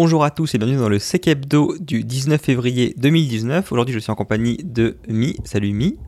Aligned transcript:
Bonjour 0.00 0.22
à 0.22 0.30
tous 0.30 0.54
et 0.54 0.58
bienvenue 0.58 0.78
dans 0.78 0.88
le 0.88 1.00
Sec 1.00 1.26
Hebdo 1.26 1.74
du 1.80 2.04
19 2.04 2.40
février 2.40 2.94
2019. 2.98 3.72
Aujourd'hui, 3.72 3.92
je 3.92 3.98
suis 3.98 4.12
en 4.12 4.14
compagnie 4.14 4.56
de 4.62 4.96
Mi. 5.08 5.34
Salut 5.42 5.72
Mi. 5.72 5.98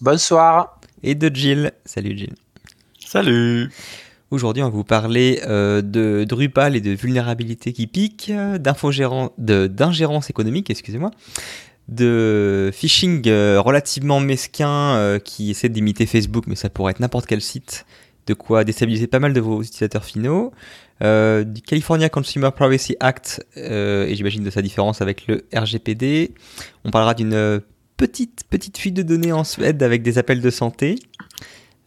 Bonsoir. 0.00 0.80
Et 1.02 1.14
de 1.14 1.30
Jill. 1.30 1.72
Salut 1.84 2.16
Jill. 2.16 2.32
Salut. 2.98 3.70
Aujourd'hui, 4.30 4.62
on 4.62 4.70
va 4.70 4.74
vous 4.74 4.82
parler 4.82 5.42
euh, 5.44 5.82
de 5.82 6.24
Drupal 6.26 6.74
et 6.74 6.80
de 6.80 6.92
vulnérabilité 6.92 7.74
qui 7.74 7.86
piquent, 7.86 8.32
d'ingérence 9.36 10.30
économique, 10.30 10.70
excusez-moi, 10.70 11.10
de 11.88 12.70
phishing 12.72 13.28
euh, 13.28 13.60
relativement 13.60 14.20
mesquin 14.20 14.96
euh, 14.96 15.18
qui 15.18 15.50
essaie 15.50 15.68
d'imiter 15.68 16.06
Facebook, 16.06 16.44
mais 16.46 16.56
ça 16.56 16.70
pourrait 16.70 16.92
être 16.92 17.00
n'importe 17.00 17.26
quel 17.26 17.42
site, 17.42 17.84
de 18.26 18.32
quoi 18.32 18.64
déstabiliser 18.64 19.06
pas 19.06 19.18
mal 19.18 19.34
de 19.34 19.40
vos 19.42 19.60
utilisateurs 19.62 20.06
finaux, 20.06 20.54
du 21.00 21.62
California 21.62 22.08
Consumer 22.08 22.50
Privacy 22.54 22.96
Act, 23.00 23.44
et 23.56 24.14
j'imagine 24.14 24.44
de 24.44 24.50
sa 24.50 24.62
différence 24.62 25.02
avec 25.02 25.26
le 25.26 25.44
RGPD. 25.54 26.32
On 26.84 26.90
parlera 26.90 27.14
d'une 27.14 27.60
petite, 27.96 28.44
petite 28.48 28.78
fuite 28.78 28.94
de 28.94 29.02
données 29.02 29.32
en 29.32 29.44
Suède 29.44 29.82
avec 29.82 30.02
des 30.02 30.18
appels 30.18 30.40
de 30.40 30.50
santé. 30.50 30.96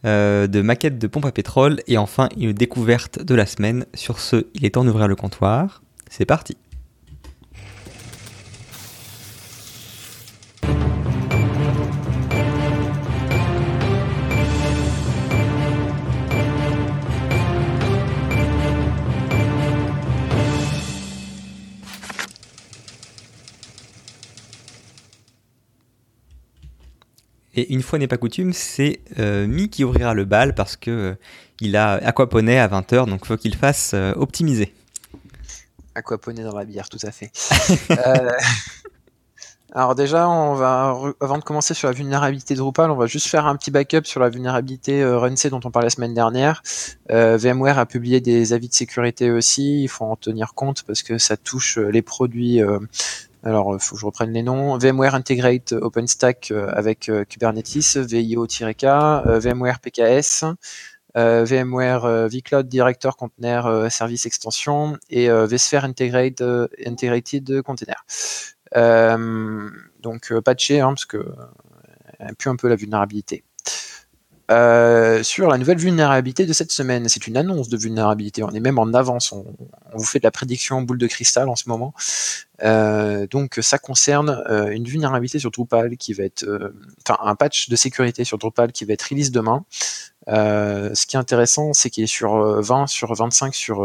Euh, 0.06 0.46
de 0.46 0.62
maquettes 0.62 0.98
de 0.98 1.06
pompe 1.06 1.26
à 1.26 1.32
pétrole 1.32 1.82
et 1.86 1.98
enfin 1.98 2.30
une 2.38 2.54
découverte 2.54 3.22
de 3.22 3.34
la 3.34 3.44
semaine. 3.44 3.84
Sur 3.92 4.18
ce, 4.18 4.46
il 4.54 4.64
est 4.64 4.70
temps 4.70 4.84
d'ouvrir 4.84 5.08
le 5.08 5.14
comptoir. 5.14 5.82
C'est 6.08 6.24
parti. 6.24 6.56
Et 27.54 27.72
une 27.72 27.82
fois 27.82 27.98
n'est 27.98 28.08
pas 28.08 28.16
coutume, 28.16 28.52
c'est 28.52 29.00
euh, 29.18 29.46
Mi 29.46 29.68
qui 29.68 29.84
ouvrira 29.84 30.14
le 30.14 30.24
bal 30.24 30.54
parce 30.54 30.76
que 30.76 30.90
euh, 30.90 31.14
il 31.60 31.76
a 31.76 31.94
aquaponé 31.94 32.58
à 32.58 32.68
20h, 32.68 33.08
donc 33.08 33.26
faut 33.26 33.36
qu'il 33.36 33.56
fasse 33.56 33.92
euh, 33.94 34.12
optimiser. 34.14 34.72
Aquaponé 35.94 36.44
dans 36.44 36.56
la 36.56 36.64
bière, 36.64 36.88
tout 36.88 37.00
à 37.02 37.10
fait. 37.10 37.32
alors 39.74 39.96
déjà, 39.96 40.28
on 40.28 40.54
va, 40.54 40.96
avant 41.20 41.38
de 41.38 41.42
commencer 41.42 41.74
sur 41.74 41.88
la 41.88 41.94
vulnérabilité 41.94 42.54
Drupal, 42.54 42.92
on 42.92 42.96
va 42.96 43.06
juste 43.06 43.26
faire 43.26 43.46
un 43.46 43.56
petit 43.56 43.72
backup 43.72 44.04
sur 44.04 44.20
la 44.20 44.28
vulnérabilité 44.28 45.04
RunC 45.04 45.48
dont 45.50 45.60
on 45.64 45.72
parlait 45.72 45.86
la 45.86 45.90
semaine 45.90 46.14
dernière. 46.14 46.62
VMware 47.08 47.80
a 47.80 47.86
publié 47.86 48.20
des 48.20 48.52
avis 48.52 48.68
de 48.68 48.74
sécurité 48.74 49.32
aussi, 49.32 49.82
il 49.82 49.88
faut 49.88 50.04
en 50.04 50.14
tenir 50.14 50.54
compte 50.54 50.84
parce 50.84 51.02
que 51.02 51.18
ça 51.18 51.36
touche 51.36 51.78
les 51.78 52.02
produits 52.02 52.62
alors, 53.42 53.72
il 53.72 53.76
euh, 53.76 53.78
faut 53.78 53.94
que 53.94 54.00
je 54.00 54.06
reprenne 54.06 54.32
les 54.32 54.42
noms. 54.42 54.76
VMware 54.76 55.14
Integrate 55.14 55.72
OpenStack 55.72 56.50
euh, 56.50 56.70
avec 56.72 57.08
euh, 57.08 57.24
Kubernetes, 57.24 57.96
VIO-K, 57.96 58.84
VMware 59.38 59.80
PKS, 59.80 60.44
VMware 61.14 62.28
vCloud 62.28 62.68
Director 62.68 63.16
Container 63.16 63.90
Service 63.90 64.26
Extension 64.26 64.96
et 65.08 65.28
vSphere 65.28 65.84
Integrate, 65.84 66.40
Integrated 66.86 67.62
Container. 67.62 67.96
donc 69.98 70.32
patché, 70.44 70.78
hein, 70.78 70.90
parce 70.90 71.06
que 71.06 71.34
plus 72.38 72.48
un 72.48 72.54
peu 72.54 72.68
la 72.68 72.76
vulnérabilité. 72.76 73.42
Euh, 74.50 75.22
sur 75.22 75.48
la 75.48 75.58
nouvelle 75.58 75.78
vulnérabilité 75.78 76.44
de 76.44 76.52
cette 76.52 76.72
semaine. 76.72 77.08
C'est 77.08 77.28
une 77.28 77.36
annonce 77.36 77.68
de 77.68 77.76
vulnérabilité. 77.76 78.42
On 78.42 78.50
est 78.50 78.60
même 78.60 78.78
en 78.78 78.92
avance. 78.94 79.30
On, 79.30 79.44
vous 79.94 80.04
fait 80.04 80.18
de 80.18 80.24
la 80.24 80.32
prédiction 80.32 80.78
en 80.78 80.82
boule 80.82 80.98
de 80.98 81.06
cristal 81.06 81.48
en 81.48 81.54
ce 81.54 81.68
moment. 81.68 81.94
Euh, 82.64 83.28
donc 83.28 83.58
ça 83.62 83.78
concerne 83.78 84.42
euh, 84.50 84.70
une 84.70 84.84
vulnérabilité 84.84 85.38
sur 85.38 85.52
Drupal 85.52 85.96
qui 85.96 86.14
va 86.14 86.24
être, 86.24 86.44
enfin 87.06 87.18
un 87.22 87.36
patch 87.36 87.68
de 87.68 87.76
sécurité 87.76 88.24
sur 88.24 88.38
Drupal 88.38 88.72
qui 88.72 88.84
va 88.84 88.94
être 88.94 89.02
release 89.02 89.30
demain. 89.30 89.64
ce 90.26 91.06
qui 91.06 91.16
est 91.16 91.20
intéressant, 91.20 91.72
c'est 91.72 91.90
qu'il 91.90 92.02
est 92.04 92.08
sur 92.08 92.60
20, 92.60 92.88
sur 92.88 93.14
25 93.14 93.54
sur 93.54 93.84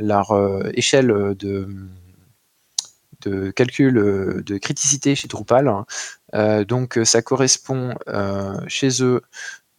leur 0.00 0.32
échelle 0.74 1.34
de 1.38 1.68
calcul 3.50 3.94
de 3.94 4.58
criticité 4.58 5.14
chez 5.14 5.28
Drupal. 5.28 5.70
donc 6.66 6.98
ça 7.04 7.22
correspond 7.22 7.94
chez 8.68 9.02
eux 9.02 9.22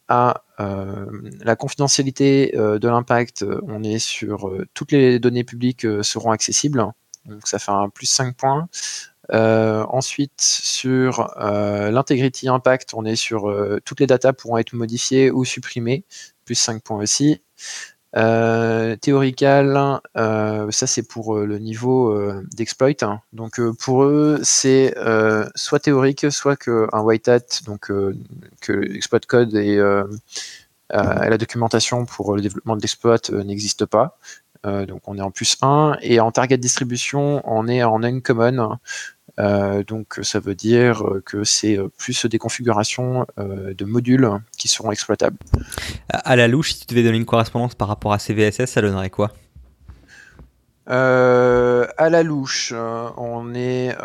à 0.07 0.43
euh, 0.59 1.05
la 1.41 1.55
confidentialité 1.55 2.55
euh, 2.55 2.79
de 2.79 2.88
l'impact, 2.88 3.45
on 3.67 3.83
est 3.83 3.99
sur 3.99 4.47
euh, 4.47 4.66
toutes 4.73 4.91
les 4.91 5.19
données 5.19 5.43
publiques 5.43 5.85
seront 6.03 6.31
accessibles, 6.31 6.85
donc 7.25 7.47
ça 7.47 7.59
fait 7.59 7.71
un 7.71 7.89
plus 7.89 8.05
5 8.05 8.35
points. 8.35 8.67
ensuite, 9.31 10.39
sur 10.39 11.33
l'integrity 11.38 12.47
impact, 12.47 12.94
on 12.94 13.05
est 13.05 13.15
sur 13.15 13.51
toutes 13.83 13.99
les 13.99 14.07
datas 14.07 14.33
pourront 14.33 14.57
être 14.57 14.73
modifiées 14.73 15.31
ou 15.31 15.44
supprimées, 15.45 16.05
plus 16.45 16.55
5 16.55 16.83
points 16.83 16.99
aussi. 16.99 17.41
Euh, 18.17 18.95
théorical, 18.95 19.99
euh, 20.15 20.71
ça 20.71 20.87
c'est 20.87 21.05
pour 21.05 21.35
euh, 21.35 21.45
le 21.45 21.59
niveau 21.59 22.13
euh, 22.13 22.41
d'exploit. 22.55 22.91
Hein. 23.01 23.19
Donc 23.33 23.59
pour 23.79 24.03
eux, 24.03 24.39
c'est 24.43 24.95
soit 25.55 25.79
théorique, 25.79 26.31
soit 26.31 26.55
que 26.55 26.87
un 26.93 27.01
white 27.01 27.27
hat, 27.27 27.39
donc 27.65 27.91
que 28.61 28.71
l'exploit 28.71 29.19
code 29.19 29.55
et, 29.55 29.77
la 30.91 31.37
documentation 31.37 32.05
pour 32.05 32.35
le 32.35 32.41
développement 32.41 32.75
de 32.77 32.81
l'exploit 32.81 33.17
n'existe 33.31 33.85
pas. 33.85 34.17
donc 34.63 35.01
on 35.07 35.17
est 35.17 35.21
en 35.21 35.31
plus 35.31 35.57
1 35.61 35.97
et 36.01 36.19
en 36.19 36.31
target 36.31 36.57
distribution 36.57 37.41
on 37.43 37.67
est 37.67 37.83
en 37.83 38.01
uncommon 38.03 38.59
euh, 38.59 38.75
donc 39.38 40.19
ça 40.22 40.40
veut 40.40 40.56
dire 40.56 41.03
que 41.25 41.44
c'est 41.44 41.78
plus 41.97 42.25
des 42.25 42.38
configurations 42.38 43.25
euh, 43.38 43.73
de 43.73 43.85
modules 43.85 44.29
qui 44.57 44.68
seront 44.68 44.91
exploitables. 44.91 45.38
À 46.09 46.35
la 46.35 46.47
louche, 46.47 46.73
si 46.73 46.79
tu 46.81 46.85
devais 46.88 47.03
donner 47.03 47.18
une 47.18 47.25
correspondance 47.25 47.75
par 47.75 47.88
rapport 47.88 48.13
à 48.13 48.19
CVSS, 48.19 48.66
ça 48.66 48.81
donnerait 48.81 49.09
quoi? 49.09 49.31
Euh, 50.90 51.88
À 51.97 52.09
la 52.09 52.24
louche, 52.24 52.74
on 53.18 53.53
est... 53.56 53.95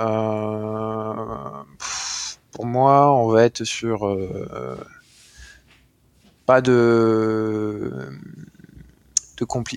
pour 2.52 2.66
moi, 2.66 3.12
on 3.14 3.28
va 3.28 3.44
être 3.44 3.64
sur... 3.64 4.16
pas 6.46 6.60
de 6.60 7.92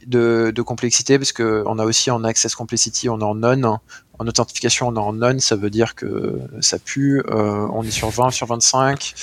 de, 0.08 0.52
de, 0.54 0.62
complexité 0.62 1.18
parce 1.18 1.32
qu'on 1.32 1.80
a 1.80 1.86
aussi 1.86 2.12
en 2.12 2.24
access 2.24 2.56
complexity, 2.56 3.10
on 3.10 3.20
est 3.20 3.24
en 3.24 3.36
non, 3.36 3.80
en 4.20 4.28
authentification 4.28 4.88
on 4.88 4.96
est 4.96 5.00
en 5.00 5.14
non, 5.14 5.40
ça 5.40 5.56
veut 5.56 5.70
dire 5.70 5.96
que 5.96 6.40
ça 6.62 6.80
pue, 6.80 7.22
euh, 7.28 7.68
on 7.72 7.84
est 7.84 7.92
sur 7.92 8.10
20, 8.10 8.32
sur 8.32 8.48
25, 8.48 9.14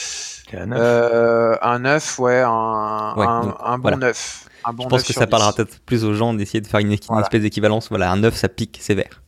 un 0.53 0.67
9, 0.67 0.79
euh, 0.81 1.57
un 1.63 1.79
9 1.81 2.19
ouais, 2.19 2.41
un, 2.41 3.55
un, 3.65 3.79
bon 3.79 3.97
9. 3.97 4.49
Un 4.65 4.73
bon 4.73 4.85
Je 4.85 4.89
pense 4.89 5.03
que 5.05 5.13
ça 5.13 5.27
parlera 5.27 5.53
peut-être 5.53 5.81
plus 5.81 6.05
aux 6.05 6.15
gens 6.15 6.35
d'essayer 6.35 6.61
de 6.61 6.67
faire 6.67 6.81
une, 6.81 6.93
espèce 6.93 7.43
d'équivalence, 7.43 7.89
voilà, 7.89 8.11
un 8.11 8.17
9 8.17 8.35
ça 8.35 8.49
pique 8.49 8.79
sévère. 8.81 9.23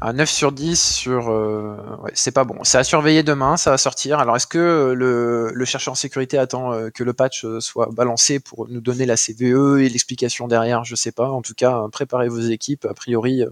Un 0.00 0.14
9 0.14 0.30
sur 0.30 0.52
10 0.52 0.80
sur. 0.80 1.30
Euh, 1.30 1.76
c'est 2.14 2.30
pas 2.32 2.44
bon. 2.44 2.64
C'est 2.64 2.78
à 2.78 2.84
surveiller 2.84 3.22
demain, 3.22 3.56
ça 3.56 3.70
va 3.70 3.78
sortir. 3.78 4.18
Alors, 4.18 4.36
est-ce 4.36 4.46
que 4.46 4.92
le, 4.96 5.50
le, 5.52 5.64
chercheur 5.64 5.92
en 5.92 5.94
sécurité 5.94 6.38
attend 6.38 6.72
euh, 6.72 6.90
que 6.90 7.04
le 7.04 7.12
patch 7.12 7.44
euh, 7.44 7.60
soit 7.60 7.90
balancé 7.92 8.40
pour 8.40 8.68
nous 8.68 8.80
donner 8.80 9.06
la 9.06 9.16
CVE 9.16 9.80
et 9.80 9.88
l'explication 9.88 10.48
derrière? 10.48 10.84
Je 10.84 10.94
sais 10.94 11.12
pas. 11.12 11.28
En 11.30 11.42
tout 11.42 11.54
cas, 11.54 11.86
préparez 11.92 12.28
vos 12.28 12.40
équipes. 12.40 12.86
A 12.86 12.94
priori, 12.94 13.42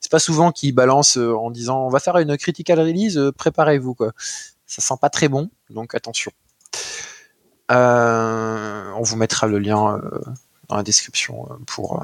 c'est 0.00 0.10
pas 0.10 0.18
souvent 0.18 0.52
qu'ils 0.52 0.74
balancent 0.74 1.16
en 1.16 1.50
disant 1.50 1.86
on 1.86 1.90
va 1.90 2.00
faire 2.00 2.16
une 2.18 2.36
critical 2.36 2.80
release, 2.80 3.18
préparez-vous. 3.36 3.96
Ça 4.66 4.82
sent 4.82 4.94
pas 5.00 5.10
très 5.10 5.28
bon, 5.28 5.50
donc 5.70 5.94
attention. 5.94 6.32
on 7.70 9.02
vous 9.02 9.16
mettra 9.16 9.46
le 9.46 9.58
lien 9.58 10.00
dans 10.68 10.76
la 10.76 10.82
description 10.82 11.48
pour 11.66 12.02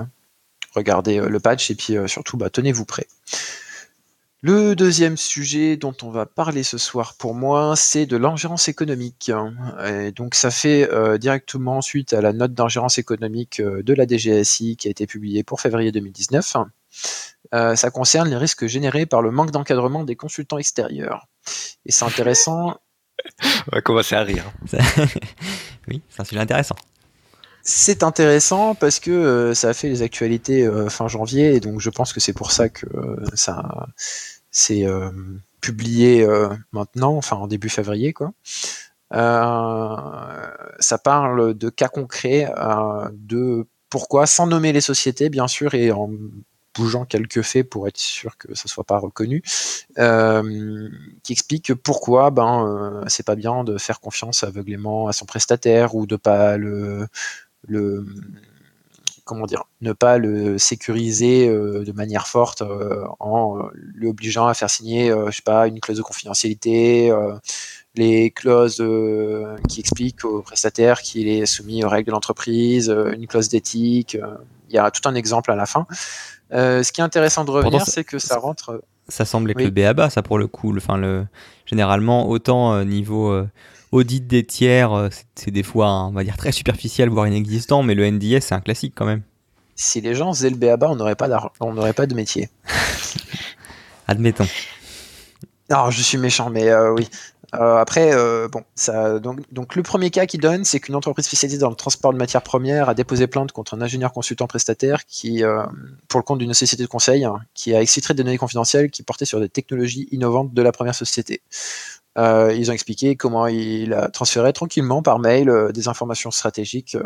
regarder 0.74 1.20
le 1.20 1.40
patch 1.40 1.70
et 1.70 1.74
puis 1.74 1.96
surtout, 2.06 2.36
bah, 2.36 2.50
tenez-vous 2.50 2.84
prêts. 2.84 3.06
Le 4.42 4.74
deuxième 4.74 5.18
sujet 5.18 5.76
dont 5.76 5.94
on 6.02 6.10
va 6.10 6.24
parler 6.24 6.62
ce 6.62 6.78
soir 6.78 7.14
pour 7.18 7.34
moi, 7.34 7.74
c'est 7.76 8.06
de 8.06 8.16
l'ingérence 8.16 8.68
économique. 8.68 9.30
Et 9.84 10.12
donc 10.12 10.34
ça 10.34 10.50
fait 10.50 10.90
euh, 10.90 11.18
directement 11.18 11.82
suite 11.82 12.14
à 12.14 12.22
la 12.22 12.32
note 12.32 12.54
d'ingérence 12.54 12.96
économique 12.96 13.60
euh, 13.60 13.82
de 13.82 13.92
la 13.92 14.06
DGSI 14.06 14.76
qui 14.78 14.88
a 14.88 14.90
été 14.90 15.06
publiée 15.06 15.44
pour 15.44 15.60
février 15.60 15.92
2019. 15.92 16.56
Euh, 17.52 17.76
ça 17.76 17.90
concerne 17.90 18.30
les 18.30 18.36
risques 18.36 18.66
générés 18.66 19.04
par 19.04 19.20
le 19.20 19.30
manque 19.30 19.50
d'encadrement 19.50 20.04
des 20.04 20.16
consultants 20.16 20.58
extérieurs. 20.58 21.26
Et 21.84 21.92
c'est 21.92 22.06
intéressant. 22.06 22.80
on 23.42 23.76
va 23.76 23.82
commencer 23.82 24.14
à 24.14 24.22
rire. 24.22 24.50
oui, 25.88 26.00
c'est 26.08 26.22
un 26.22 26.24
sujet 26.24 26.40
intéressant. 26.40 26.76
C'est 27.62 28.02
intéressant 28.02 28.74
parce 28.74 29.00
que 29.00 29.52
ça 29.54 29.68
a 29.68 29.74
fait 29.74 29.88
les 29.88 30.02
actualités 30.02 30.68
fin 30.88 31.08
janvier 31.08 31.54
et 31.54 31.60
donc 31.60 31.80
je 31.80 31.90
pense 31.90 32.12
que 32.12 32.20
c'est 32.20 32.32
pour 32.32 32.52
ça 32.52 32.68
que 32.68 32.86
ça 33.34 33.86
c'est 34.50 34.84
euh, 34.84 35.10
publié 35.60 36.22
euh, 36.22 36.48
maintenant, 36.72 37.16
enfin 37.16 37.36
en 37.36 37.46
début 37.46 37.68
février, 37.68 38.12
quoi. 38.12 38.32
Euh, 39.12 39.96
ça 40.78 40.98
parle 40.98 41.54
de 41.54 41.68
cas 41.70 41.88
concrets, 41.88 42.52
de 43.12 43.66
pourquoi, 43.88 44.26
sans 44.26 44.46
nommer 44.46 44.72
les 44.72 44.80
sociétés, 44.80 45.30
bien 45.30 45.48
sûr, 45.48 45.74
et 45.74 45.90
en 45.90 46.10
bougeant 46.74 47.04
quelques 47.04 47.42
faits 47.42 47.68
pour 47.68 47.88
être 47.88 47.98
sûr 47.98 48.36
que 48.38 48.54
ça 48.54 48.68
soit 48.68 48.84
pas 48.84 48.98
reconnu, 48.98 49.42
euh, 49.98 50.88
qui 51.22 51.32
explique 51.32 51.74
pourquoi 51.74 52.30
ben 52.30 52.66
euh, 52.66 53.04
c'est 53.08 53.26
pas 53.26 53.34
bien 53.34 53.64
de 53.64 53.76
faire 53.78 54.00
confiance 54.00 54.44
aveuglément 54.44 55.08
à 55.08 55.12
son 55.12 55.26
prestataire 55.26 55.94
ou 55.96 56.06
de 56.06 56.16
pas 56.16 56.56
le 56.56 57.08
le 57.66 58.06
comment 59.24 59.46
dire, 59.46 59.62
ne 59.80 59.92
pas 59.92 60.18
le 60.18 60.58
sécuriser 60.58 61.48
euh, 61.48 61.84
de 61.84 61.92
manière 61.92 62.26
forte 62.26 62.64
en 63.20 63.58
lui 63.74 64.08
obligeant 64.08 64.48
à 64.48 64.54
faire 64.54 64.68
signer, 64.68 65.14
je 65.28 65.30
sais 65.30 65.42
pas, 65.42 65.68
une 65.68 65.78
clause 65.78 65.98
de 65.98 66.02
confidentialité, 66.02 67.12
les 67.94 68.32
clauses 68.32 68.82
qui 69.68 69.80
expliquent 69.80 70.24
au 70.24 70.42
prestataire 70.42 71.00
qu'il 71.00 71.28
est 71.28 71.46
soumis 71.46 71.84
aux 71.84 71.88
règles 71.88 72.08
de 72.08 72.12
l'entreprise, 72.12 72.88
une 72.88 73.28
clause 73.28 73.48
d'éthique. 73.48 74.18
il 74.68 74.74
y 74.74 74.78
a 74.78 74.90
tout 74.90 75.08
un 75.08 75.14
exemple 75.14 75.52
à 75.52 75.54
la 75.54 75.66
fin. 75.66 75.86
Euh, 76.52 76.82
ce 76.82 76.92
qui 76.92 77.00
est 77.00 77.04
intéressant 77.04 77.44
de 77.44 77.50
revenir, 77.50 77.86
c'est 77.86 78.04
que 78.04 78.18
ça, 78.18 78.38
rentre. 78.38 78.70
Euh, 78.70 78.82
ça 79.08 79.24
semble 79.24 79.50
être 79.50 79.62
le 79.62 79.70
BABA, 79.70 80.10
ça 80.10 80.22
pour 80.22 80.38
le 80.38 80.46
coup. 80.46 80.76
Enfin, 80.76 80.96
le, 80.96 81.26
généralement, 81.66 82.28
autant 82.28 82.74
euh, 82.74 82.84
niveau 82.84 83.44
audit 83.92 84.26
des 84.26 84.44
tiers, 84.44 85.08
c'est 85.34 85.50
des 85.50 85.62
fois, 85.62 86.04
on 86.04 86.12
va 86.12 86.24
dire, 86.24 86.36
très 86.36 86.52
superficiel, 86.52 87.08
voire 87.08 87.26
inexistant, 87.26 87.82
mais 87.82 87.94
le 87.94 88.08
NDS, 88.10 88.40
c'est 88.40 88.54
un 88.54 88.60
classique 88.60 88.94
quand 88.96 89.06
même. 89.06 89.22
Si 89.74 90.00
les 90.00 90.14
gens 90.14 90.32
faisaient 90.32 90.50
le 90.50 90.56
BABA, 90.56 90.88
on 90.90 90.96
n'aurait 90.96 91.16
pas, 91.16 91.50
on 91.60 91.72
n'aurait 91.72 91.92
pas 91.92 92.06
de 92.06 92.14
métier. 92.14 92.50
Admettons. 94.06 94.46
Alors, 95.70 95.90
je 95.90 96.02
suis 96.02 96.18
méchant, 96.18 96.50
mais 96.50 96.72
oui. 96.74 97.08
Euh, 97.54 97.76
après, 97.78 98.14
euh, 98.14 98.48
bon, 98.48 98.62
ça, 98.76 99.18
donc, 99.18 99.40
donc, 99.52 99.74
le 99.74 99.82
premier 99.82 100.10
cas 100.10 100.26
qui 100.26 100.38
donne, 100.38 100.64
c'est 100.64 100.78
qu'une 100.78 100.94
entreprise 100.94 101.26
spécialisée 101.26 101.58
dans 101.58 101.70
le 101.70 101.74
transport 101.74 102.12
de 102.12 102.18
matières 102.18 102.42
premières 102.42 102.88
a 102.88 102.94
déposé 102.94 103.26
plainte 103.26 103.50
contre 103.50 103.74
un 103.74 103.80
ingénieur 103.80 104.12
consultant 104.12 104.46
prestataire 104.46 105.04
qui, 105.06 105.42
euh, 105.42 105.64
pour 106.08 106.20
le 106.20 106.24
compte 106.24 106.38
d'une 106.38 106.54
société 106.54 106.84
de 106.84 106.88
conseil, 106.88 107.24
hein, 107.24 107.40
qui 107.54 107.74
a 107.74 107.82
exfiltré 107.82 108.14
des 108.14 108.22
données 108.22 108.38
confidentielles 108.38 108.90
qui 108.90 109.02
portaient 109.02 109.24
sur 109.24 109.40
des 109.40 109.48
technologies 109.48 110.08
innovantes 110.12 110.54
de 110.54 110.62
la 110.62 110.70
première 110.70 110.94
société. 110.94 111.42
Ils 112.16 112.70
ont 112.70 112.74
expliqué 112.74 113.16
comment 113.16 113.46
il 113.46 113.94
a 113.94 114.08
transféré 114.08 114.52
tranquillement 114.52 115.02
par 115.02 115.18
mail 115.18 115.70
des 115.72 115.88
informations 115.88 116.30
stratégiques 116.30 116.96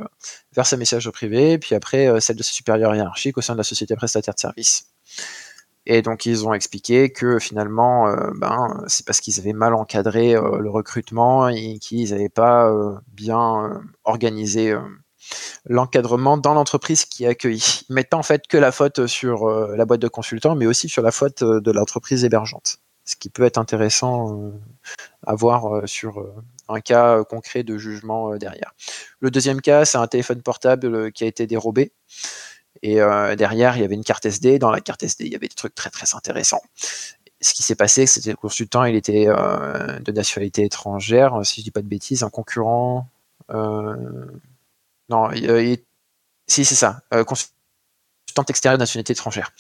vers 0.55 0.67
sa 0.67 0.77
messagerie 0.77 1.13
privée, 1.13 1.59
puis 1.59 1.75
après 1.75 2.21
celle 2.21 2.37
de 2.37 2.43
ses 2.43 2.53
supérieurs 2.53 2.95
hiérarchiques 2.95 3.39
au 3.39 3.43
sein 3.43 3.53
de 3.53 3.59
la 3.59 3.65
société 3.65 3.95
prestataire 3.97 4.35
de 4.35 4.41
services. 4.41 4.89
Et 5.87 6.03
donc 6.03 6.25
ils 6.27 6.47
ont 6.47 6.55
expliqué 6.55 7.11
que 7.11 7.39
finalement, 7.39 8.09
euh, 8.09 8.31
ben, 8.37 8.83
c'est 8.87 9.05
parce 9.05 9.21
qu'ils 9.21 9.39
avaient 9.39 9.53
mal 9.53 9.75
encadré 9.75 10.35
euh, 10.35 10.59
le 10.59 10.71
recrutement 10.71 11.49
et 11.49 11.79
qu'ils 11.79 12.11
n'avaient 12.11 12.31
pas 12.31 12.71
euh, 12.71 12.95
bien 13.13 13.83
organisé 14.05 14.75
l'encadrement 15.67 16.37
dans 16.37 16.55
l'entreprise 16.55 17.05
qui 17.05 17.27
a 17.27 17.31
accueilli. 17.31 17.85
Ils 17.89 17.95
mettent 17.95 18.11
pas 18.11 18.17
en 18.17 18.23
fait 18.23 18.47
que 18.47 18.57
la 18.57 18.73
faute 18.73 19.07
sur 19.07 19.49
la 19.49 19.85
boîte 19.85 20.01
de 20.01 20.09
consultants, 20.09 20.55
mais 20.55 20.67
aussi 20.67 20.89
sur 20.89 21.03
la 21.03 21.11
faute 21.11 21.43
de 21.43 21.71
l'entreprise 21.71 22.25
hébergeante. 22.25 22.79
Ce 23.05 23.17
qui 23.17 23.29
peut 23.29 23.45
être 23.45 23.59
intéressant 23.59 24.53
à 25.27 25.35
voir 25.35 25.87
sur 25.87 26.27
un 26.69 26.81
cas 26.81 27.23
concret 27.25 27.63
de 27.63 27.77
jugement 27.77 28.37
derrière. 28.37 28.75
Le 29.21 29.31
deuxième 29.31 29.61
cas, 29.61 29.85
c'est 29.85 29.99
un 29.99 30.07
téléphone 30.07 30.41
portable 30.41 31.13
qui 31.13 31.25
a 31.25 31.27
été 31.27 31.47
dérobé. 31.47 31.93
Et 32.83 33.01
euh, 33.01 33.35
derrière, 33.35 33.77
il 33.77 33.81
y 33.81 33.85
avait 33.85 33.95
une 33.95 34.05
carte 34.05 34.27
SD. 34.27 34.59
Dans 34.59 34.71
la 34.71 34.81
carte 34.81 35.03
SD, 35.03 35.25
il 35.25 35.33
y 35.33 35.37
avait 35.37 35.49
des 35.49 35.55
trucs 35.55 35.75
très 35.75 35.91
très 35.91 36.15
intéressants. 36.15 36.63
Ce 37.41 37.55
qui 37.55 37.63
s'est 37.63 37.75
passé, 37.75 38.07
c'était 38.07 38.31
le 38.31 38.37
consultant, 38.37 38.85
il 38.85 38.95
était 38.95 39.27
euh, 39.27 39.99
de 40.01 40.13
nationalité 40.13 40.65
étrangère, 40.65 41.41
si 41.45 41.61
je 41.61 41.65
dis 41.65 41.71
pas 41.71 41.83
de 41.83 41.89
bêtises, 41.89 42.23
un 42.23 42.31
concurrent. 42.31 43.09
Euh, 43.51 44.27
non, 45.09 45.31
il, 45.33 45.79
si 46.47 46.65
c'est 46.65 46.75
ça, 46.75 47.01
extérieur 48.43 48.77
de 48.79 48.83
nationalité 48.83 49.13
étrangère. 49.13 49.53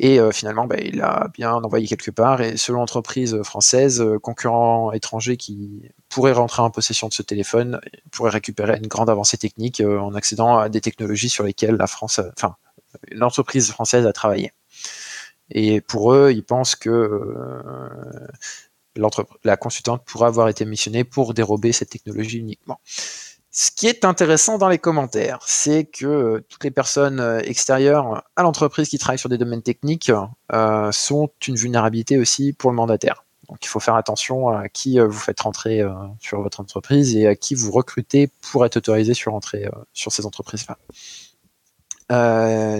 Et 0.00 0.18
finalement, 0.32 0.66
bah, 0.66 0.76
il 0.78 1.00
a 1.02 1.28
bien 1.34 1.52
envoyé 1.52 1.86
quelque 1.86 2.10
part. 2.10 2.40
Et 2.40 2.56
selon 2.56 2.80
l'entreprise 2.80 3.42
française, 3.42 4.04
concurrent 4.22 4.92
étranger 4.92 5.36
qui 5.36 5.82
pourrait 6.08 6.32
rentrer 6.32 6.62
en 6.62 6.70
possession 6.70 7.08
de 7.08 7.12
ce 7.12 7.22
téléphone, 7.22 7.80
pourrait 8.10 8.30
récupérer 8.30 8.78
une 8.78 8.86
grande 8.86 9.10
avancée 9.10 9.36
technique 9.36 9.80
euh, 9.80 9.98
en 9.98 10.14
accédant 10.14 10.58
à 10.58 10.68
des 10.68 10.80
technologies 10.80 11.28
sur 11.28 11.44
lesquelles 11.44 11.76
la 11.76 11.86
France, 11.86 12.20
enfin, 12.36 12.56
l'entreprise 13.10 13.70
française 13.70 14.06
a 14.06 14.12
travaillé. 14.12 14.52
Et 15.50 15.80
pour 15.80 16.12
eux, 16.12 16.32
ils 16.32 16.44
pensent 16.44 16.76
que 16.76 16.90
euh, 16.90 17.88
la 19.44 19.56
consultante 19.56 20.04
pourrait 20.04 20.26
avoir 20.26 20.48
été 20.48 20.64
missionnée 20.64 21.04
pour 21.04 21.34
dérober 21.34 21.72
cette 21.72 21.90
technologie 21.90 22.38
uniquement. 22.38 22.80
Ce 23.60 23.72
qui 23.72 23.88
est 23.88 24.04
intéressant 24.04 24.56
dans 24.56 24.68
les 24.68 24.78
commentaires, 24.78 25.40
c'est 25.44 25.84
que 25.84 26.06
euh, 26.06 26.46
toutes 26.48 26.62
les 26.62 26.70
personnes 26.70 27.40
extérieures 27.44 28.22
à 28.36 28.42
l'entreprise 28.44 28.88
qui 28.88 28.98
travaillent 28.98 29.18
sur 29.18 29.28
des 29.28 29.38
domaines 29.38 29.62
techniques 29.62 30.12
sont 30.92 31.30
une 31.46 31.56
vulnérabilité 31.56 32.18
aussi 32.18 32.52
pour 32.52 32.70
le 32.70 32.76
mandataire. 32.76 33.24
Donc 33.48 33.64
il 33.64 33.68
faut 33.68 33.80
faire 33.80 33.94
attention 33.94 34.48
à 34.50 34.68
qui 34.68 35.00
euh, 35.00 35.06
vous 35.06 35.18
faites 35.18 35.40
rentrer 35.40 35.80
euh, 35.80 35.92
sur 36.20 36.42
votre 36.42 36.60
entreprise 36.60 37.16
et 37.16 37.26
à 37.26 37.34
qui 37.34 37.54
vous 37.54 37.70
recrutez 37.70 38.30
pour 38.52 38.66
être 38.66 38.76
autorisé 38.76 39.14
sur 39.14 39.32
rentrer 39.32 39.64
euh, 39.66 39.70
sur 39.94 40.12
ces 40.12 40.26
entreprises-là. 40.26 40.76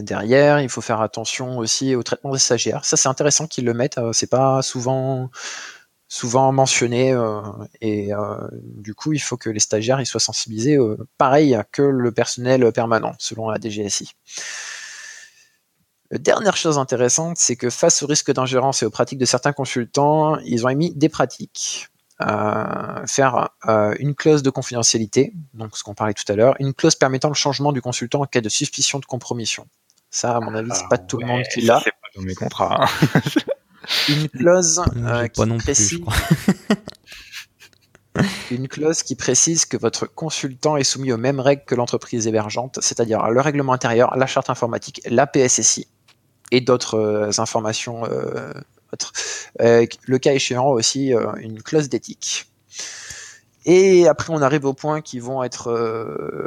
derrière, 0.02 0.60
il 0.60 0.69
faut 0.69 0.82
faire 0.82 1.00
attention 1.00 1.58
aussi 1.58 1.94
au 1.94 2.02
traitement 2.02 2.32
des 2.32 2.38
stagiaires. 2.38 2.84
Ça, 2.84 2.96
c'est 2.96 3.08
intéressant 3.08 3.46
qu'ils 3.46 3.64
le 3.64 3.75
mettent. 3.75 4.00
c'est 4.12 4.30
pas 4.30 4.62
souvent 4.62 5.30
souvent 6.08 6.52
mentionné 6.52 7.14
et 7.81 8.10
du 8.62 8.94
coup, 8.94 9.12
il 9.12 9.20
faut 9.20 9.37
que 9.37 9.50
les 9.50 9.60
stagiaires 9.60 10.00
ils 10.00 10.06
soient 10.06 10.20
sensibilisés 10.20 10.78
pareil 11.19 11.58
que 11.70 11.82
le 11.82 12.12
personnel 12.12 12.72
permanent, 12.72 13.14
selon 13.19 13.50
la 13.50 13.58
DGSI. 13.60 14.10
Dernière 16.10 16.56
chose 16.56 16.78
intéressante, 16.78 17.37
c'est 17.37 17.56
que 17.56 17.69
face 17.69 18.02
au 18.02 18.06
risque 18.06 18.32
d'ingérence 18.32 18.82
et 18.82 18.87
aux 18.87 18.90
pratiques 18.90 19.19
de 19.19 19.26
certains 19.26 19.52
consultants, 19.52 20.38
ils 20.38 20.64
ont 20.64 20.70
émis 20.70 20.94
des 20.94 21.10
pratiques. 21.10 21.88
Euh, 22.20 23.06
faire 23.06 23.50
euh, 23.69 23.94
une 24.00 24.14
clause 24.14 24.43
de 24.43 24.50
confidentialité, 24.50 25.32
donc 25.54 25.76
ce 25.76 25.84
qu'on 25.84 25.94
parlait 25.94 26.14
tout 26.14 26.25
à 26.32 26.34
l'heure, 26.34 26.56
une 26.58 26.75
clause 26.75 26.96
permettant 26.96 27.28
le 27.28 27.34
changement 27.34 27.70
du 27.70 27.81
consultant 27.81 28.22
en 28.22 28.25
cas 28.25 28.40
de 28.40 28.49
suspicion 28.49 28.99
de 28.99 29.04
compromission. 29.04 29.69
Ça, 30.11 30.34
à 30.37 30.40
mon 30.40 30.52
avis, 30.54 30.70
c'est 30.72 30.88
pas 30.88 30.99
tout 30.99 31.19
le 31.19 31.26
monde 31.26 31.43
qui 31.52 31.61
l'a. 31.61 31.81
C'est 31.84 31.93
pas 31.93 32.08
dans 32.16 32.22
mes 32.22 32.34
contrats. 32.34 32.87
Hein. 32.87 33.20
une 34.08 34.29
clause 34.29 34.82
euh, 34.96 35.29
qui 35.29 35.46
précise. 35.58 36.00
une 38.50 38.69
clause 38.69 39.02
qui 39.02 39.14
précise 39.14 39.64
que 39.64 39.76
votre 39.76 40.06
consultant 40.06 40.76
est 40.76 40.85
soumis 40.85 41.12
aux 41.12 41.19
mêmes 41.19 41.40
règles 41.40 41.64
que 41.64 41.75
l'entreprise 41.75 42.26
hébergeante, 42.26 42.79
c'est-à-dire 42.82 43.31
le 43.31 43.40
règlement 43.40 43.73
intérieur, 43.73 44.17
la 44.17 44.26
charte 44.26 44.50
informatique, 44.50 45.00
la 45.06 45.26
PSSI 45.26 45.87
et 46.50 46.61
d'autres 46.61 46.99
euh, 46.99 47.31
informations. 47.38 48.04
Euh, 48.04 48.52
euh, 49.61 49.87
le 50.07 50.18
cas 50.18 50.33
échéant 50.33 50.68
aussi 50.68 51.12
une 51.40 51.62
clause 51.62 51.90
d'éthique. 51.90 52.47
Et 53.66 54.09
après, 54.09 54.33
on 54.33 54.40
arrive 54.40 54.64
aux 54.64 54.73
points 54.73 55.02
qui 55.02 55.18
vont 55.18 55.42
être 55.42 55.68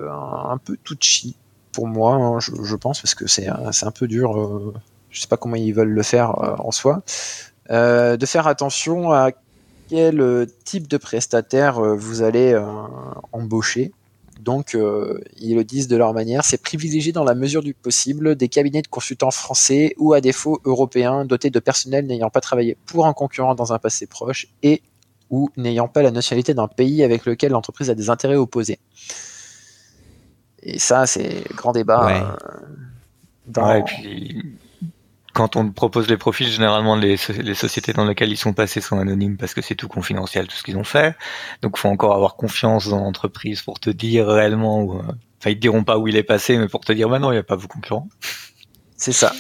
un, 0.10 0.58
peu 0.58 0.76
touchy 0.78 1.36
pour 1.72 1.88
moi, 1.88 2.16
hein, 2.16 2.40
je, 2.40 2.76
pense, 2.76 3.00
parce 3.00 3.14
que 3.14 3.28
c'est 3.28 3.48
un 3.48 3.92
peu 3.92 4.08
dur. 4.08 4.74
Je 5.12 5.22
sais 5.22 5.28
pas 5.28 5.38
comment 5.38 5.56
ils 5.56 5.74
veulent 5.74 5.90
le 5.90 6.04
faire 6.04 6.32
en 6.60 6.72
soi. 6.72 7.04
de 7.70 8.26
faire 8.26 8.48
attention 8.48 9.12
à 9.12 9.32
quel 9.90 10.48
type 10.64 10.88
de 10.88 10.98
prestataire 10.98 11.82
vous 11.82 12.22
allez 12.22 12.60
embaucher. 13.32 13.92
Donc, 14.42 14.74
euh, 14.74 15.22
ils 15.40 15.56
le 15.56 15.64
disent 15.64 15.88
de 15.88 15.96
leur 15.96 16.14
manière, 16.14 16.44
c'est 16.44 16.58
privilégier 16.58 17.12
dans 17.12 17.24
la 17.24 17.36
mesure 17.36 17.62
du 17.62 17.76
possible 17.76 18.36
des 18.36 18.50
cabinets 18.50 18.82
de 18.82 18.88
consultants 18.88 19.30
français 19.30 19.94
ou 20.00 20.14
à 20.14 20.22
défaut 20.22 20.60
européens 20.66 21.26
dotés 21.26 21.52
de 21.52 21.60
personnel 21.60 22.08
n'ayant 22.08 22.32
pas 22.32 22.42
travaillé 22.42 22.76
pour 22.88 23.06
un 23.06 23.14
concurrent 23.14 23.54
dans 23.54 23.72
un 23.72 23.78
passé 23.78 24.08
proche 24.08 24.48
et 24.64 24.82
ou 25.30 25.52
n'ayant 25.58 25.88
pas 25.88 26.02
la 26.02 26.10
nationalité 26.10 26.56
d'un 26.56 26.68
pays 26.68 27.04
avec 27.04 27.26
lequel 27.26 27.52
l'entreprise 27.52 27.92
a 27.92 27.96
des 27.96 28.10
intérêts 28.10 28.36
opposés. 28.36 28.80
Et 30.64 30.80
ça, 30.80 31.06
c'est 31.06 31.44
grand 31.56 31.72
débat. 31.72 32.38
Euh, 33.48 33.82
quand 35.34 35.56
on 35.56 35.72
propose 35.72 36.10
les 36.10 36.18
profils, 36.18 36.48
généralement 36.48 36.96
les, 36.96 37.18
sociétés 37.18 37.94
dans 37.94 38.06
lesquelles 38.06 38.32
ils 38.32 38.38
sont 38.38 38.54
passés 38.54 38.82
sont 38.82 39.00
anonymes 39.00 39.38
parce 39.38 39.54
que 39.54 39.62
c'est 39.62 39.76
tout 39.76 39.88
confidentiel, 39.88 40.48
tout 40.48 40.56
ce 40.56 40.64
qu'ils 40.64 40.78
ont 40.78 40.84
fait. 40.84 41.16
Donc, 41.62 41.78
faut 41.78 41.90
encore 41.90 42.16
avoir 42.16 42.36
confiance 42.36 42.88
dans 42.90 43.00
l'entreprise 43.00 43.62
pour 43.62 43.80
te 43.80 43.90
dire 43.90 44.28
réellement. 44.28 44.82
Où, 44.82 45.00
euh, 45.00 45.04
enfin, 45.40 45.52
ils 45.52 45.56
te 45.56 45.62
diront 45.62 45.84
pas 45.84 45.98
où 45.98 46.08
il 46.08 46.16
est 46.16 46.24
passé, 46.24 46.58
mais 46.58 46.68
pour 46.68 46.82
te 46.82 46.94
dire, 46.94 47.10
bah 47.10 47.20
non, 47.20 47.32
il 47.32 47.36
n'y 47.36 47.40
a 47.40 47.44
pas 47.44 47.56
vos 47.56 47.68
concurrents. 47.68 48.10
C'est 48.98 49.14
ça. 49.14 49.34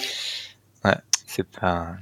Ouais, 0.83 0.98
c'est 1.27 1.48
pas. 1.48 1.95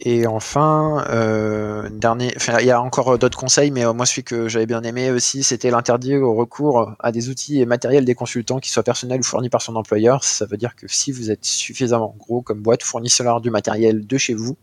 Et 0.00 0.28
enfin, 0.28 1.04
euh, 1.10 1.88
il 1.90 2.66
y 2.66 2.70
a 2.70 2.80
encore 2.80 3.18
d'autres 3.18 3.36
conseils, 3.36 3.72
mais 3.72 3.84
euh, 3.84 3.92
moi 3.92 4.06
celui 4.06 4.22
que 4.22 4.48
j'avais 4.48 4.66
bien 4.66 4.82
aimé 4.82 5.10
aussi, 5.10 5.42
c'était 5.42 5.72
l'interdit 5.72 6.16
au 6.16 6.34
recours 6.34 6.92
à 7.00 7.10
des 7.10 7.30
outils 7.30 7.60
et 7.60 7.66
matériels 7.66 8.04
des 8.04 8.14
consultants 8.14 8.60
qui 8.60 8.70
soient 8.70 8.84
personnels 8.84 9.18
ou 9.20 9.24
fournis 9.24 9.48
par 9.50 9.60
son 9.60 9.74
employeur. 9.74 10.22
Ça 10.22 10.46
veut 10.46 10.56
dire 10.56 10.76
que 10.76 10.86
si 10.86 11.10
vous 11.10 11.32
êtes 11.32 11.44
suffisamment 11.44 12.14
gros 12.16 12.42
comme 12.42 12.60
boîte, 12.62 12.84
fournissez-leur 12.84 13.40
du 13.40 13.50
matériel 13.50 14.06
de 14.06 14.18
chez 14.18 14.34
vous 14.34 14.56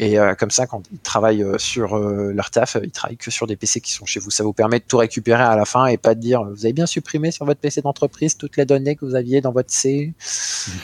Et 0.00 0.16
comme 0.38 0.50
ça, 0.50 0.66
quand 0.66 0.82
ils 0.92 0.98
travaillent 1.00 1.44
sur 1.58 1.98
leur 1.98 2.50
taf, 2.50 2.76
ils 2.82 2.90
travaillent 2.92 3.16
que 3.16 3.32
sur 3.32 3.48
des 3.48 3.56
PC 3.56 3.80
qui 3.80 3.92
sont 3.92 4.06
chez 4.06 4.20
vous. 4.20 4.30
Ça 4.30 4.44
vous 4.44 4.52
permet 4.52 4.78
de 4.78 4.84
tout 4.84 4.98
récupérer 4.98 5.42
à 5.42 5.56
la 5.56 5.64
fin 5.64 5.86
et 5.86 5.96
pas 5.96 6.14
de 6.14 6.20
dire 6.20 6.44
vous 6.44 6.64
avez 6.64 6.72
bien 6.72 6.86
supprimé 6.86 7.32
sur 7.32 7.44
votre 7.44 7.58
PC 7.58 7.82
d'entreprise 7.82 8.36
toutes 8.36 8.56
les 8.56 8.64
données 8.64 8.94
que 8.94 9.04
vous 9.04 9.16
aviez 9.16 9.40
dans 9.40 9.50
votre 9.50 9.72
C. 9.72 10.14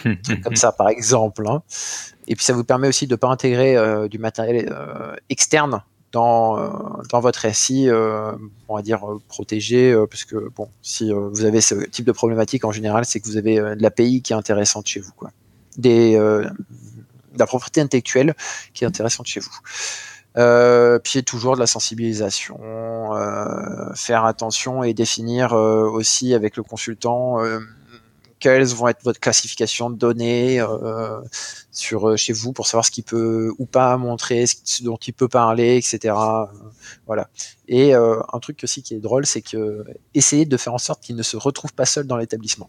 comme 0.42 0.56
ça, 0.56 0.72
par 0.72 0.88
exemple. 0.88 1.46
Hein. 1.46 1.62
Et 2.26 2.34
puis 2.34 2.44
ça 2.44 2.54
vous 2.54 2.64
permet 2.64 2.88
aussi 2.88 3.06
de 3.06 3.12
ne 3.12 3.16
pas 3.16 3.28
intégrer 3.28 3.76
du 4.08 4.18
matériel 4.18 4.74
externe 5.30 5.82
dans, 6.14 6.58
euh, 6.58 6.68
dans 7.10 7.20
votre 7.20 7.52
SI, 7.52 7.88
euh, 7.88 8.32
on 8.68 8.76
va 8.76 8.82
dire 8.82 9.04
euh, 9.04 9.20
protégé, 9.28 9.94
parce 10.08 10.24
que 10.24 10.48
bon, 10.56 10.68
si 10.80 11.12
vous 11.12 11.44
avez 11.44 11.60
ce 11.60 11.74
type 11.74 12.06
de 12.06 12.12
problématique 12.12 12.64
en 12.64 12.72
général, 12.72 13.04
c'est 13.04 13.20
que 13.20 13.26
vous 13.26 13.36
avez 13.36 13.56
de 13.56 13.82
l'API 13.82 14.22
qui 14.22 14.32
est 14.32 14.36
intéressante 14.36 14.86
chez 14.86 15.00
vous, 15.00 15.12
quoi. 15.16 15.30
Des, 15.76 16.14
de 16.14 16.93
la 17.38 17.46
propriété 17.46 17.80
intellectuelle 17.80 18.34
qui 18.72 18.84
est 18.84 18.86
intéressante 18.86 19.26
chez 19.26 19.40
vous. 19.40 19.58
Euh, 20.36 20.98
puis 20.98 21.22
toujours 21.22 21.54
de 21.54 21.60
la 21.60 21.66
sensibilisation, 21.66 22.58
euh, 23.14 23.94
faire 23.94 24.24
attention 24.24 24.82
et 24.82 24.92
définir 24.92 25.52
aussi 25.52 26.34
avec 26.34 26.56
le 26.56 26.62
consultant 26.62 27.38
quelles 28.44 28.66
vont 28.66 28.88
être 28.88 29.02
votre 29.02 29.20
classification 29.20 29.88
de 29.88 29.96
données 29.96 30.60
euh, 30.60 31.18
sur 31.72 32.10
euh, 32.10 32.16
chez 32.18 32.34
vous 32.34 32.52
pour 32.52 32.66
savoir 32.66 32.84
ce 32.84 32.90
qu'il 32.90 33.02
peut 33.02 33.54
ou 33.58 33.64
pas 33.64 33.96
montrer, 33.96 34.44
ce 34.46 34.82
dont 34.82 34.98
il 34.98 35.14
peut 35.14 35.28
parler, 35.28 35.78
etc. 35.78 36.14
voilà. 37.06 37.30
Et 37.68 37.94
euh, 37.94 38.20
un 38.34 38.40
truc 38.40 38.60
aussi 38.62 38.82
qui 38.82 38.96
est 38.96 39.00
drôle, 39.00 39.24
c'est 39.24 39.40
que 39.40 39.86
essayer 40.12 40.44
de 40.44 40.56
faire 40.58 40.74
en 40.74 40.78
sorte 40.78 41.02
qu'il 41.02 41.16
ne 41.16 41.22
se 41.22 41.38
retrouve 41.38 41.72
pas 41.72 41.86
seul 41.86 42.06
dans 42.06 42.18
l'établissement. 42.18 42.68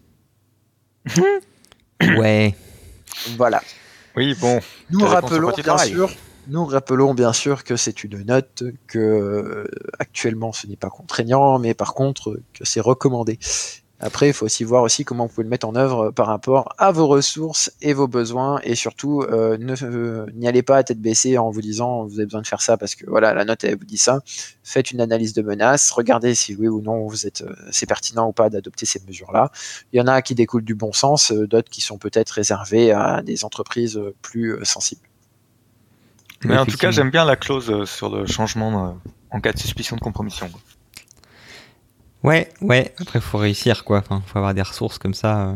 ouais. 2.01 2.55
Voilà. 3.35 3.61
Oui, 4.15 4.35
bon. 4.39 4.59
Nous 4.89 5.05
rappelons 5.05 5.51
bien 5.51 5.77
sûr. 5.77 6.11
Nous 6.47 6.65
rappelons 6.65 7.15
bien 7.15 7.33
sûr 7.33 7.63
que 7.63 7.75
c'est 7.75 8.03
une 8.03 8.21
note, 8.23 8.63
que 8.87 9.67
actuellement 9.97 10.53
ce 10.53 10.67
n'est 10.67 10.75
pas 10.75 10.89
contraignant, 10.89 11.57
mais 11.57 11.73
par 11.73 11.93
contre 11.95 12.39
que 12.53 12.65
c'est 12.65 12.81
recommandé. 12.81 13.39
Après, 14.05 14.27
il 14.27 14.33
faut 14.33 14.45
aussi 14.45 14.63
voir 14.63 14.83
aussi 14.83 15.03
comment 15.03 15.25
vous 15.25 15.33
pouvez 15.33 15.45
le 15.45 15.49
mettre 15.49 15.67
en 15.67 15.75
œuvre 15.75 16.05
euh, 16.05 16.11
par 16.11 16.27
rapport 16.27 16.69
à 16.77 16.91
vos 16.91 17.07
ressources 17.07 17.71
et 17.81 17.93
vos 17.93 18.07
besoins. 18.07 18.59
Et 18.63 18.75
surtout, 18.75 19.23
euh, 19.23 19.57
euh, 19.81 20.27
n'y 20.35 20.47
allez 20.47 20.61
pas 20.61 20.77
à 20.77 20.83
tête 20.83 21.01
baissée 21.01 21.39
en 21.39 21.49
vous 21.49 21.61
disant 21.61 22.03
vous 22.03 22.19
avez 22.19 22.25
besoin 22.25 22.43
de 22.43 22.47
faire 22.47 22.61
ça 22.61 22.77
parce 22.77 22.93
que 22.93 23.09
voilà, 23.09 23.33
la 23.33 23.45
note 23.45 23.63
elle 23.63 23.79
vous 23.79 23.85
dit 23.85 23.97
ça. 23.97 24.19
Faites 24.63 24.91
une 24.91 25.01
analyse 25.01 25.33
de 25.33 25.41
menace, 25.41 25.89
regardez 25.89 26.35
si 26.35 26.55
oui 26.55 26.67
ou 26.67 26.81
non 26.81 27.07
vous 27.07 27.25
êtes, 27.25 27.43
c'est 27.71 27.87
pertinent 27.87 28.27
ou 28.27 28.31
pas 28.31 28.51
d'adopter 28.51 28.85
ces 28.85 29.01
mesures-là. 29.07 29.51
Il 29.91 29.97
y 29.97 30.01
en 30.01 30.07
a 30.07 30.21
qui 30.21 30.35
découlent 30.35 30.63
du 30.63 30.75
bon 30.75 30.93
sens, 30.93 31.31
d'autres 31.31 31.71
qui 31.71 31.81
sont 31.81 31.97
peut-être 31.97 32.29
réservées 32.29 32.91
à 32.91 33.23
des 33.23 33.43
entreprises 33.43 33.99
plus 34.21 34.59
sensibles. 34.63 35.07
Mais 36.43 36.57
en 36.57 36.65
tout 36.67 36.77
cas, 36.77 36.91
j'aime 36.91 37.09
bien 37.09 37.25
la 37.25 37.37
clause 37.37 37.85
sur 37.85 38.15
le 38.15 38.27
changement 38.27 38.99
en 39.31 39.39
cas 39.41 39.51
de 39.51 39.57
suspicion 39.57 39.95
de 39.95 40.01
compromission. 40.01 40.47
Ouais, 42.25 42.49
ouais. 42.61 42.91
Après, 42.97 43.21
faut 43.21 43.37
réussir, 43.37 43.83
quoi. 43.83 43.99
Enfin, 43.99 44.23
faut 44.25 44.39
avoir 44.39 44.55
des 44.55 44.63
ressources 44.63 44.97
comme 44.97 45.13
ça. 45.13 45.47
Euh. 45.47 45.55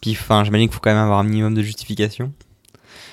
Puis, 0.00 0.12
enfin, 0.12 0.42
j'imagine 0.42 0.68
qu'il 0.68 0.74
faut 0.74 0.80
quand 0.80 0.94
même 0.94 1.02
avoir 1.02 1.18
un 1.18 1.24
minimum 1.24 1.54
de 1.54 1.62
justification. 1.62 2.32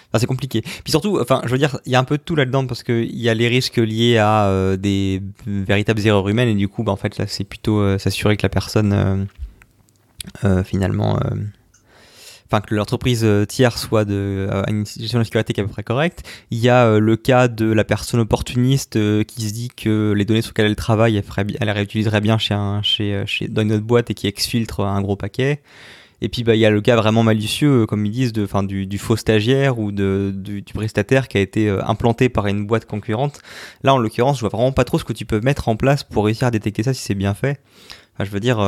Enfin, 0.07 0.19
c'est 0.19 0.25
compliqué. 0.25 0.61
Puis 0.61 0.91
surtout, 0.91 1.19
enfin, 1.19 1.41
je 1.43 1.49
veux 1.49 1.57
dire, 1.57 1.77
il 1.85 1.91
y 1.91 1.95
a 1.95 1.99
un 1.99 2.05
peu 2.05 2.17
de 2.17 2.23
tout 2.23 2.35
là-dedans 2.35 2.65
parce 2.65 2.83
qu'il 2.83 3.13
y 3.15 3.27
a 3.27 3.33
les 3.33 3.49
risques 3.49 3.77
liés 3.77 4.17
à 4.17 4.45
euh, 4.45 4.77
des 4.77 5.21
véritables 5.45 6.05
erreurs 6.07 6.29
humaines 6.29 6.47
et 6.47 6.55
du 6.55 6.69
coup, 6.69 6.83
bah, 6.83 6.93
en 6.93 6.95
fait, 6.95 7.17
là, 7.17 7.27
c'est 7.27 7.43
plutôt 7.43 7.81
euh, 7.81 7.97
s'assurer 7.97 8.37
que 8.37 8.43
la 8.43 8.49
personne, 8.49 9.27
finalement, 10.63 11.19
enfin 12.47 12.61
que 12.61 12.75
l'entreprise 12.75 13.23
euh, 13.23 13.45
tiers 13.45 13.77
soit 13.77 14.05
de 14.05 14.47
à 14.51 14.69
une 14.69 14.85
gestion 14.85 15.19
de 15.19 15.23
sécurité 15.23 15.53
qui 15.53 15.59
est 15.59 15.63
à 15.63 15.67
peu 15.67 15.71
près 15.71 15.83
correcte. 15.83 16.23
Il 16.51 16.59
y 16.59 16.69
a 16.69 16.85
euh, 16.85 16.99
le 16.99 17.15
cas 17.15 17.47
de 17.47 17.71
la 17.71 17.83
personne 17.83 18.19
opportuniste 18.19 18.95
euh, 18.95 19.23
qui 19.23 19.47
se 19.47 19.53
dit 19.53 19.69
que 19.75 20.13
les 20.15 20.25
données 20.25 20.41
sur 20.41 20.51
lesquelles 20.51 20.67
elle 20.67 20.75
travaille, 20.75 21.21
elle, 21.37 21.47
les 21.59 21.71
réutiliserait 21.71 22.21
bien 22.21 22.37
chez 22.37 22.55
dans 22.55 23.61
une 23.61 23.73
autre 23.73 23.83
boîte 23.83 24.11
et 24.11 24.13
qui 24.13 24.27
exfiltre 24.27 24.81
un 24.81 25.01
gros 25.01 25.15
paquet. 25.15 25.61
Et 26.21 26.29
puis 26.29 26.43
bah, 26.43 26.55
il 26.55 26.59
y 26.59 26.65
a 26.65 26.69
le 26.69 26.81
cas 26.81 26.95
vraiment 26.95 27.23
malicieux, 27.23 27.85
comme 27.85 28.05
ils 28.05 28.11
disent, 28.11 28.33
de, 28.33 28.45
du, 28.85 28.97
faux 28.97 29.17
stagiaire 29.17 29.79
ou 29.79 29.91
du, 29.91 30.63
prestataire 30.73 31.27
qui 31.27 31.37
a 31.37 31.41
été 31.41 31.69
implanté 31.69 32.29
par 32.29 32.47
une 32.47 32.65
boîte 32.65 32.85
concurrente. 32.85 33.41
Là, 33.83 33.93
en 33.93 33.97
l'occurrence, 33.97 34.37
je 34.37 34.41
vois 34.41 34.49
vraiment 34.49 34.71
pas 34.71 34.85
trop 34.85 34.97
ce 34.97 35.03
que 35.03 35.13
tu 35.13 35.25
peux 35.25 35.41
mettre 35.41 35.67
en 35.67 35.75
place 35.75 36.03
pour 36.03 36.25
réussir 36.25 36.47
à 36.47 36.51
détecter 36.51 36.83
ça 36.83 36.93
si 36.93 37.01
c'est 37.01 37.15
bien 37.15 37.33
fait. 37.33 37.59
Enfin, 38.13 38.23
je 38.23 38.31
veux 38.31 38.39
dire, 38.39 38.59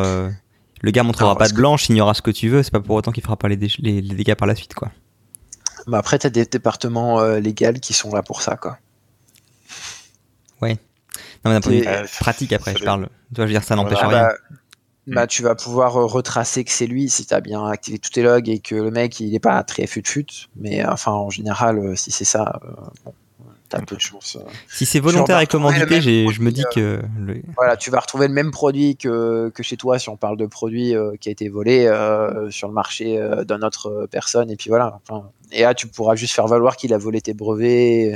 le 0.82 0.92
gars 0.92 1.04
montrera 1.04 1.38
pas 1.38 1.48
de 1.48 1.54
blanche, 1.54 1.90
il 1.90 2.00
aura 2.02 2.14
ce 2.14 2.22
que 2.22 2.32
tu 2.32 2.50
veux, 2.50 2.64
c'est 2.64 2.72
pas 2.72 2.80
pour 2.80 2.96
autant 2.96 3.12
qu'il 3.12 3.24
fera 3.24 3.38
pas 3.38 3.48
les, 3.48 3.58
les, 3.80 4.02
dégâts 4.02 4.36
par 4.36 4.48
la 4.48 4.56
suite, 4.56 4.74
quoi. 4.74 4.92
Bah 5.88 6.00
après, 6.00 6.20
t'as 6.20 6.30
des 6.30 6.46
départements 6.46 7.20
euh, 7.20 7.40
légaux 7.40 7.80
qui 7.82 7.94
sont 7.94 8.14
là 8.14 8.22
pour 8.22 8.42
ça, 8.42 8.58
quoi. 8.58 8.78
Ouais. 10.62 10.78
Non, 11.46 11.52
mais 11.52 11.54
d'un 11.54 11.62
point 11.62 11.72
de 11.72 11.78
vue 11.78 12.10
pratique, 12.20 12.54
après, 12.54 12.76
je 12.78 12.84
parle. 12.84 13.08
Tu 13.30 13.36
vois, 13.36 13.46
je 13.46 13.54
veux 13.54 13.54
dire, 13.54 13.64
ça 13.64 13.76
n'empêche 13.76 14.00
rien. 14.00 14.10
Bah, 14.10 14.34
bah, 15.08 15.28
tu 15.28 15.42
vas 15.42 15.56
pouvoir 15.56 15.96
euh, 15.96 16.06
retracer 16.06 16.66
que 16.66 16.72
c'est 16.72 16.88
lui 16.88 17.10
si 17.10 17.26
tu 17.26 17.34
as 17.34 17.40
bien 17.40 17.66
activé 17.66 17.98
tous 17.98 18.10
tes 18.10 18.22
logs 18.22 18.50
et 18.50 18.60
que 18.60 18.76
le 18.76 18.92
mec, 18.92 19.22
il 19.22 19.34
est 19.34 19.40
pas 19.40 19.64
très 19.64 19.88
fut-fut. 19.88 20.50
Mais 20.58 20.86
enfin, 20.86 21.14
en 21.14 21.30
général, 21.30 21.80
euh, 21.80 21.96
si 21.96 22.12
c'est 22.12 22.26
ça, 22.26 22.60
bon, 23.06 23.14
t'as 23.70 23.82
peu 23.82 23.96
de 23.96 24.02
chance. 24.02 24.38
Euh. 24.40 24.50
Si 24.68 24.86
c'est 24.86 25.00
volontaire 25.00 25.40
et 25.40 25.48
commandité, 25.48 26.02
je 26.02 26.42
me 26.42 26.52
dis 26.52 26.64
que. 26.74 27.02
Euh, 27.02 27.42
voilà, 27.56 27.78
tu 27.78 27.92
vas 27.92 28.00
retrouver 28.00 28.28
le 28.28 28.34
même 28.34 28.52
produit 28.52 28.96
que, 28.96 29.50
que 29.54 29.64
chez 29.64 29.78
toi 29.78 30.00
si 30.00 30.10
on 30.10 30.18
parle 30.18 30.38
de 30.38 30.46
produit 30.46 30.96
euh, 30.96 31.16
qui 31.20 31.30
a 31.30 31.32
été 31.32 31.50
volé 31.50 31.86
sur 32.50 32.68
le 32.68 32.74
marché 32.74 33.20
d'une 33.48 33.64
autre 33.64 34.08
personne. 34.12 34.50
Et 34.50 34.56
puis 34.56 34.70
voilà. 34.70 35.00
et 35.52 35.62
là, 35.62 35.74
tu 35.74 35.88
pourras 35.88 36.16
juste 36.16 36.34
faire 36.34 36.48
valoir 36.48 36.76
qu'il 36.76 36.94
a 36.94 36.98
volé 36.98 37.22
tes 37.22 37.34
brevets 37.34 38.14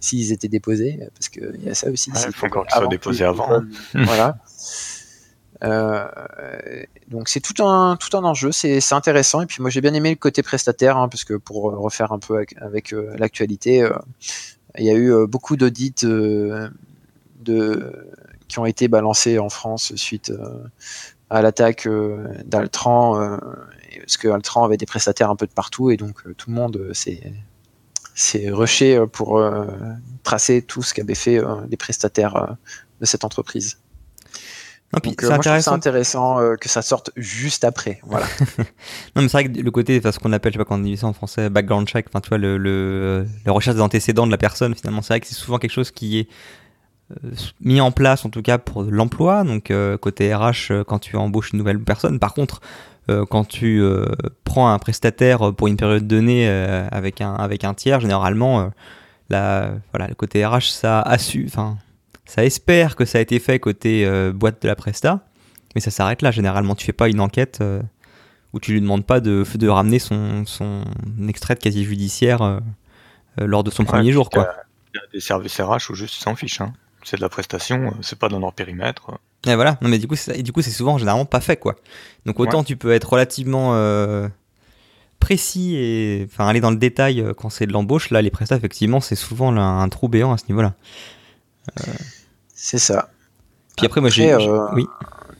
s'ils 0.00 0.32
étaient 0.32 0.48
déposés. 0.48 1.00
Parce 1.14 1.28
qu'il 1.28 1.60
y 1.64 1.68
a 1.68 1.74
ça 1.74 1.90
aussi. 1.90 2.10
il 2.14 2.32
faut 2.32 2.46
encore 2.46 2.66
qu'ils 2.66 2.76
soient 2.76 2.86
déposés 2.88 3.24
avant. 3.24 3.62
voilà. 3.94 4.36
donc 7.08 7.30
c'est 7.30 7.40
tout 7.40 7.64
un 7.64 7.96
tout 7.96 8.14
un 8.14 8.22
enjeu, 8.24 8.52
c'est 8.52 8.92
intéressant 8.92 9.40
et 9.40 9.46
puis 9.46 9.62
moi 9.62 9.70
j'ai 9.70 9.80
bien 9.80 9.94
aimé 9.94 10.10
le 10.10 10.16
côté 10.16 10.42
prestataire 10.42 10.98
hein, 10.98 11.08
parce 11.08 11.24
que 11.24 11.32
pour 11.32 11.62
refaire 11.62 12.12
un 12.12 12.18
peu 12.18 12.44
avec, 12.60 12.94
l'actualité, 13.16 13.88
il 14.78 14.84
y 14.84 14.90
a 14.90 14.94
eu 14.94 15.12
euh, 15.12 15.26
beaucoup 15.26 15.56
d'audits 15.56 15.94
euh, 16.04 16.68
de, 17.40 18.08
qui 18.48 18.58
ont 18.58 18.66
été 18.66 18.88
balancés 18.88 19.38
en 19.38 19.48
France 19.48 19.94
suite 19.96 20.30
euh, 20.30 20.64
à 21.30 21.42
l'attaque 21.42 21.88
d'Altran, 22.44 23.38
parce 23.98 24.16
que 24.16 24.28
Altran 24.28 24.62
avait 24.62 24.76
des 24.76 24.86
prestataires 24.86 25.28
un 25.28 25.34
peu 25.34 25.48
de 25.48 25.52
partout, 25.52 25.90
et 25.90 25.96
donc 25.96 26.22
tout 26.36 26.50
le 26.50 26.54
monde 26.54 26.92
s'est 26.94 28.50
rushé 28.50 29.04
pour 29.12 29.42
tracer 30.22 30.62
tout 30.62 30.84
ce 30.84 30.94
qu'avaient 30.94 31.16
fait 31.16 31.40
les 31.68 31.76
prestataires 31.76 32.56
de 33.00 33.06
cette 33.06 33.24
entreprise. 33.24 33.78
Non, 34.92 35.00
Donc, 35.02 35.22
euh, 35.24 35.30
intéressant, 35.30 35.72
intéressant 35.72 36.40
euh, 36.40 36.54
que 36.54 36.68
ça 36.68 36.80
sorte 36.80 37.10
juste 37.16 37.64
après. 37.64 37.98
Voilà. 38.04 38.26
non, 38.58 39.22
mais 39.22 39.28
c'est 39.28 39.32
vrai 39.32 39.44
que 39.44 39.60
le 39.60 39.70
côté, 39.70 40.00
ce 40.00 40.18
qu'on 40.18 40.32
appelle, 40.32 40.52
je 40.52 40.58
sais 40.58 40.64
pas 40.64 40.64
comment 40.64 40.80
on 40.80 40.84
dit 40.84 40.96
ça 40.96 41.08
en 41.08 41.12
français, 41.12 41.50
background 41.50 41.88
check, 41.88 42.06
enfin, 42.08 42.20
tu 42.20 42.28
vois, 42.28 42.38
le, 42.38 42.56
le, 42.56 43.26
la 43.44 43.52
recherche 43.52 43.76
des 43.76 43.82
antécédents 43.82 44.26
de 44.26 44.30
la 44.30 44.38
personne, 44.38 44.74
finalement, 44.74 45.02
c'est 45.02 45.14
vrai 45.14 45.20
que 45.20 45.26
c'est 45.26 45.34
souvent 45.34 45.58
quelque 45.58 45.72
chose 45.72 45.90
qui 45.90 46.20
est 46.20 46.28
euh, 47.10 47.30
mis 47.60 47.80
en 47.80 47.90
place, 47.90 48.24
en 48.24 48.30
tout 48.30 48.42
cas, 48.42 48.58
pour 48.58 48.84
l'emploi. 48.84 49.42
Donc, 49.42 49.72
côté 50.00 50.32
RH, 50.32 50.84
quand 50.86 51.00
tu 51.00 51.16
embauches 51.16 51.52
une 51.52 51.58
nouvelle 51.58 51.80
personne. 51.80 52.18
Par 52.20 52.32
contre, 52.32 52.60
quand 53.28 53.44
tu 53.46 53.82
prends 54.42 54.72
un 54.72 54.78
prestataire 54.78 55.52
pour 55.54 55.68
une 55.68 55.76
période 55.76 56.06
donnée 56.08 56.48
avec, 56.48 57.20
un, 57.20 57.34
avec 57.34 57.62
un 57.62 57.74
tiers, 57.74 58.00
généralement, 58.00 58.70
la, 59.30 59.70
voilà, 59.92 60.08
le 60.08 60.14
côté 60.14 60.44
RH, 60.44 60.70
ça 60.70 61.00
a 61.02 61.18
su, 61.18 61.44
enfin, 61.48 61.76
ça 62.26 62.44
espère 62.44 62.96
que 62.96 63.04
ça 63.04 63.18
a 63.18 63.20
été 63.20 63.38
fait 63.38 63.58
côté 63.60 64.04
euh, 64.04 64.32
boîte 64.32 64.60
de 64.60 64.68
la 64.68 64.74
Presta, 64.74 65.20
mais 65.74 65.80
ça 65.80 65.90
s'arrête 65.90 66.22
là. 66.22 66.32
Généralement, 66.32 66.74
tu 66.74 66.84
fais 66.84 66.92
pas 66.92 67.08
une 67.08 67.20
enquête 67.20 67.58
euh, 67.60 67.80
où 68.52 68.60
tu 68.60 68.72
lui 68.72 68.80
demandes 68.80 69.06
pas 69.06 69.20
de, 69.20 69.44
de 69.54 69.68
ramener 69.68 70.00
son, 70.00 70.44
son 70.44 70.84
extrait 71.28 71.54
de 71.54 71.60
casier 71.60 71.84
judiciaire 71.84 72.42
euh, 72.42 72.60
lors 73.38 73.62
de 73.62 73.70
son 73.70 73.84
premier 73.84 74.10
jour. 74.12 74.28
Il 74.34 74.38
y, 74.38 74.98
a 74.98 75.02
des 75.12 75.20
services 75.20 75.60
RH 75.60 75.90
où 75.90 75.94
juste 75.94 76.16
ils 76.16 76.22
s'en 76.22 76.34
fichent. 76.34 76.60
Hein. 76.60 76.72
C'est 77.04 77.16
de 77.16 77.22
la 77.22 77.28
prestation, 77.28 77.94
c'est 78.00 78.18
pas 78.18 78.28
dans 78.28 78.40
leur 78.40 78.52
périmètre. 78.52 79.12
Et 79.46 79.54
voilà, 79.54 79.78
non 79.80 79.88
mais 79.88 79.98
du 79.98 80.08
coup, 80.08 80.16
c'est, 80.16 80.42
du 80.42 80.50
coup, 80.50 80.62
c'est 80.62 80.70
souvent 80.70 80.98
généralement 80.98 81.26
pas 81.26 81.40
fait 81.40 81.56
quoi. 81.56 81.76
Donc 82.24 82.40
autant 82.40 82.64
tu 82.64 82.76
peux 82.76 82.92
être 82.92 83.08
relativement 83.08 83.78
précis 85.20 85.76
et 85.76 86.26
enfin 86.28 86.48
aller 86.48 86.60
dans 86.60 86.72
le 86.72 86.78
détail 86.78 87.24
quand 87.36 87.50
c'est 87.50 87.66
de 87.66 87.72
l'embauche. 87.72 88.10
Là, 88.10 88.22
les 88.22 88.30
prestats, 88.30 88.56
effectivement, 88.56 89.00
c'est 89.00 89.14
souvent 89.14 89.54
un, 89.54 89.88
trou 89.88 90.08
béant 90.08 90.32
à 90.32 90.38
ce 90.38 90.46
niveau-là. 90.48 90.74
C'est 92.56 92.78
ça. 92.78 93.10
Puis 93.76 93.86
après, 93.86 94.00
moi, 94.00 94.10
j'ai. 94.10 94.32
Euh, 94.32 94.66
oui. 94.72 94.86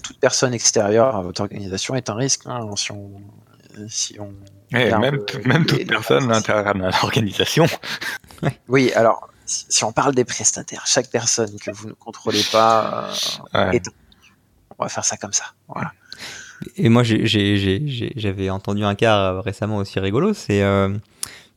Toute 0.02 0.20
personne 0.20 0.54
extérieure 0.54 1.16
à 1.16 1.22
votre 1.22 1.40
organisation 1.40 1.96
est 1.96 2.10
un 2.10 2.14
risque. 2.14 2.42
Hein, 2.44 2.60
si 2.76 2.92
on. 2.92 3.10
Si 3.88 4.16
on 4.20 4.32
même, 4.72 5.18
même 5.44 5.66
toute 5.66 5.86
personne 5.86 6.30
à 6.30 6.72
l'organisation. 7.02 7.66
Oui, 8.68 8.92
alors, 8.92 9.30
si, 9.46 9.82
on 9.82 9.92
parle 9.92 10.14
des 10.14 10.26
prestataires, 10.26 10.86
chaque 10.86 11.08
personne 11.08 11.58
que 11.58 11.70
vous 11.70 11.88
ne 11.88 11.94
contrôlez 11.94 12.42
pas, 12.52 13.08
euh, 13.54 13.70
est... 13.70 13.82
on 14.78 14.84
va 14.84 14.90
faire 14.90 15.06
ça 15.06 15.16
comme 15.16 15.32
ça. 15.32 15.44
Voilà. 15.68 15.92
Et 16.76 16.90
moi, 16.90 17.02
j'avais 17.02 18.50
entendu 18.50 18.84
un 18.84 18.94
cas 18.94 19.40
récemment 19.40 19.78
aussi 19.78 19.98
rigolo, 20.00 20.34
c'est 20.34 20.62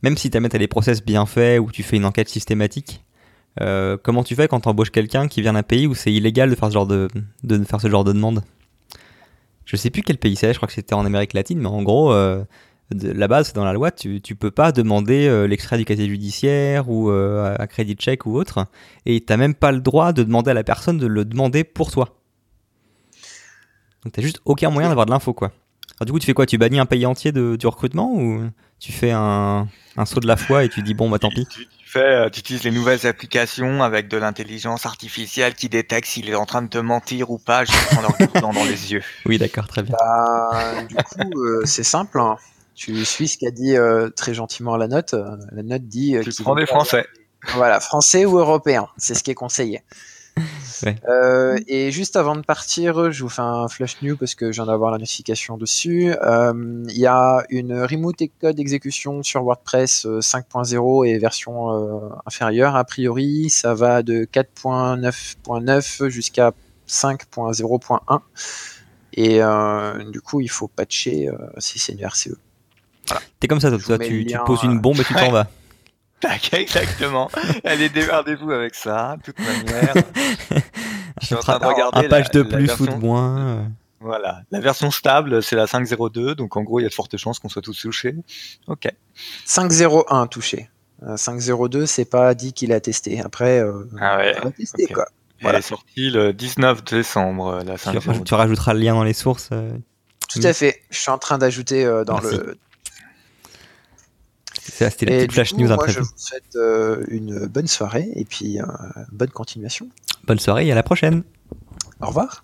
même 0.02 0.16
si 0.16 0.30
tu 0.30 0.38
as 0.38 0.40
des 0.40 0.68
process 0.68 1.04
bien 1.04 1.26
faits 1.26 1.60
ou 1.60 1.70
tu 1.70 1.82
fais 1.82 1.96
une 1.96 2.06
enquête 2.06 2.30
systématique, 2.30 3.04
comment 4.02 4.24
tu 4.24 4.34
fais 4.34 4.48
quand 4.48 4.60
tu 4.60 4.68
embauches 4.68 4.90
quelqu'un 4.90 5.28
qui 5.28 5.42
vient 5.42 5.52
d'un 5.52 5.62
pays 5.62 5.86
où 5.86 5.94
c'est 5.94 6.12
illégal 6.12 6.50
de 6.50 6.54
faire 6.54 6.68
ce 6.68 6.74
genre 6.74 6.86
de, 6.86 7.08
de 7.42 7.62
faire 7.64 7.80
ce 7.80 7.88
genre 7.88 8.04
de 8.04 8.12
demande? 8.12 8.42
Je 9.64 9.76
sais 9.76 9.90
plus 9.90 10.02
quel 10.02 10.18
pays 10.18 10.36
c'est, 10.36 10.52
je 10.52 10.58
crois 10.58 10.66
que 10.66 10.74
c'était 10.74 10.94
en 10.94 11.04
Amérique 11.04 11.32
latine, 11.32 11.60
mais 11.60 11.68
en 11.68 11.82
gros, 11.82 12.12
la 12.92 13.28
base, 13.28 13.48
c'est 13.48 13.54
dans 13.54 13.64
la 13.64 13.72
loi, 13.72 13.90
tu, 13.90 14.20
tu 14.20 14.34
peux 14.34 14.50
pas 14.50 14.72
demander 14.72 15.28
euh, 15.28 15.46
l'extrait 15.46 15.78
du 15.78 15.84
casier 15.84 16.08
judiciaire 16.08 16.90
ou 16.90 17.10
euh, 17.10 17.56
un 17.58 17.66
crédit 17.66 17.94
check 17.94 18.26
ou 18.26 18.36
autre, 18.36 18.66
et 19.06 19.20
tu 19.20 19.26
n'as 19.30 19.36
même 19.36 19.54
pas 19.54 19.70
le 19.70 19.80
droit 19.80 20.12
de 20.12 20.22
demander 20.24 20.50
à 20.50 20.54
la 20.54 20.64
personne 20.64 20.98
de 20.98 21.06
le 21.06 21.24
demander 21.24 21.62
pour 21.62 21.90
toi. 21.90 22.16
Donc 24.04 24.12
tu 24.12 24.22
juste 24.22 24.40
aucun 24.44 24.70
moyen 24.70 24.88
d'avoir 24.88 25.06
de 25.06 25.12
l'info, 25.12 25.32
quoi. 25.32 25.52
Alors, 26.00 26.06
du 26.06 26.12
coup, 26.12 26.18
tu 26.18 26.26
fais 26.26 26.32
quoi? 26.32 26.46
Tu 26.46 26.56
bannis 26.56 26.78
un 26.78 26.86
pays 26.86 27.04
entier 27.04 27.30
de, 27.30 27.56
du 27.56 27.66
recrutement 27.66 28.12
ou 28.14 28.42
tu 28.78 28.90
fais 28.90 29.10
un, 29.10 29.68
un, 29.96 30.06
saut 30.06 30.20
de 30.20 30.26
la 30.26 30.36
foi 30.36 30.64
et 30.64 30.68
tu 30.70 30.80
dis 30.82 30.94
bon, 30.94 31.10
bah 31.10 31.18
tant 31.18 31.28
pis? 31.28 31.46
Fais, 31.90 31.98
euh, 32.00 32.28
tu 32.30 32.40
utilises 32.40 32.64
les 32.64 32.70
nouvelles 32.70 33.06
applications 33.06 33.82
avec 33.82 34.08
de 34.08 34.16
l'intelligence 34.16 34.86
artificielle 34.86 35.54
qui 35.54 35.68
détecte 35.68 36.06
s'il 36.06 36.28
est 36.28 36.34
en 36.34 36.46
train 36.46 36.62
de 36.62 36.68
te 36.68 36.78
mentir 36.78 37.30
ou 37.30 37.38
pas 37.38 37.64
juste 37.64 37.94
en 37.94 38.08
regardant 38.08 38.52
dans 38.52 38.64
les 38.64 38.92
yeux. 38.92 39.02
Oui, 39.26 39.38
d'accord, 39.38 39.66
très 39.68 39.82
bien. 39.82 39.94
Bah, 39.98 40.82
du 40.88 40.94
coup, 40.96 41.64
c'est 41.64 41.84
simple. 41.84 42.20
Hein 42.20 42.36
tu 42.80 43.04
suis 43.04 43.28
ce 43.28 43.36
qu'a 43.36 43.50
dit 43.50 43.76
euh, 43.76 44.08
très 44.08 44.32
gentiment 44.32 44.78
la 44.78 44.88
note. 44.88 45.12
Euh, 45.12 45.36
la 45.52 45.62
note 45.62 45.82
dit. 45.82 46.16
Euh, 46.16 46.22
tu 46.22 46.42
prends 46.42 46.54
des 46.54 46.64
Français. 46.64 47.06
Voilà, 47.54 47.78
français 47.78 48.24
ou 48.24 48.38
européen, 48.38 48.88
c'est 48.96 49.14
ce 49.14 49.22
qui 49.22 49.30
est 49.30 49.34
conseillé. 49.34 49.82
Et 51.66 51.90
juste 51.92 52.16
avant 52.16 52.36
de 52.36 52.42
partir, 52.42 53.12
je 53.12 53.22
vous 53.22 53.28
fais 53.28 53.42
un 53.42 53.68
flash 53.68 54.00
new 54.02 54.16
parce 54.16 54.34
que 54.34 54.52
je 54.52 54.56
viens 54.56 54.66
d'avoir 54.66 54.90
la 54.90 54.98
notification 54.98 55.56
dessus. 55.56 56.14
Il 56.22 56.98
y 56.98 57.06
a 57.06 57.44
une 57.50 57.82
remote 57.82 58.20
et 58.22 58.30
code 58.40 58.58
exécution 58.58 59.22
sur 59.22 59.42
WordPress 59.42 60.06
5.0 60.06 61.06
et 61.06 61.18
version 61.18 62.10
inférieure. 62.26 62.76
A 62.76 62.84
priori, 62.84 63.50
ça 63.50 63.74
va 63.74 64.02
de 64.02 64.24
4.9.9 64.24 66.08
jusqu'à 66.08 66.52
5.0.1. 66.88 68.20
Et 69.14 69.40
du 70.10 70.20
coup, 70.20 70.40
il 70.40 70.50
faut 70.50 70.68
patcher 70.68 71.28
si 71.58 71.78
c'est 71.78 71.92
une 71.92 72.04
RCE. 72.04 72.36
T'es 73.38 73.48
comme 73.48 73.60
ça, 73.60 73.70
toi, 73.76 73.98
tu, 73.98 74.26
poses 74.46 74.62
une 74.62 74.78
bombe 74.78 74.98
et 75.00 75.04
tu 75.04 75.14
t'en 75.14 75.30
vas. 75.30 75.48
Exactement. 76.52 77.30
Est 77.64 77.88
démerdez-vous 77.88 78.50
avec 78.50 78.74
ça, 78.74 79.16
de 79.16 79.22
toute 79.22 79.38
manière. 79.38 79.94
Je 81.20 81.26
suis 81.26 81.34
en 81.34 81.40
train 81.40 81.58
de 81.58 81.64
regarder. 81.64 82.06
Un 82.06 82.08
page 82.08 82.30
de 82.30 82.42
plus 82.42 82.80
ou 82.80 82.86
de 82.86 82.94
moins. 82.94 83.70
Voilà. 84.00 84.42
La 84.50 84.60
version 84.60 84.90
stable, 84.90 85.42
c'est 85.42 85.56
la 85.56 85.66
5.02, 85.66 86.34
donc 86.34 86.56
en 86.56 86.62
gros, 86.62 86.80
il 86.80 86.84
y 86.84 86.86
a 86.86 86.88
de 86.88 86.94
fortes 86.94 87.16
chances 87.18 87.38
qu'on 87.38 87.50
soit 87.50 87.62
tous 87.62 87.78
touchés. 87.78 88.16
Ok. 88.66 88.88
5.01 89.46 90.28
touché. 90.28 90.70
5.02, 91.02 91.76
euh, 91.76 91.86
c'est 91.86 92.04
pas 92.04 92.34
dit 92.34 92.52
qu'il 92.52 92.72
a 92.72 92.80
testé. 92.80 93.20
Après, 93.20 93.60
euh, 93.60 93.84
ah 94.00 94.18
ouais. 94.18 94.36
a 94.36 94.50
testé, 94.50 94.86
quoi. 94.86 95.06
Elle 95.40 95.54
est 95.54 95.62
sortie 95.62 96.10
le 96.10 96.34
19 96.34 96.84
décembre, 96.84 97.62
la 97.64 97.76
5.02. 97.76 98.24
Tu, 98.24 98.34
rajouteras 98.34 98.74
le 98.74 98.80
lien 98.80 98.94
dans 98.94 99.04
les 99.04 99.14
sources. 99.14 99.48
Euh, 99.52 99.70
Tout 100.28 100.40
à 100.42 100.52
fait. 100.52 100.82
Je 100.90 100.98
suis 100.98 101.10
en 101.10 101.18
train 101.18 101.38
d'ajouter 101.38 101.84
dans 102.06 102.20
le 102.20 102.58
c'était 104.60 105.06
la 105.06 105.16
petite 105.16 105.32
flash 105.32 105.54
news 105.54 105.68
moi, 105.68 105.86
Je 105.88 106.00
vous 106.00 106.06
souhaite 106.16 106.56
euh, 106.56 107.04
une 107.08 107.46
bonne 107.46 107.66
soirée 107.66 108.08
et 108.14 108.24
puis 108.24 108.60
euh, 108.60 108.64
bonne 109.12 109.30
continuation. 109.30 109.88
Bonne 110.26 110.38
soirée 110.38 110.66
et 110.66 110.72
à 110.72 110.74
la 110.74 110.82
prochaine. 110.82 111.22
Au 112.00 112.06
revoir. 112.06 112.42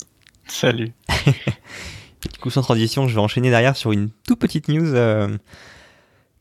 Salut. 0.49 0.93
du 1.27 2.39
coup, 2.41 2.51
sans 2.51 2.63
transition, 2.63 3.09
je 3.09 3.15
vais 3.15 3.21
enchaîner 3.21 3.51
derrière 3.51 3.77
sur 3.77 3.93
une 3.93 4.11
toute 4.27 4.39
petite 4.39 4.69
news 4.69 4.95
euh, 4.95 5.37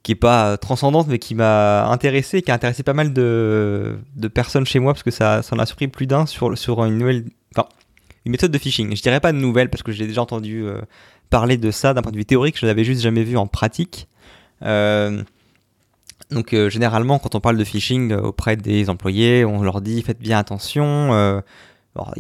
qui 0.04 0.14
est 0.14 0.16
pas 0.16 0.58
transcendante 0.58 1.08
mais 1.08 1.20
qui 1.20 1.36
m'a 1.36 1.88
intéressé, 1.88 2.42
qui 2.42 2.52
a 2.52 2.54
intéressé 2.54 2.84
pas 2.84 2.94
mal 2.94 3.14
de, 3.14 3.98
de 4.16 4.28
personnes 4.28 4.66
chez 4.66 4.80
moi 4.80 4.94
parce 4.94 5.04
que 5.04 5.12
ça, 5.12 5.44
ça 5.44 5.56
en 5.56 5.60
a 5.60 5.66
surpris 5.66 5.88
plus 5.88 6.08
d'un 6.08 6.26
sur, 6.26 6.58
sur 6.58 6.84
une 6.86 6.98
nouvelle, 6.98 7.26
enfin, 7.56 7.68
une 8.26 8.32
méthode 8.32 8.52
de 8.52 8.58
phishing. 8.58 8.96
Je 8.96 9.02
dirais 9.02 9.20
pas 9.20 9.32
de 9.32 9.38
nouvelle 9.38 9.70
parce 9.70 9.84
que 9.84 9.92
j'ai 9.92 10.08
déjà 10.08 10.22
entendu 10.22 10.66
parler 11.30 11.58
de 11.58 11.72
ça 11.72 11.94
d'un 11.94 12.02
point 12.02 12.12
de 12.12 12.18
vue 12.18 12.26
théorique, 12.26 12.58
je 12.60 12.66
l'avais 12.66 12.84
juste 12.84 13.02
jamais 13.02 13.24
vu 13.24 13.38
en 13.38 13.48
pratique. 13.48 14.08
Euh, 14.64 15.24
donc 16.32 16.54
euh, 16.54 16.70
généralement, 16.70 17.20
quand 17.20 17.36
on 17.36 17.40
parle 17.40 17.58
de 17.58 17.64
phishing 17.64 18.12
euh, 18.12 18.22
auprès 18.22 18.56
des 18.58 18.90
employés, 18.90 19.46
on 19.46 19.62
leur 19.62 19.82
dit 19.82 20.02
faites 20.02 20.20
bien 20.20 20.40
attention. 20.40 21.14
Euh, 21.14 21.42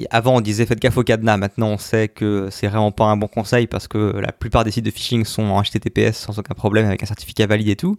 avant, 0.10 0.36
on 0.36 0.41
disait 0.41 0.65
faites 0.65 0.80
gaffe 0.80 0.97
au 0.97 1.03
cadenas. 1.03 1.38
Maintenant, 1.38 1.69
on 1.69 1.77
sait 1.77 2.08
que 2.08 2.47
c'est 2.51 2.67
vraiment 2.67 2.91
pas 2.91 3.06
un 3.06 3.17
bon 3.17 3.27
conseil 3.27 3.67
parce 3.67 3.88
que 3.88 4.17
la 4.19 4.32
plupart 4.32 4.63
des 4.63 4.71
sites 4.71 4.86
de 4.86 4.91
phishing 4.91 5.25
sont 5.25 5.43
en 5.43 5.62
HTTPS 5.62 6.13
sans 6.13 6.39
aucun 6.39 6.53
problème 6.53 6.86
avec 6.86 7.03
un 7.03 7.06
certificat 7.06 7.45
valide 7.47 7.67
et 7.69 7.75
tout. 7.75 7.97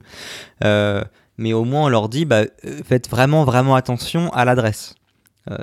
mais 0.62 1.52
au 1.52 1.64
moins, 1.64 1.84
on 1.84 1.88
leur 1.88 2.08
dit 2.08 2.24
bah, 2.24 2.44
faites 2.84 3.10
vraiment 3.10 3.44
vraiment 3.44 3.74
attention 3.74 4.32
à 4.32 4.46
l'adresse. 4.46 4.94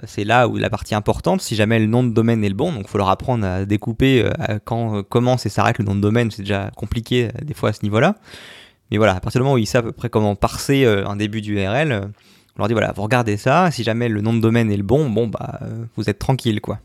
c'est 0.06 0.24
là 0.24 0.48
où 0.48 0.58
la 0.58 0.70
partie 0.70 0.94
importante. 0.94 1.41
Si 1.41 1.56
jamais 1.56 1.80
le 1.80 1.88
nom 1.88 2.04
de 2.04 2.13
domaine 2.13 2.44
est 2.44 2.50
le 2.50 2.56
bon, 2.56 2.72
donc 2.72 2.84
il 2.86 2.89
faut 2.89 3.00
leur 3.00 3.10
apprendre 3.10 3.48
à 3.48 3.65
découper 3.65 4.30
quand 4.65 5.02
commence 5.02 5.48
et 5.48 5.50
s'arrête 5.50 5.80
le 5.80 5.86
nom 5.86 5.96
de 5.96 6.02
domaine. 6.02 6.30
C'est 6.30 6.44
déjà 6.44 6.70
compliqué 6.76 7.30
des 7.41 7.56
fois 7.56 7.70
à 7.70 7.74
ce 7.74 7.82
niveau-là. 7.82 8.18
Mais 8.91 8.98
voilà, 8.98 9.15
à 9.15 9.19
partir 9.19 9.39
du 9.39 9.43
moment 9.43 9.56
où 9.56 9.60
ils 9.60 9.65
savent 9.65 9.86
à 9.86 9.88
peu 9.88 9.93
près 9.93 10.10
comment 10.10 10.36
parser 10.36 10.86
euh, 10.86 11.08
un 11.08 11.15
début 11.15 11.41
d'URL, 11.41 11.91
euh, 11.91 12.02
on 12.56 12.60
leur 12.60 12.67
dit 12.67 12.74
voilà, 12.74 12.91
vous 12.96 13.02
regardez 13.02 13.38
ça, 13.38 13.72
si 13.72 13.84
jamais 13.84 14.10
le 14.10 14.22
nom 14.22 14.34
de 14.34 14.39
domaine 14.39 14.72
est 14.72 14.78
le 14.78 14.84
bon, 14.84 15.10
bon 15.10 15.28
bah 15.28 15.60
euh, 15.63 15.86
vous 15.98 16.10
êtes 16.10 16.19
tranquille 16.19 16.62
quoi. 16.62 16.80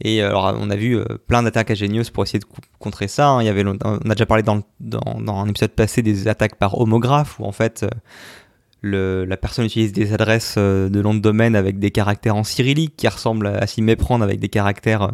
Et 0.00 0.22
alors 0.22 0.54
on 0.60 0.68
a 0.68 0.76
vu 0.76 0.98
plein 1.26 1.42
d'attaques 1.42 1.70
ingénieuses 1.70 2.10
pour 2.10 2.22
essayer 2.22 2.38
de 2.38 2.44
contrer 2.78 3.08
ça. 3.08 3.28
Hein. 3.28 3.42
Il 3.42 3.46
y 3.46 3.48
avait, 3.48 3.64
on 3.66 4.10
a 4.10 4.14
déjà 4.14 4.26
parlé 4.26 4.42
dans, 4.42 4.62
dans, 4.78 5.38
un 5.38 5.48
épisode 5.48 5.70
passé 5.70 6.02
des 6.02 6.28
attaques 6.28 6.56
par 6.56 6.78
homographe 6.78 7.40
où 7.40 7.44
en 7.44 7.52
fait 7.52 7.86
la 8.82 9.36
personne 9.38 9.64
utilise 9.64 9.94
des 9.94 10.12
adresses 10.12 10.58
de 10.58 11.02
nom 11.02 11.14
de 11.14 11.20
domaine 11.20 11.56
avec 11.56 11.78
des 11.78 11.90
caractères 11.90 12.36
en 12.36 12.44
cyrillique 12.44 12.94
qui 12.98 13.08
ressemblent 13.08 13.46
à, 13.46 13.66
s'y 13.66 13.80
méprendre 13.80 14.22
avec 14.22 14.38
des 14.38 14.50
caractères 14.50 15.12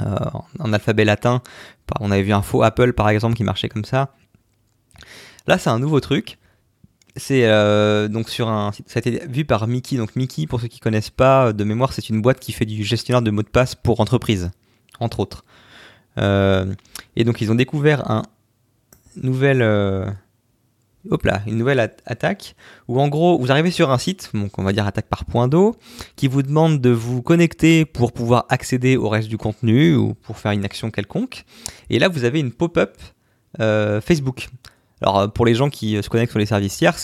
en 0.00 0.72
alphabet 0.72 1.04
latin. 1.04 1.42
On 2.00 2.10
avait 2.10 2.22
vu 2.22 2.32
un 2.32 2.42
faux 2.42 2.62
Apple 2.62 2.94
par 2.94 3.10
exemple 3.10 3.36
qui 3.36 3.44
marchait 3.44 3.68
comme 3.68 3.84
ça. 3.84 4.14
Là, 5.50 5.58
c'est 5.58 5.70
un 5.70 5.80
nouveau 5.80 5.98
truc. 5.98 6.38
C'est 7.16 7.44
euh, 7.46 8.06
donc 8.06 8.30
sur 8.30 8.48
un 8.48 8.70
ça 8.70 8.82
a 8.94 8.98
été 9.00 9.26
vu 9.26 9.44
par 9.44 9.66
Mickey. 9.66 9.96
Donc 9.96 10.14
Mickey, 10.14 10.46
pour 10.46 10.60
ceux 10.60 10.68
qui 10.68 10.78
connaissent 10.78 11.10
pas 11.10 11.52
de 11.52 11.64
mémoire, 11.64 11.92
c'est 11.92 12.08
une 12.08 12.22
boîte 12.22 12.38
qui 12.38 12.52
fait 12.52 12.66
du 12.66 12.84
gestionnaire 12.84 13.20
de 13.20 13.32
mots 13.32 13.42
de 13.42 13.48
passe 13.48 13.74
pour 13.74 13.98
entreprises, 13.98 14.52
entre 15.00 15.18
autres. 15.18 15.44
Euh, 16.18 16.72
et 17.16 17.24
donc 17.24 17.40
ils 17.40 17.50
ont 17.50 17.56
découvert 17.56 18.08
un 18.12 18.22
nouvel 19.16 19.60
euh, 19.60 20.08
là, 21.24 21.42
une 21.48 21.56
nouvelle 21.56 21.80
attaque 21.80 22.54
où 22.86 23.00
en 23.00 23.08
gros 23.08 23.36
vous 23.36 23.50
arrivez 23.50 23.72
sur 23.72 23.90
un 23.90 23.98
site, 23.98 24.30
donc 24.32 24.56
on 24.56 24.62
va 24.62 24.72
dire 24.72 24.86
attaque 24.86 25.08
par 25.08 25.24
point 25.24 25.48
d'eau, 25.48 25.74
qui 26.14 26.28
vous 26.28 26.44
demande 26.44 26.80
de 26.80 26.90
vous 26.90 27.22
connecter 27.22 27.84
pour 27.86 28.12
pouvoir 28.12 28.46
accéder 28.50 28.96
au 28.96 29.08
reste 29.08 29.26
du 29.26 29.36
contenu 29.36 29.96
ou 29.96 30.14
pour 30.14 30.38
faire 30.38 30.52
une 30.52 30.64
action 30.64 30.92
quelconque. 30.92 31.44
Et 31.88 31.98
là 31.98 32.06
vous 32.06 32.22
avez 32.22 32.38
une 32.38 32.52
pop-up 32.52 32.96
Facebook. 33.58 34.48
Alors 35.02 35.18
euh, 35.18 35.28
pour 35.28 35.46
les 35.46 35.54
gens 35.54 35.70
qui 35.70 35.96
euh, 35.96 36.02
se 36.02 36.08
connectent 36.08 36.32
sur 36.32 36.38
les 36.38 36.46
services 36.46 36.76
tiers, 36.76 36.96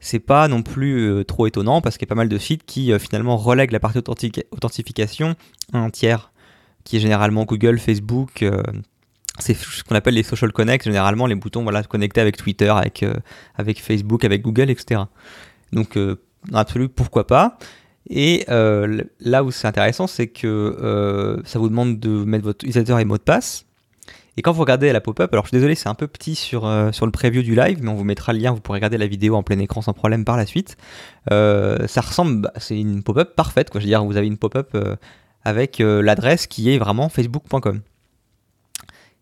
c'est 0.00 0.18
pas 0.18 0.48
non 0.48 0.62
plus 0.62 1.08
euh, 1.08 1.24
trop 1.24 1.46
étonnant 1.46 1.80
parce 1.80 1.96
qu'il 1.96 2.06
y 2.06 2.08
a 2.08 2.12
pas 2.12 2.14
mal 2.14 2.28
de 2.28 2.38
sites 2.38 2.64
qui 2.64 2.96
finalement 2.98 3.36
relèguent 3.36 3.72
la 3.72 3.80
partie 3.80 3.98
authentification 3.98 5.34
à 5.72 5.78
un 5.78 5.90
tiers, 5.90 6.32
qui 6.84 6.96
est 6.96 7.00
généralement 7.00 7.44
Google, 7.44 7.78
Facebook. 7.78 8.44
c'est 9.38 9.54
ce 9.54 9.82
qu'on 9.82 9.94
appelle 9.94 10.14
les 10.14 10.22
social 10.22 10.52
connect, 10.52 10.84
généralement 10.84 11.26
les 11.26 11.34
boutons 11.34 11.62
voilà, 11.62 11.82
connectés 11.82 12.20
avec 12.20 12.36
Twitter, 12.36 12.68
avec, 12.68 13.04
avec 13.56 13.80
Facebook, 13.80 14.24
avec 14.24 14.42
Google, 14.42 14.68
etc. 14.68 15.02
Donc, 15.72 15.98
l'absolu, 16.50 16.90
pourquoi 16.90 17.26
pas? 17.26 17.56
Et 18.10 18.44
là 18.48 19.42
où 19.42 19.50
c'est 19.50 19.66
intéressant, 19.66 20.06
c'est 20.06 20.28
que 20.28 21.42
ça 21.46 21.58
vous 21.58 21.70
demande 21.70 21.98
de 21.98 22.24
mettre 22.24 22.44
votre 22.44 22.64
utilisateur 22.64 22.98
et 22.98 23.06
mot 23.06 23.16
de 23.16 23.22
passe. 23.22 23.64
Et 24.36 24.42
quand 24.42 24.52
vous 24.52 24.60
regardez 24.60 24.92
la 24.92 25.00
pop-up, 25.00 25.32
alors 25.32 25.44
je 25.44 25.50
suis 25.50 25.56
désolé, 25.56 25.74
c'est 25.74 25.88
un 25.88 25.94
peu 25.94 26.08
petit 26.08 26.34
sur, 26.34 26.66
euh, 26.66 26.90
sur 26.90 27.06
le 27.06 27.12
preview 27.12 27.42
du 27.42 27.54
live, 27.54 27.78
mais 27.82 27.90
on 27.90 27.94
vous 27.94 28.04
mettra 28.04 28.32
le 28.32 28.40
lien, 28.40 28.52
vous 28.52 28.60
pourrez 28.60 28.78
regarder 28.78 28.98
la 28.98 29.06
vidéo 29.06 29.36
en 29.36 29.42
plein 29.42 29.58
écran 29.58 29.80
sans 29.80 29.92
problème 29.92 30.24
par 30.24 30.36
la 30.36 30.44
suite. 30.44 30.76
Euh, 31.30 31.86
ça 31.86 32.00
ressemble, 32.00 32.42
bah, 32.42 32.52
c'est 32.56 32.78
une 32.78 33.02
pop-up 33.04 33.36
parfaite, 33.36 33.70
quoi. 33.70 33.80
Je 33.80 33.86
veux 33.86 33.90
dire, 33.90 34.04
vous 34.04 34.16
avez 34.16 34.26
une 34.26 34.38
pop-up 34.38 34.70
euh, 34.74 34.96
avec 35.44 35.78
l'adresse 35.78 36.46
qui 36.46 36.72
est 36.72 36.78
vraiment 36.78 37.10
facebook.com. 37.10 37.82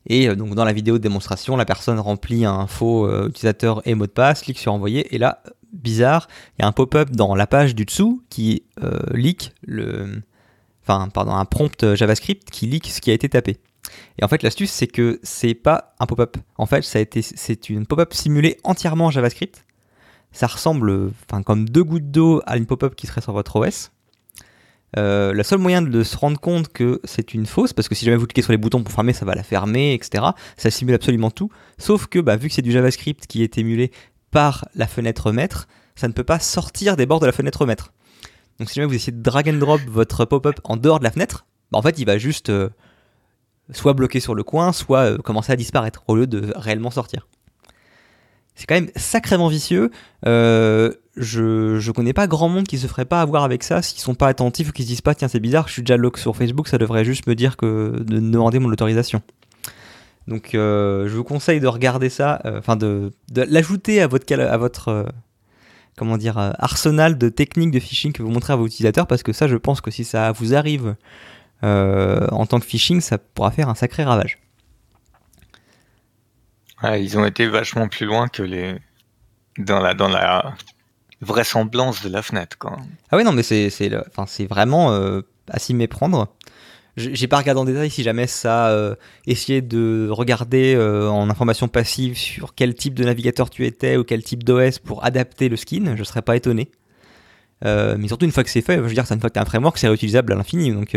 Et 0.06 0.34
donc 0.36 0.54
dans 0.54 0.64
la 0.64 0.72
vidéo 0.72 0.98
de 0.98 1.02
démonstration, 1.02 1.56
la 1.56 1.64
personne 1.64 1.98
remplit 1.98 2.44
un 2.44 2.68
faux 2.68 3.26
utilisateur 3.26 3.82
et 3.84 3.96
mot 3.96 4.06
de 4.06 4.12
passe, 4.12 4.42
clique 4.42 4.58
sur 4.58 4.72
envoyer, 4.72 5.12
et 5.14 5.18
là, 5.18 5.42
bizarre, 5.72 6.28
il 6.56 6.62
y 6.62 6.64
a 6.64 6.68
un 6.68 6.72
pop-up 6.72 7.10
dans 7.10 7.34
la 7.34 7.48
page 7.48 7.74
du 7.74 7.84
dessous 7.84 8.22
qui 8.30 8.62
leak 9.12 9.52
le, 9.66 10.22
enfin 10.86 11.08
pardon, 11.08 11.32
un 11.32 11.44
prompt 11.44 11.94
JavaScript 11.96 12.50
qui 12.50 12.66
leak 12.66 12.86
ce 12.86 13.00
qui 13.00 13.10
a 13.10 13.14
été 13.14 13.28
tapé. 13.28 13.58
Et 14.18 14.24
en 14.24 14.28
fait, 14.28 14.42
l'astuce, 14.42 14.70
c'est 14.70 14.86
que 14.86 15.20
c'est 15.22 15.54
pas 15.54 15.94
un 15.98 16.06
pop-up. 16.06 16.36
En 16.56 16.66
fait, 16.66 16.82
ça 16.82 16.98
a 16.98 17.02
été, 17.02 17.22
c'est 17.22 17.70
une 17.70 17.86
pop-up 17.86 18.12
simulée 18.12 18.58
entièrement 18.64 19.06
en 19.06 19.10
JavaScript. 19.10 19.64
Ça 20.32 20.46
ressemble, 20.46 21.12
enfin, 21.28 21.42
comme 21.42 21.68
deux 21.68 21.84
gouttes 21.84 22.10
d'eau 22.10 22.42
à 22.46 22.56
une 22.56 22.66
pop-up 22.66 22.94
qui 22.94 23.06
serait 23.06 23.20
sur 23.20 23.32
votre 23.32 23.56
OS. 23.56 23.90
Euh, 24.98 25.32
le 25.32 25.42
seul 25.42 25.58
moyen 25.58 25.80
de 25.80 26.02
se 26.02 26.16
rendre 26.16 26.38
compte 26.38 26.68
que 26.68 27.00
c'est 27.04 27.32
une 27.32 27.46
fausse, 27.46 27.72
parce 27.72 27.88
que 27.88 27.94
si 27.94 28.04
jamais 28.04 28.16
vous 28.16 28.26
cliquez 28.26 28.42
sur 28.42 28.52
les 28.52 28.58
boutons 28.58 28.82
pour 28.82 28.92
fermer, 28.92 29.14
ça 29.14 29.24
va 29.24 29.34
la 29.34 29.42
fermer, 29.42 29.94
etc. 29.94 30.24
Ça 30.56 30.70
simule 30.70 30.94
absolument 30.94 31.30
tout. 31.30 31.50
Sauf 31.78 32.06
que 32.06 32.18
bah, 32.18 32.36
vu 32.36 32.48
que 32.48 32.54
c'est 32.54 32.62
du 32.62 32.72
JavaScript 32.72 33.26
qui 33.26 33.42
est 33.42 33.56
émulé 33.56 33.90
par 34.30 34.66
la 34.74 34.86
fenêtre 34.86 35.32
maître, 35.32 35.66
ça 35.94 36.08
ne 36.08 36.12
peut 36.12 36.24
pas 36.24 36.38
sortir 36.38 36.96
des 36.96 37.06
bords 37.06 37.20
de 37.20 37.26
la 37.26 37.32
fenêtre 37.32 37.64
maître. 37.66 37.92
Donc 38.58 38.68
si 38.68 38.76
jamais 38.76 38.86
vous 38.86 38.94
essayez 38.94 39.12
de 39.12 39.22
drag 39.22 39.48
and 39.48 39.58
drop 39.58 39.80
votre 39.88 40.24
pop-up 40.24 40.60
en 40.64 40.76
dehors 40.76 40.98
de 40.98 41.04
la 41.04 41.10
fenêtre, 41.10 41.46
bah, 41.70 41.78
en 41.78 41.82
fait 41.82 41.98
il 41.98 42.04
va 42.04 42.18
juste 42.18 42.50
euh, 42.50 42.68
soit 43.72 43.94
bloquer 43.94 44.20
sur 44.20 44.34
le 44.34 44.42
coin, 44.42 44.72
soit 44.72 45.12
euh, 45.12 45.18
commencer 45.18 45.52
à 45.52 45.56
disparaître 45.56 46.02
au 46.08 46.16
lieu 46.16 46.26
de 46.26 46.52
réellement 46.56 46.90
sortir. 46.90 47.26
C'est 48.54 48.66
quand 48.66 48.74
même 48.74 48.90
sacrément 48.96 49.48
vicieux. 49.48 49.90
Euh, 50.26 50.92
je, 51.16 51.78
je 51.78 51.92
connais 51.92 52.12
pas 52.12 52.26
grand 52.26 52.48
monde 52.48 52.66
qui 52.66 52.78
se 52.78 52.86
ferait 52.86 53.04
pas 53.04 53.20
avoir 53.20 53.44
avec 53.44 53.62
ça 53.62 53.82
s'ils 53.82 54.00
sont 54.00 54.14
pas 54.14 54.28
attentifs 54.28 54.68
ou 54.68 54.72
qui 54.72 54.82
se 54.82 54.88
disent 54.88 55.00
pas 55.00 55.14
tiens 55.14 55.28
c'est 55.28 55.40
bizarre, 55.40 55.68
je 55.68 55.74
suis 55.74 55.82
déjà 55.82 55.96
log 55.96 56.16
sur 56.16 56.36
Facebook, 56.36 56.68
ça 56.68 56.78
devrait 56.78 57.04
juste 57.04 57.26
me 57.26 57.34
dire 57.34 57.56
que 57.56 57.96
de 57.98 58.18
demander 58.18 58.58
mon 58.58 58.70
autorisation. 58.70 59.22
Donc 60.28 60.54
euh, 60.54 61.08
je 61.08 61.16
vous 61.16 61.24
conseille 61.24 61.60
de 61.60 61.66
regarder 61.66 62.08
ça, 62.08 62.40
enfin 62.44 62.76
de, 62.76 63.10
de 63.30 63.42
l'ajouter 63.42 64.00
à 64.00 64.06
votre, 64.06 64.32
à 64.38 64.56
votre 64.56 65.06
comment 65.96 66.16
dire, 66.16 66.38
arsenal 66.58 67.18
de 67.18 67.28
techniques 67.28 67.70
de 67.70 67.80
phishing 67.80 68.12
que 68.12 68.22
vous 68.22 68.30
montrez 68.30 68.52
à 68.52 68.56
vos 68.56 68.66
utilisateurs 68.66 69.06
parce 69.06 69.22
que 69.22 69.32
ça 69.32 69.48
je 69.48 69.56
pense 69.56 69.80
que 69.80 69.90
si 69.90 70.04
ça 70.04 70.32
vous 70.32 70.54
arrive 70.54 70.94
en 71.62 72.46
tant 72.46 72.60
que 72.60 72.66
phishing, 72.66 73.00
ça 73.00 73.18
pourra 73.18 73.50
faire 73.50 73.68
un 73.68 73.74
sacré 73.74 74.04
ravage. 74.04 74.38
ils 76.84 77.18
ont 77.18 77.24
été 77.24 77.46
vachement 77.46 77.88
plus 77.88 78.06
loin 78.06 78.28
que 78.28 78.42
les 78.42 78.76
dans 79.58 79.80
la 79.80 79.94
dans 79.94 80.08
la 80.08 80.54
vraisemblance 81.22 82.02
de 82.02 82.10
la 82.10 82.20
fenêtre. 82.20 82.58
Quoi. 82.58 82.76
Ah 83.10 83.16
oui, 83.16 83.24
non, 83.24 83.32
mais 83.32 83.42
c'est, 83.42 83.70
c'est, 83.70 83.90
enfin, 84.08 84.26
c'est 84.26 84.46
vraiment 84.46 84.92
euh, 84.92 85.22
à 85.48 85.58
s'y 85.58 85.72
méprendre. 85.72 86.28
J'ai 86.98 87.26
pas 87.26 87.38
regardé 87.38 87.58
en 87.58 87.64
détail 87.64 87.88
si 87.88 88.02
jamais 88.02 88.26
ça 88.26 88.68
euh, 88.68 88.94
essayait 89.26 89.62
de 89.62 90.08
regarder 90.10 90.74
euh, 90.74 91.08
en 91.08 91.30
information 91.30 91.66
passive 91.66 92.18
sur 92.18 92.54
quel 92.54 92.74
type 92.74 92.92
de 92.92 93.04
navigateur 93.04 93.48
tu 93.48 93.64
étais 93.64 93.96
ou 93.96 94.04
quel 94.04 94.22
type 94.22 94.44
d'OS 94.44 94.78
pour 94.78 95.02
adapter 95.02 95.48
le 95.48 95.56
skin, 95.56 95.94
je 95.96 96.04
serais 96.04 96.20
pas 96.20 96.36
étonné. 96.36 96.70
mais 97.62 98.08
surtout 98.08 98.26
une 98.26 98.32
fois 98.32 98.44
que 98.44 98.50
c'est 98.50 98.60
fait, 98.60 98.76
je 98.76 98.80
veux 98.82 98.92
dire, 98.92 99.10
une 99.10 99.20
fois 99.20 99.30
que 99.30 99.34
tu 99.34 99.38
as 99.38 99.42
un 99.42 99.46
framework, 99.46 99.78
c'est 99.78 99.88
réutilisable 99.88 100.34
à 100.34 100.36
l'infini. 100.36 100.70
Donc, 100.70 100.94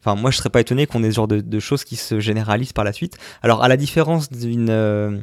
enfin, 0.00 0.14
moi 0.14 0.30
je 0.30 0.36
serais 0.38 0.50
pas 0.50 0.60
étonné 0.60 0.86
qu'on 0.86 1.02
ait 1.02 1.10
ce 1.10 1.16
genre 1.16 1.28
de, 1.28 1.60
choses 1.60 1.84
qui 1.84 1.96
se 1.96 2.20
généralisent 2.20 2.72
par 2.72 2.84
la 2.84 2.92
suite. 2.92 3.18
Alors, 3.42 3.62
à 3.62 3.68
la 3.68 3.76
différence 3.76 4.30
d'une 4.30 5.22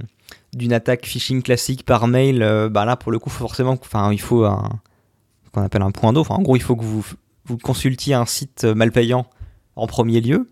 d'une 0.56 0.74
attaque 0.74 1.06
phishing 1.06 1.42
classique 1.42 1.84
par 1.84 2.08
mail, 2.08 2.42
euh, 2.42 2.70
bah 2.70 2.86
là 2.86 2.96
pour 2.96 3.12
le 3.12 3.20
coup 3.20 3.30
forcément, 3.30 3.74
enfin 3.74 4.12
il 4.12 4.22
faut 4.22 4.46
un 4.46 4.80
qu'on 5.52 5.62
appelle 5.62 5.82
un 5.82 5.92
point 5.92 6.12
d'eau. 6.12 6.26
en 6.28 6.42
gros, 6.42 6.56
il 6.56 6.62
faut 6.62 6.76
que 6.76 6.84
vous 6.84 7.06
vous 7.46 7.58
consultiez 7.58 8.14
un 8.14 8.26
site 8.26 8.66
malpayant 8.66 9.28
en 9.76 9.88
premier 9.88 10.20
lieu, 10.20 10.50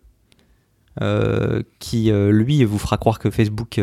euh, 1.01 1.63
qui 1.79 2.12
euh, 2.12 2.31
lui 2.31 2.63
vous 2.63 2.77
fera 2.77 2.97
croire 2.97 3.19
que 3.19 3.29
Facebook 3.29 3.81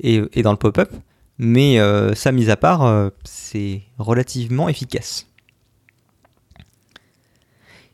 est, 0.00 0.42
dans 0.42 0.52
le 0.52 0.58
pop-up. 0.58 0.92
Mais 1.38 1.78
ça, 2.14 2.30
mis 2.32 2.50
à 2.50 2.56
part, 2.56 3.10
c'est 3.24 3.82
relativement 3.98 4.68
efficace. 4.68 5.26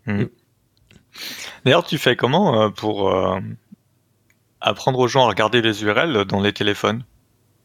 Hmm. 0.06 0.24
D'ailleurs, 1.64 1.84
tu 1.84 1.98
fais 1.98 2.16
comment 2.16 2.70
pour 2.70 3.12
apprendre 4.60 4.98
aux 4.98 5.08
gens 5.08 5.24
à 5.24 5.28
regarder 5.28 5.62
les 5.62 5.84
URL 5.84 6.24
dans 6.24 6.40
les 6.40 6.52
téléphones? 6.52 7.04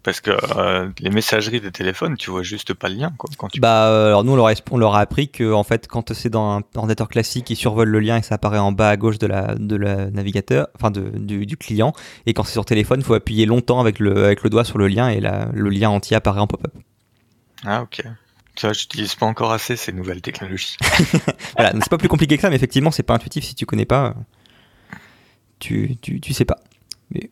Parce 0.03 0.19
que 0.19 0.31
euh, 0.57 0.89
les 0.99 1.09
messageries 1.09 1.61
des 1.61 1.71
téléphones, 1.71 2.17
tu 2.17 2.29
vois 2.29 2.43
juste 2.43 2.73
pas 2.73 2.89
le 2.89 2.95
lien. 2.95 3.13
Quoi, 3.17 3.29
quand 3.37 3.47
tu... 3.47 3.61
Bah, 3.61 3.87
euh, 3.87 4.07
alors 4.07 4.25
nous, 4.25 4.33
on 4.33 4.35
leur, 4.35 4.47
a, 4.47 4.53
on 4.69 4.77
leur 4.77 4.95
a 4.95 4.99
appris 4.99 5.29
que 5.29 5.53
en 5.53 5.63
fait, 5.63 5.87
quand 5.87 6.11
c'est 6.13 6.29
dans 6.29 6.57
un 6.57 6.61
ordinateur 6.75 7.07
classique, 7.07 7.49
ils 7.49 7.55
survolent 7.55 7.87
le 7.87 8.01
lien 8.01 8.17
et 8.17 8.21
ça 8.21 8.35
apparaît 8.35 8.59
en 8.59 8.73
bas 8.73 8.89
à 8.89 8.97
gauche 8.97 9.17
de 9.17 9.27
la, 9.27 9.55
de 9.55 9.77
la 9.77 10.11
navigateur, 10.11 10.67
enfin 10.75 10.91
de, 10.91 11.09
du, 11.17 11.45
du, 11.45 11.55
client. 11.55 11.93
Et 12.25 12.33
quand 12.33 12.43
c'est 12.43 12.51
sur 12.51 12.65
téléphone, 12.65 12.99
il 12.99 13.05
faut 13.05 13.13
appuyer 13.13 13.45
longtemps 13.45 13.79
avec 13.79 13.99
le, 13.99 14.25
avec 14.25 14.43
le 14.43 14.49
doigt 14.49 14.65
sur 14.65 14.77
le 14.77 14.89
lien 14.89 15.07
et 15.07 15.21
la, 15.21 15.47
le 15.53 15.69
lien 15.69 15.89
entier 15.89 16.17
apparaît 16.17 16.41
en 16.41 16.47
pop-up. 16.47 16.73
Ah, 17.63 17.81
ok. 17.83 18.03
Tu 18.55 18.65
vois, 18.65 18.73
j'utilise 18.73 19.15
pas 19.15 19.25
encore 19.25 19.51
assez 19.51 19.75
ces 19.75 19.91
nouvelles 19.91 20.21
technologies. 20.21 20.77
voilà, 21.57 21.73
c'est 21.73 21.89
pas 21.89 21.97
plus 21.97 22.09
compliqué 22.09 22.35
que 22.35 22.41
ça, 22.41 22.49
mais 22.49 22.55
effectivement, 22.55 22.91
c'est 22.91 23.03
pas 23.03 23.15
intuitif 23.15 23.43
si 23.43 23.55
tu 23.55 23.65
connais 23.65 23.85
pas. 23.85 24.15
Tu, 25.59 25.97
tu, 26.01 26.19
tu 26.19 26.33
sais 26.33 26.45
pas. 26.45 26.59
Mais 27.09 27.31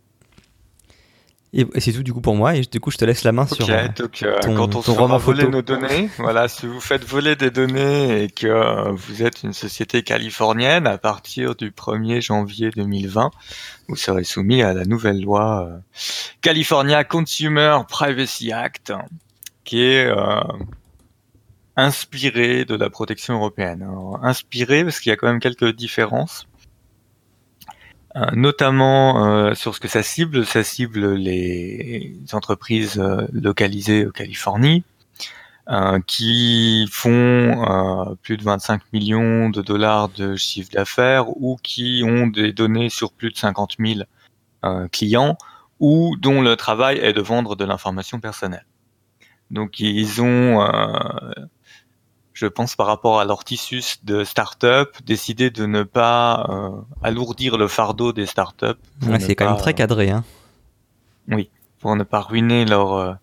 et, 1.53 1.65
c'est 1.79 1.91
tout 1.91 2.03
du 2.03 2.13
coup 2.13 2.21
pour 2.21 2.35
moi. 2.35 2.55
Et 2.55 2.61
du 2.61 2.79
coup, 2.79 2.91
je 2.91 2.97
te 2.97 3.05
laisse 3.05 3.23
la 3.23 3.31
main 3.31 3.45
sur 3.45 3.69
euh, 3.69 3.87
donc, 3.97 4.23
euh, 4.23 4.39
quand 4.41 4.75
on 4.75 4.81
se 4.81 4.91
roman 4.91 5.17
voler 5.17 5.47
nos 5.47 5.61
données. 5.61 6.09
voilà, 6.17 6.47
si 6.47 6.65
vous 6.65 6.79
faites 6.79 7.03
voler 7.03 7.35
des 7.35 7.51
données 7.51 8.23
et 8.23 8.29
que 8.29 8.47
euh, 8.47 8.91
vous 8.91 9.23
êtes 9.23 9.43
une 9.43 9.53
société 9.53 10.03
californienne, 10.03 10.87
à 10.87 10.97
partir 10.97 11.55
du 11.55 11.71
1er 11.71 12.21
janvier 12.21 12.71
2020, 12.71 13.31
vous 13.89 13.95
serez 13.95 14.23
soumis 14.23 14.61
à 14.61 14.73
la 14.73 14.85
nouvelle 14.85 15.21
loi 15.21 15.69
California 16.41 17.03
Consumer 17.03 17.79
Privacy 17.89 18.53
Act, 18.53 18.93
qui 19.65 19.81
est 19.81 20.09
inspirée 21.81 22.65
de 22.65 22.75
la 22.75 22.89
protection 22.89 23.35
européenne. 23.35 23.87
inspirée 24.21 24.83
parce 24.83 24.99
qu'il 24.99 25.09
y 25.09 25.13
a 25.13 25.17
quand 25.17 25.27
même 25.27 25.39
quelques 25.39 25.75
différences. 25.75 26.47
Euh, 28.17 28.25
notamment 28.33 29.25
euh, 29.25 29.53
sur 29.55 29.73
ce 29.73 29.79
que 29.79 29.87
ça 29.87 30.03
cible. 30.03 30.45
Ça 30.45 30.63
cible 30.63 31.13
les 31.13 32.13
entreprises 32.33 32.99
euh, 32.99 33.25
localisées 33.31 34.05
en 34.07 34.11
Californie 34.11 34.83
qui 36.05 36.85
font 36.91 38.17
plus 38.23 38.35
de 38.35 38.43
25 38.43 38.81
millions 38.91 39.49
de 39.49 39.61
dollars 39.61 40.09
de 40.09 40.35
chiffre 40.35 40.69
d'affaires 40.69 41.29
ou 41.29 41.55
qui 41.63 42.03
ont 42.05 42.27
des 42.27 42.51
données 42.51 42.89
sur 42.89 43.13
plus 43.13 43.31
de 43.31 43.37
50 43.37 43.75
000 43.79 44.01
clients 44.91 45.37
ou 45.79 46.17
dont 46.19 46.41
le 46.41 46.57
travail 46.57 46.97
est 46.97 47.13
de 47.13 47.21
vendre 47.21 47.55
de 47.55 47.63
l'information 47.63 48.19
personnelle. 48.19 48.65
Donc 49.49 49.79
ils 49.79 50.21
ont 50.21 50.59
je 52.41 52.47
pense 52.47 52.75
par 52.75 52.87
rapport 52.87 53.19
à 53.19 53.25
leur 53.25 53.43
tissu 53.43 53.83
de 54.03 54.23
start-up, 54.23 54.97
décider 55.05 55.51
de 55.51 55.67
ne 55.67 55.83
pas 55.83 56.47
euh, 56.49 56.81
alourdir 57.03 57.55
le 57.55 57.67
fardeau 57.67 58.13
des 58.13 58.25
start-up. 58.25 58.79
c'est 59.19 59.35
quand 59.35 59.45
même 59.45 59.59
très 59.59 59.75
cadré. 59.75 60.09
Hein. 60.09 60.23
Oui, 61.27 61.51
pour 61.79 61.95
ne 61.95 62.03
pas 62.03 62.21
ruiner 62.21 62.65
leur, 62.65 62.93
euh, 62.93 63.13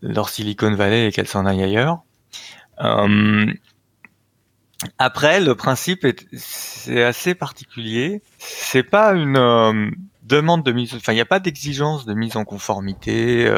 leur 0.00 0.30
Silicon 0.30 0.74
Valley 0.74 1.08
et 1.08 1.12
qu'elles 1.12 1.28
s'en 1.28 1.44
aillent 1.44 1.64
ailleurs. 1.64 1.98
Euh, 2.80 3.52
après, 4.96 5.40
le 5.40 5.54
principe 5.54 6.06
est 6.06 6.26
c'est 6.32 7.02
assez 7.02 7.34
particulier. 7.34 8.22
C'est 8.38 8.82
pas 8.82 9.12
une 9.12 9.94
demande 10.22 10.64
de 10.64 10.72
mise, 10.72 10.94
enfin 10.94 11.12
il 11.12 11.16
n'y 11.16 11.20
a 11.20 11.26
pas 11.26 11.40
d'exigence 11.40 12.06
de 12.06 12.14
mise 12.14 12.38
en 12.38 12.44
conformité, 12.44 13.52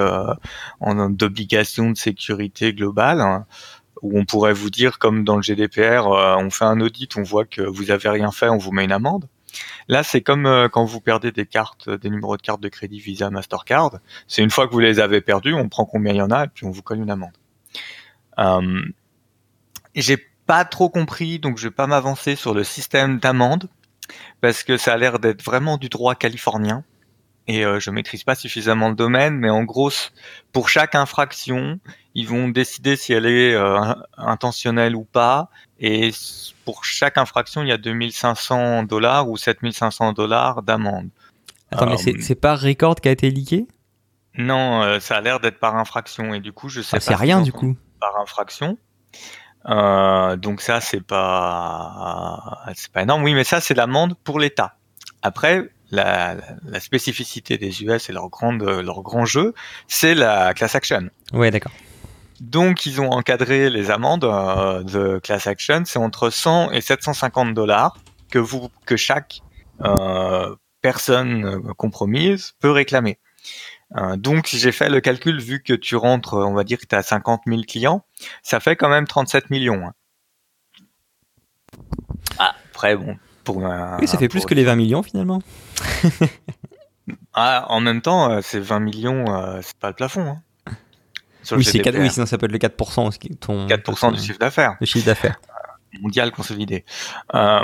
d'obligation 0.81 1.91
de 1.91 1.97
sécurité 1.97 2.75
globale. 2.75 3.21
Hein 3.21 3.47
où 4.03 4.19
on 4.19 4.25
pourrait 4.25 4.53
vous 4.53 4.71
dire, 4.71 4.99
comme 4.99 5.25
dans 5.25 5.37
le 5.37 5.43
GDPR, 5.43 6.09
euh, 6.09 6.37
on 6.37 6.51
fait 6.51 6.65
un 6.65 6.81
audit, 6.81 7.17
on 7.17 7.23
voit 7.23 7.45
que 7.45 7.63
vous 7.63 7.91
avez 7.91 8.09
rien 8.09 8.31
fait, 8.33 8.49
on 8.49 8.59
vous 8.59 8.73
met 8.73 8.85
une 8.85 8.93
amende. 8.93 9.29
Là, 9.89 10.03
c'est 10.03 10.21
comme 10.21 10.47
euh, 10.47 10.69
quand 10.69 10.85
vous 10.85 11.01
perdez 11.01 11.31
des 11.33 11.47
cartes, 11.47 11.89
des 11.89 12.11
numéros 12.11 12.37
de 12.37 12.43
carte 12.43 12.61
de 12.61 12.69
crédit 12.69 12.99
Visa, 12.99 13.31
Mastercard. 13.31 13.99
C'est 14.27 14.43
une 14.43 14.51
fois 14.51 14.67
que 14.67 14.73
vous 14.73 14.81
les 14.81 15.01
avez 15.01 15.21
perdus, 15.21 15.55
on 15.55 15.69
prend 15.69 15.85
combien 15.85 16.13
il 16.13 16.17
y 16.17 16.23
en 16.23 16.31
a 16.31 16.47
puis 16.47 16.67
on 16.67 16.71
vous 16.71 16.83
colle 16.83 16.99
une 16.99 17.11
amende. 17.11 17.37
Euh, 18.39 18.83
J'ai 19.95 20.19
pas 20.47 20.65
trop 20.65 20.89
compris, 20.89 21.39
donc 21.39 21.59
je 21.59 21.69
vais 21.69 21.75
pas 21.75 21.87
m'avancer 21.87 22.35
sur 22.35 22.55
le 22.55 22.65
système 22.65 23.19
d'amende 23.19 23.69
parce 24.41 24.63
que 24.65 24.77
ça 24.77 24.95
a 24.95 24.97
l'air 24.97 25.19
d'être 25.19 25.43
vraiment 25.43 25.77
du 25.79 25.89
droit 25.89 26.15
californien 26.15 26.85
et 27.49 27.65
euh, 27.65 27.81
je 27.81 27.91
maîtrise 27.91 28.25
pas 28.25 28.35
suffisamment 28.35 28.89
le 28.89 28.95
domaine, 28.95 29.37
mais 29.37 29.51
en 29.51 29.65
gros, 29.65 29.91
pour 30.53 30.69
chaque 30.69 30.95
infraction, 30.95 31.81
ils 32.15 32.29
vont 32.29 32.49
décider 32.49 32.97
si 32.97 33.13
elle 33.13 33.27
est 33.27 33.55
euh, 33.55 33.81
intentionnelle 34.17 34.95
ou 34.95 35.05
pas, 35.05 35.49
et 35.81 36.11
pour 36.65 36.85
chaque 36.85 37.19
infraction, 37.19 37.63
il 37.63 37.69
y 37.69 37.73
a 37.73 37.79
2500 37.79 38.85
dollars 38.85 39.29
ou 39.29 39.37
7500 39.37 40.13
dollars 40.13 40.63
d'amende. 40.63 41.09
Attends, 41.71 41.87
mais 41.87 41.97
c'est 41.97 42.31
euh, 42.31 42.41
pas 42.41 42.55
Record 42.55 42.97
qui 42.97 43.09
a 43.09 43.13
été 43.13 43.31
leaké? 43.31 43.67
Non, 44.39 44.99
ça 45.01 45.17
a 45.17 45.21
l'air 45.21 45.41
d'être 45.41 45.59
par 45.59 45.77
infraction, 45.77 46.33
et 46.33 46.41
du 46.41 46.53
coup, 46.53 46.69
je 46.69 46.81
sais 46.81 46.97
ah, 46.97 46.97
pas. 46.97 47.01
C'est 47.01 47.15
rien 47.15 47.43
du 47.43 47.53
coup. 47.53 47.77
Par 48.01 48.19
infraction. 48.21 48.79
donc 49.67 50.61
ça, 50.63 50.81
c'est 50.81 51.03
pas, 51.03 52.63
c'est 52.75 52.91
pas 52.93 53.03
énorme. 53.03 53.25
Oui, 53.25 53.35
mais 53.35 53.45
ça, 53.45 53.61
c'est 53.61 53.75
l'amende 53.75 54.15
pour 54.25 54.39
l'État. 54.39 54.77
Après, 55.23 55.69
la, 55.93 56.37
la, 56.65 56.81
spécificité 56.81 57.59
des 57.59 57.85
US 57.85 58.11
et 58.11 58.13
leur 58.13 58.29
grande 58.29 58.63
leur 58.63 59.03
grand 59.03 59.25
jeu, 59.25 59.55
c'est 59.87 60.15
la 60.15 60.55
class 60.55 60.75
action. 60.75 61.09
Ouais, 61.33 61.51
d'accord. 61.51 61.73
Donc 62.43 62.87
ils 62.87 63.01
ont 63.01 63.13
encadré 63.13 63.71
les 63.71 63.93
amendes 63.93 64.25
euh, 64.25 64.83
de 64.83 65.21
class 65.21 65.47
action, 65.47 65.85
c'est 65.87 66.01
entre 66.01 66.29
100 66.29 66.73
et 66.73 66.81
750 66.81 67.55
dollars 67.55 67.97
que 68.31 68.41
vous 68.41 68.69
que 68.85 68.97
chaque 68.97 69.43
euh, 69.83 70.57
personne 70.81 71.73
compromise 71.75 72.55
peut 72.59 72.73
réclamer. 72.73 73.21
Euh, 73.97 74.17
donc 74.17 74.49
si 74.49 74.59
j'ai 74.59 74.73
fait 74.73 74.89
le 74.89 75.01
calcul, 75.01 75.41
vu 75.41 75.63
que 75.63 75.73
tu 75.73 75.95
rentres, 75.95 76.35
on 76.35 76.53
va 76.53 76.65
dire 76.65 76.79
que 76.79 76.87
tu 76.87 76.97
as 76.97 77.03
50 77.05 77.43
000 77.47 77.61
clients, 77.63 78.05
ça 78.43 78.59
fait 78.59 78.75
quand 78.75 78.89
même 78.89 79.07
37 79.07 79.51
millions. 79.51 79.87
Hein. 79.87 79.93
après, 82.39 82.97
bon, 82.97 83.17
pour 83.45 83.59
Oui, 83.59 84.09
ça 84.09 84.19
fait 84.19 84.29
plus 84.29 84.45
que 84.45 84.55
les 84.55 84.65
20 84.65 84.77
millions 84.77 85.03
finalement. 85.03 85.41
ah, 87.35 87.67
en 87.69 87.81
même 87.81 88.01
temps, 88.03 88.41
c'est 88.43 88.61
20 88.61 88.81
millions, 88.81 89.25
c'est 89.63 89.77
pas 89.79 89.89
le 89.89 89.95
plafond. 89.95 90.23
Hein 90.23 90.43
oui, 91.51 91.65
c'est 91.65 91.81
4, 91.81 91.99
oui, 91.99 92.11
sinon 92.11 92.27
ça 92.27 92.39
peut 92.39 92.47
être 92.47 92.53
le 92.53 92.59
4%. 92.59 93.39
Ton, 93.39 93.67
4% 93.67 94.13
du 94.15 94.21
chiffre 94.21 94.39
d'affaires. 94.39 94.77
Le 94.81 94.87
chiffre 94.87 95.07
d'affaires. 95.07 95.41
Euh, 95.49 95.99
mondial 96.01 96.31
consolidé. 96.31 96.85
Euh, 97.35 97.61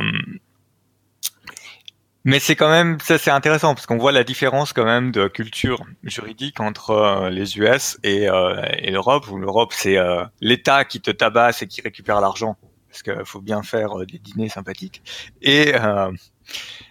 mais 2.25 2.41
c'est 2.41 2.57
quand 2.57 2.69
même, 2.69 2.99
ça 3.01 3.17
c'est 3.17 3.31
intéressant 3.31 3.75
parce 3.75 3.87
qu'on 3.87 3.97
voit 3.97 4.13
la 4.13 4.25
différence 4.25 4.73
quand 4.73 4.85
même 4.85 5.13
de 5.13 5.29
culture 5.29 5.85
juridique 6.03 6.61
entre 6.61 6.91
euh, 6.91 7.31
les 7.31 7.59
US 7.59 7.99
et, 8.03 8.29
euh, 8.29 8.61
et 8.77 8.91
l'Europe, 8.91 9.31
où 9.31 9.39
l'Europe 9.39 9.73
c'est 9.73 9.97
euh, 9.97 10.25
l'État 10.41 10.85
qui 10.85 11.01
te 11.01 11.11
tabasse 11.11 11.63
et 11.63 11.67
qui 11.67 11.81
récupère 11.81 12.21
l'argent, 12.21 12.57
parce 13.03 13.17
qu'il 13.17 13.27
faut 13.27 13.41
bien 13.41 13.63
faire 13.63 13.95
des 14.07 14.19
dîners 14.19 14.49
sympathiques, 14.49 15.03
et 15.43 15.73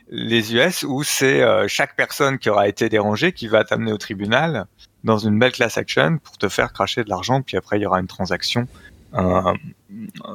les 0.09 0.55
US 0.55 0.83
où 0.83 1.03
c'est 1.03 1.67
chaque 1.67 1.95
personne 1.95 2.37
qui 2.37 2.49
aura 2.49 2.67
été 2.67 2.89
dérangée 2.89 3.33
qui 3.33 3.47
va 3.47 3.63
t'amener 3.63 3.91
au 3.91 3.97
tribunal 3.97 4.67
dans 5.03 5.17
une 5.17 5.39
belle 5.39 5.51
class 5.51 5.77
action 5.77 6.17
pour 6.17 6.37
te 6.37 6.49
faire 6.49 6.73
cracher 6.73 7.03
de 7.03 7.09
l'argent, 7.09 7.41
puis 7.41 7.57
après 7.57 7.77
il 7.77 7.83
y 7.83 7.85
aura 7.85 7.99
une 7.99 8.07
transaction 8.07 8.67
euh, 9.13 9.53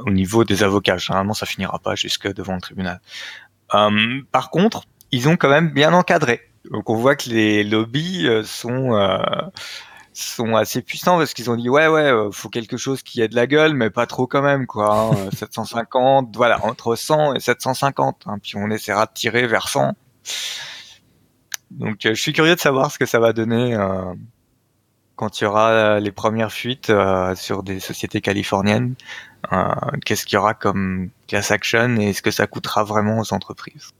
au 0.06 0.10
niveau 0.10 0.44
des 0.44 0.62
avocats. 0.62 0.96
Généralement, 0.96 1.34
ça 1.34 1.46
finira 1.46 1.78
pas 1.78 1.94
jusque 1.94 2.32
devant 2.32 2.54
le 2.54 2.60
tribunal. 2.60 3.00
Euh, 3.74 4.20
par 4.32 4.50
contre, 4.50 4.84
ils 5.10 5.28
ont 5.28 5.36
quand 5.36 5.50
même 5.50 5.70
bien 5.70 5.92
encadré. 5.92 6.40
Donc 6.70 6.88
on 6.88 6.96
voit 6.96 7.16
que 7.16 7.28
les 7.28 7.64
lobbies 7.64 8.26
euh, 8.26 8.42
sont 10.12 10.56
assez 10.56 10.82
puissants 10.82 11.18
parce 11.18 11.34
qu'ils 11.34 11.50
ont 11.50 11.56
dit 11.56 11.68
ouais 11.68 11.88
ouais 11.88 12.12
faut 12.32 12.48
quelque 12.48 12.76
chose 12.76 13.02
qui 13.02 13.22
ait 13.22 13.28
de 13.28 13.34
la 13.34 13.46
gueule 13.46 13.74
mais 13.74 13.90
pas 13.90 14.06
trop 14.06 14.26
quand 14.26 14.42
même 14.42 14.66
quoi 14.66 15.10
750 15.32 16.26
hein. 16.26 16.30
voilà 16.34 16.64
entre 16.64 16.96
100 16.96 17.34
et 17.34 17.40
750 17.40 18.24
hein, 18.26 18.36
puis 18.42 18.52
on 18.56 18.70
essaiera 18.70 19.06
de 19.06 19.12
tirer 19.14 19.46
vers 19.46 19.68
100 19.68 19.94
donc 21.70 21.96
je 22.02 22.12
suis 22.12 22.32
curieux 22.32 22.54
de 22.54 22.60
savoir 22.60 22.90
ce 22.90 22.98
que 22.98 23.06
ça 23.06 23.18
va 23.18 23.32
donner 23.32 23.74
quand 25.22 25.40
il 25.40 25.44
y 25.44 25.46
aura 25.46 25.70
euh, 25.70 26.00
les 26.00 26.10
premières 26.10 26.52
fuites 26.52 26.90
euh, 26.90 27.36
sur 27.36 27.62
des 27.62 27.78
sociétés 27.80 28.20
californiennes, 28.20 28.96
euh, 29.52 29.68
qu'est-ce 30.04 30.26
qu'il 30.26 30.34
y 30.34 30.38
aura 30.38 30.52
comme 30.52 31.10
class 31.28 31.52
action 31.52 31.96
et 32.00 32.10
est-ce 32.10 32.22
que 32.22 32.32
ça 32.32 32.48
coûtera 32.48 32.82
vraiment 32.82 33.20
aux 33.20 33.32
entreprises? 33.32 33.90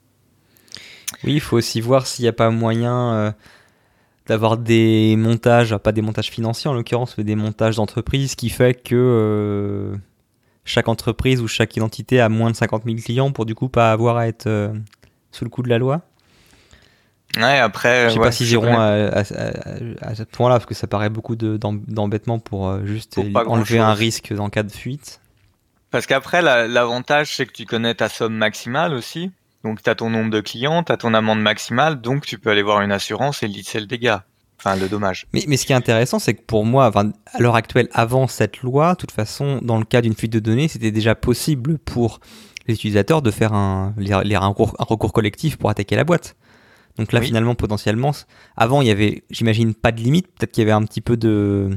Oui, 1.22 1.34
il 1.34 1.40
faut 1.40 1.56
aussi 1.56 1.80
voir 1.80 2.08
s'il 2.08 2.24
n'y 2.24 2.28
a 2.28 2.32
pas 2.32 2.50
moyen 2.50 3.34
d'avoir 4.26 4.56
des 4.56 5.16
montages, 5.16 5.76
pas 5.78 5.92
des 5.92 6.02
montages 6.02 6.30
financiers 6.30 6.70
en 6.70 6.74
l'occurrence, 6.74 7.16
mais 7.18 7.24
des 7.24 7.34
montages 7.34 7.76
d'entreprise 7.76 8.34
qui 8.34 8.50
fait 8.50 8.74
que 8.74 9.94
chaque 10.64 10.88
entreprise 10.88 11.40
ou 11.40 11.48
chaque 11.48 11.76
identité 11.76 12.20
a 12.20 12.28
moins 12.28 12.50
de 12.50 12.56
50 12.56 12.84
000 12.84 12.96
clients 12.98 13.32
pour 13.32 13.46
du 13.46 13.54
coup 13.54 13.68
pas 13.68 13.90
avoir 13.90 14.16
à 14.16 14.28
être 14.28 14.72
sous 15.32 15.44
le 15.44 15.50
coup 15.50 15.62
de 15.62 15.68
la 15.68 15.78
loi. 15.78 16.02
Ouais, 17.36 17.58
après. 17.58 18.08
Je 18.08 18.14
sais 18.14 18.20
pas 18.20 18.32
s'ils 18.32 18.50
iront 18.50 18.78
à, 18.78 19.24
ce 19.24 20.22
point-là, 20.24 20.56
parce 20.56 20.66
que 20.66 20.74
ça 20.74 20.86
paraît 20.86 21.10
beaucoup 21.10 21.36
d'embêtement 21.36 22.38
pour 22.38 22.68
euh, 22.68 22.84
juste 22.84 23.18
enlever 23.18 23.78
un 23.78 23.94
risque 23.94 24.32
en 24.38 24.50
cas 24.50 24.62
de 24.62 24.72
fuite. 24.72 25.20
Parce 25.90 26.06
qu'après, 26.06 26.42
l'avantage, 26.42 27.36
c'est 27.36 27.46
que 27.46 27.52
tu 27.52 27.64
connais 27.64 27.94
ta 27.94 28.08
somme 28.08 28.34
maximale 28.34 28.94
aussi. 28.94 29.30
Donc, 29.64 29.82
tu 29.82 29.88
as 29.90 29.94
ton 29.94 30.10
nombre 30.10 30.30
de 30.30 30.40
clients, 30.40 30.82
tu 30.82 30.92
as 30.92 30.96
ton 30.96 31.14
amende 31.14 31.40
maximale, 31.40 32.00
donc 32.00 32.26
tu 32.26 32.38
peux 32.38 32.50
aller 32.50 32.62
voir 32.62 32.82
une 32.82 32.92
assurance 32.92 33.42
et 33.42 33.48
lisser 33.48 33.80
le 33.80 33.86
dégât. 33.86 34.24
Enfin, 34.58 34.76
le 34.76 34.88
dommage. 34.88 35.26
Mais, 35.32 35.44
mais 35.48 35.56
ce 35.56 35.66
qui 35.66 35.72
est 35.72 35.76
intéressant, 35.76 36.20
c'est 36.20 36.34
que 36.34 36.42
pour 36.42 36.64
moi, 36.64 36.90
à 36.94 37.38
l'heure 37.40 37.56
actuelle, 37.56 37.88
avant 37.92 38.28
cette 38.28 38.62
loi, 38.62 38.92
de 38.92 38.98
toute 38.98 39.10
façon, 39.10 39.58
dans 39.60 39.78
le 39.78 39.84
cas 39.84 40.00
d'une 40.02 40.14
fuite 40.14 40.32
de 40.32 40.38
données, 40.38 40.68
c'était 40.68 40.92
déjà 40.92 41.16
possible 41.16 41.78
pour 41.78 42.20
les 42.68 42.74
utilisateurs 42.74 43.22
de 43.22 43.30
faire 43.32 43.54
un, 43.54 43.92
un 43.98 44.84
recours 44.84 45.12
collectif 45.12 45.56
pour 45.56 45.68
attaquer 45.68 45.96
la 45.96 46.04
boîte. 46.04 46.36
Donc 46.96 47.12
là, 47.12 47.20
finalement, 47.20 47.54
potentiellement, 47.54 48.12
avant, 48.56 48.82
il 48.82 48.88
y 48.88 48.90
avait, 48.90 49.24
j'imagine, 49.30 49.74
pas 49.74 49.92
de 49.92 50.00
limite. 50.00 50.28
Peut-être 50.28 50.52
qu'il 50.52 50.62
y 50.62 50.64
avait 50.64 50.72
un 50.72 50.84
petit 50.84 51.00
peu 51.00 51.16
de, 51.16 51.70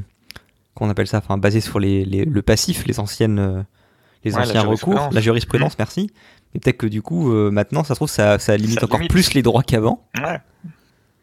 qu'on 0.74 0.90
appelle 0.90 1.06
ça, 1.06 1.18
enfin, 1.18 1.38
basé 1.38 1.60
sur 1.60 1.80
les, 1.80 2.04
le 2.04 2.42
passif, 2.42 2.86
les 2.86 3.00
anciennes, 3.00 3.66
les 4.26 4.36
anciens 4.36 4.62
recours, 4.62 5.08
la 5.12 5.20
jurisprudence, 5.20 5.74
mmh. 5.74 5.76
merci. 5.78 6.10
Et 6.54 6.58
peut-être 6.58 6.78
que 6.78 6.86
du 6.86 7.02
coup, 7.02 7.32
euh, 7.32 7.50
maintenant, 7.50 7.84
ça 7.84 7.94
se 7.94 7.98
trouve, 7.98 8.08
ça, 8.08 8.38
ça 8.38 8.56
limite 8.56 8.82
encore 8.82 9.00
plus 9.08 9.34
les 9.34 9.42
droits 9.42 9.62
qu'avant. 9.62 10.06
Ouais. 10.22 10.40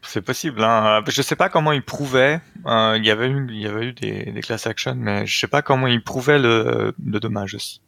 C'est 0.01 0.21
possible. 0.21 0.63
Hein. 0.63 1.01
Je 1.07 1.21
sais 1.21 1.35
pas 1.35 1.49
comment 1.49 1.71
ils 1.71 1.83
prouvaient. 1.83 2.41
Euh, 2.65 2.97
il 2.97 3.05
y 3.05 3.11
avait 3.11 3.27
eu, 3.27 3.47
il 3.49 3.61
y 3.61 3.67
avait 3.67 3.85
eu 3.85 3.93
des, 3.93 4.31
des 4.31 4.41
class 4.41 4.67
actions, 4.67 4.95
mais 4.95 5.25
je 5.25 5.39
sais 5.39 5.47
pas 5.47 5.61
comment 5.61 5.87
ils 5.87 6.03
prouvaient 6.03 6.39
le, 6.39 6.93
le 7.03 7.19
dommage 7.19 7.55
aussi. 7.55 7.81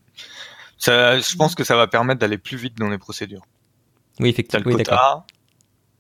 Ça, 0.78 1.20
je 1.20 1.36
pense 1.36 1.56
que 1.56 1.64
ça 1.64 1.76
va 1.76 1.88
permettre 1.88 2.20
d'aller 2.20 2.38
plus 2.38 2.58
vite 2.58 2.78
dans 2.78 2.90
les 2.90 2.98
procédures. 2.98 3.46
Oui, 4.20 4.30
effectivement. 4.30 4.66
Oui, 4.66 4.76
d'accord 4.76 5.26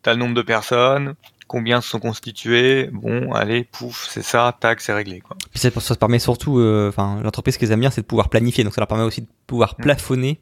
t'as 0.05 0.13
le 0.13 0.19
nombre 0.19 0.35
de 0.35 0.43
personnes, 0.43 1.15
combien 1.47 1.81
se 1.81 1.89
sont 1.89 1.99
constitués, 1.99 2.89
bon, 2.91 3.31
allez, 3.33 3.63
pouf, 3.63 4.07
c'est 4.09 4.23
ça, 4.23 4.55
tac, 4.59 4.81
c'est 4.81 4.93
réglé. 4.93 5.21
Quoi. 5.21 5.37
Puis 5.51 5.59
ça, 5.59 5.69
ça 5.79 5.95
permet 5.95 6.19
surtout, 6.19 6.59
euh, 6.59 6.89
enfin, 6.89 7.19
l'entreprise 7.23 7.57
qu'ils 7.57 7.71
aiment 7.71 7.81
bien, 7.81 7.91
c'est 7.91 8.01
de 8.01 8.05
pouvoir 8.05 8.29
planifier, 8.29 8.63
donc 8.63 8.73
ça 8.73 8.81
leur 8.81 8.87
permet 8.87 9.03
aussi 9.03 9.21
de 9.21 9.27
pouvoir 9.47 9.75
mm. 9.77 9.83
plafonner 9.83 10.41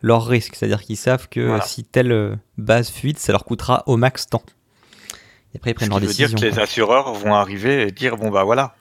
leurs 0.00 0.26
risques, 0.26 0.56
c'est-à-dire 0.56 0.82
qu'ils 0.82 0.96
savent 0.96 1.28
que 1.28 1.58
si 1.64 1.84
telle 1.84 2.12
euh, 2.12 2.36
base 2.58 2.90
fuite, 2.90 3.18
ça 3.18 3.32
leur 3.32 3.44
coûtera 3.44 3.84
au 3.86 3.96
max 3.96 4.26
temps. 4.26 4.42
Et 5.54 5.58
après, 5.58 5.72
ils 5.72 5.74
prennent 5.74 5.90
leur 5.90 6.00
décision. 6.00 6.28
veut 6.28 6.34
dire 6.34 6.50
que 6.50 6.56
les 6.56 6.60
assureurs 6.60 7.12
vont 7.12 7.34
arriver 7.34 7.82
et 7.82 7.92
dire, 7.92 8.16
bon, 8.16 8.30
bah 8.30 8.42
voilà, 8.42 8.74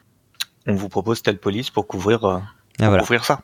on 0.67 0.73
vous 0.73 0.89
propose 0.89 1.21
telle 1.21 1.37
police 1.37 1.69
pour 1.69 1.85
couvrir, 1.85 2.23
euh, 2.25 2.39
ah, 2.79 2.89
pour 2.89 2.99
couvrir 2.99 3.25
ça. 3.25 3.41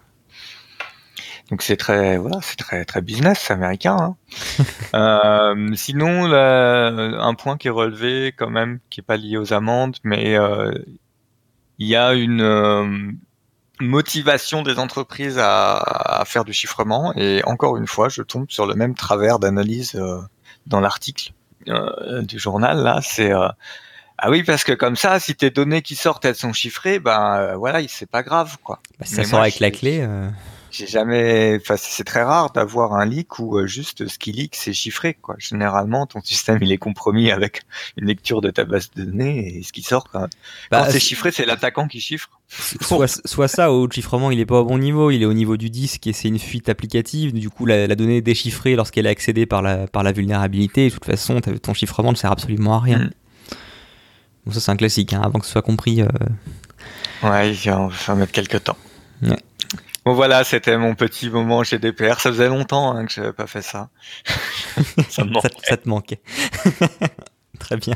Donc 1.50 1.62
c'est 1.62 1.78
très 1.78 2.18
voilà, 2.18 2.40
c'est 2.42 2.58
très 2.58 2.84
très 2.84 3.02
business 3.02 3.50
américain. 3.50 3.98
Hein. 4.00 4.16
euh, 4.94 5.76
sinon, 5.76 6.32
un 6.34 7.34
point 7.36 7.58
qui 7.58 7.68
est 7.68 7.72
relevé 7.72 8.34
quand 8.38 8.50
même, 8.50 8.80
qui 8.90 9.00
est 9.00 9.04
pas 9.04 9.18
lié 9.18 9.38
aux 9.38 9.54
amendes, 9.54 9.98
mais 10.04 10.38
euh, 10.38 10.72
il 11.80 11.88
y 11.88 11.96
a 11.96 12.14
une 12.14 12.42
euh, 12.42 12.86
motivation 13.80 14.62
des 14.62 14.78
entreprises 14.78 15.38
à, 15.40 15.78
à, 15.78 16.26
faire 16.26 16.44
du 16.44 16.52
chiffrement. 16.52 17.14
Et 17.16 17.42
encore 17.46 17.78
une 17.78 17.88
fois, 17.88 18.10
je 18.10 18.24
tombe 18.24 18.50
sur 18.50 18.66
le 18.66 18.76
même 18.76 18.94
travers 18.94 19.40
d'analyse 19.40 19.96
euh, 19.96 20.20
dans 20.66 20.82
l'article 20.82 21.32
du 22.22 22.40
journal. 22.40 22.82
Là, 22.82 23.00
c'est 23.02 23.32
ah 24.20 24.32
oui, 24.32 24.44
parce 24.44 24.64
que 24.64 24.72
comme 24.72 24.96
ça, 24.96 25.20
si 25.20 25.36
tes 25.36 25.50
données 25.50 25.82
qui 25.82 25.96
sortent, 25.96 26.24
elles 26.24 26.36
sont 26.36 26.54
chiffrées, 26.54 27.00
ben 27.00 27.56
voilà, 27.58 27.86
c'est 27.90 28.10
pas 28.10 28.24
grave, 28.24 28.58
quoi. 28.64 28.80
Bah, 29.00 29.06
ça 29.06 29.26
sort 29.26 29.42
avec 29.42 29.60
la 29.60 29.70
clé 29.70 30.08
j'ai 30.78 30.88
jamais, 30.88 31.58
enfin, 31.60 31.76
c'est 31.78 32.04
très 32.04 32.22
rare 32.22 32.52
d'avoir 32.52 32.94
un 32.94 33.06
leak 33.06 33.40
où 33.40 33.58
euh, 33.58 33.66
juste 33.66 34.08
ce 34.08 34.20
qui 34.20 34.32
leak 34.32 34.56
c'est 34.56 34.74
chiffré, 34.74 35.16
quoi. 35.16 35.36
Généralement, 35.40 36.06
ton 36.06 36.22
système 36.22 36.60
il 36.62 36.72
est 36.72 36.78
compromis 36.78 37.32
avec 37.32 37.64
une 37.98 38.06
lecture 38.06 38.42
de 38.42 38.52
ta 38.52 38.64
base 38.64 38.92
de 38.92 39.04
données 39.04 39.58
et 39.58 39.64
ce 39.64 39.74
qui 39.74 39.82
sort 39.82 40.08
quand, 40.12 40.28
bah, 40.70 40.88
c'est 40.90 41.00
chiffré, 41.00 41.32
c'est 41.32 41.46
l'attaquant 41.46 41.88
qui 41.88 42.00
chiffre. 42.00 42.30
Soit, 42.50 43.08
soit 43.26 43.48
ça, 43.48 43.74
ou 43.74 43.88
le 43.88 43.92
chiffrement 43.92 44.32
il 44.32 44.40
est 44.40 44.46
pas 44.46 44.62
au 44.62 44.66
bon 44.66 44.78
niveau, 44.78 45.12
il 45.12 45.22
est 45.22 45.26
au 45.26 45.34
niveau 45.34 45.58
du 45.58 45.70
disque 45.70 46.06
et 46.08 46.14
c'est 46.14 46.28
une 46.28 46.40
fuite 46.40 46.70
applicative. 46.70 47.34
Du 47.34 47.50
coup, 47.50 47.66
la, 47.66 47.88
donnée 47.96 48.18
est 48.18 48.22
déchiffrée 48.22 48.76
lorsqu'elle 48.76 49.06
est 49.08 49.10
accédée 49.10 49.46
par 49.46 49.62
la, 49.62 49.88
par 49.88 50.04
la 50.04 50.12
vulnérabilité. 50.12 50.90
De 50.90 50.94
toute 50.94 51.06
façon, 51.06 51.42
ton 51.42 51.74
chiffrement 51.74 52.12
ne 52.12 52.18
sert 52.18 52.32
absolument 52.32 52.76
à 52.76 52.80
rien. 52.80 53.10
Mm. 54.46 54.52
ça 54.52 54.60
c'est 54.60 54.72
un 54.72 54.78
classique, 54.78 55.14
hein, 55.14 55.22
avant 55.24 55.40
que 55.40 55.46
ce 55.46 55.52
soit 55.52 55.62
compris. 55.62 56.02
Euh... 56.02 56.08
Ouais, 57.24 57.52
il 57.52 57.72
va 57.72 58.16
mettre 58.16 58.32
quelques 58.32 58.64
temps. 58.64 58.78
Ouais. 59.24 59.38
Bon 60.08 60.14
voilà, 60.14 60.46
c'était 60.46 60.78
mon 60.78 60.96
petit 60.96 61.30
moment 61.30 61.64
GDPR. 61.64 62.22
Ça 62.22 62.32
faisait 62.32 62.48
longtemps 62.48 62.96
hein, 62.96 63.06
que 63.06 63.12
j'avais 63.12 63.34
pas 63.34 63.46
fait 63.46 63.62
ça. 63.62 63.90
ça, 65.10 65.26
me 65.26 65.32
manquait. 65.32 65.50
ça, 65.64 65.76
te 65.76 65.90
manquait. 65.90 66.22
Très 67.60 67.76
bien. 67.76 67.94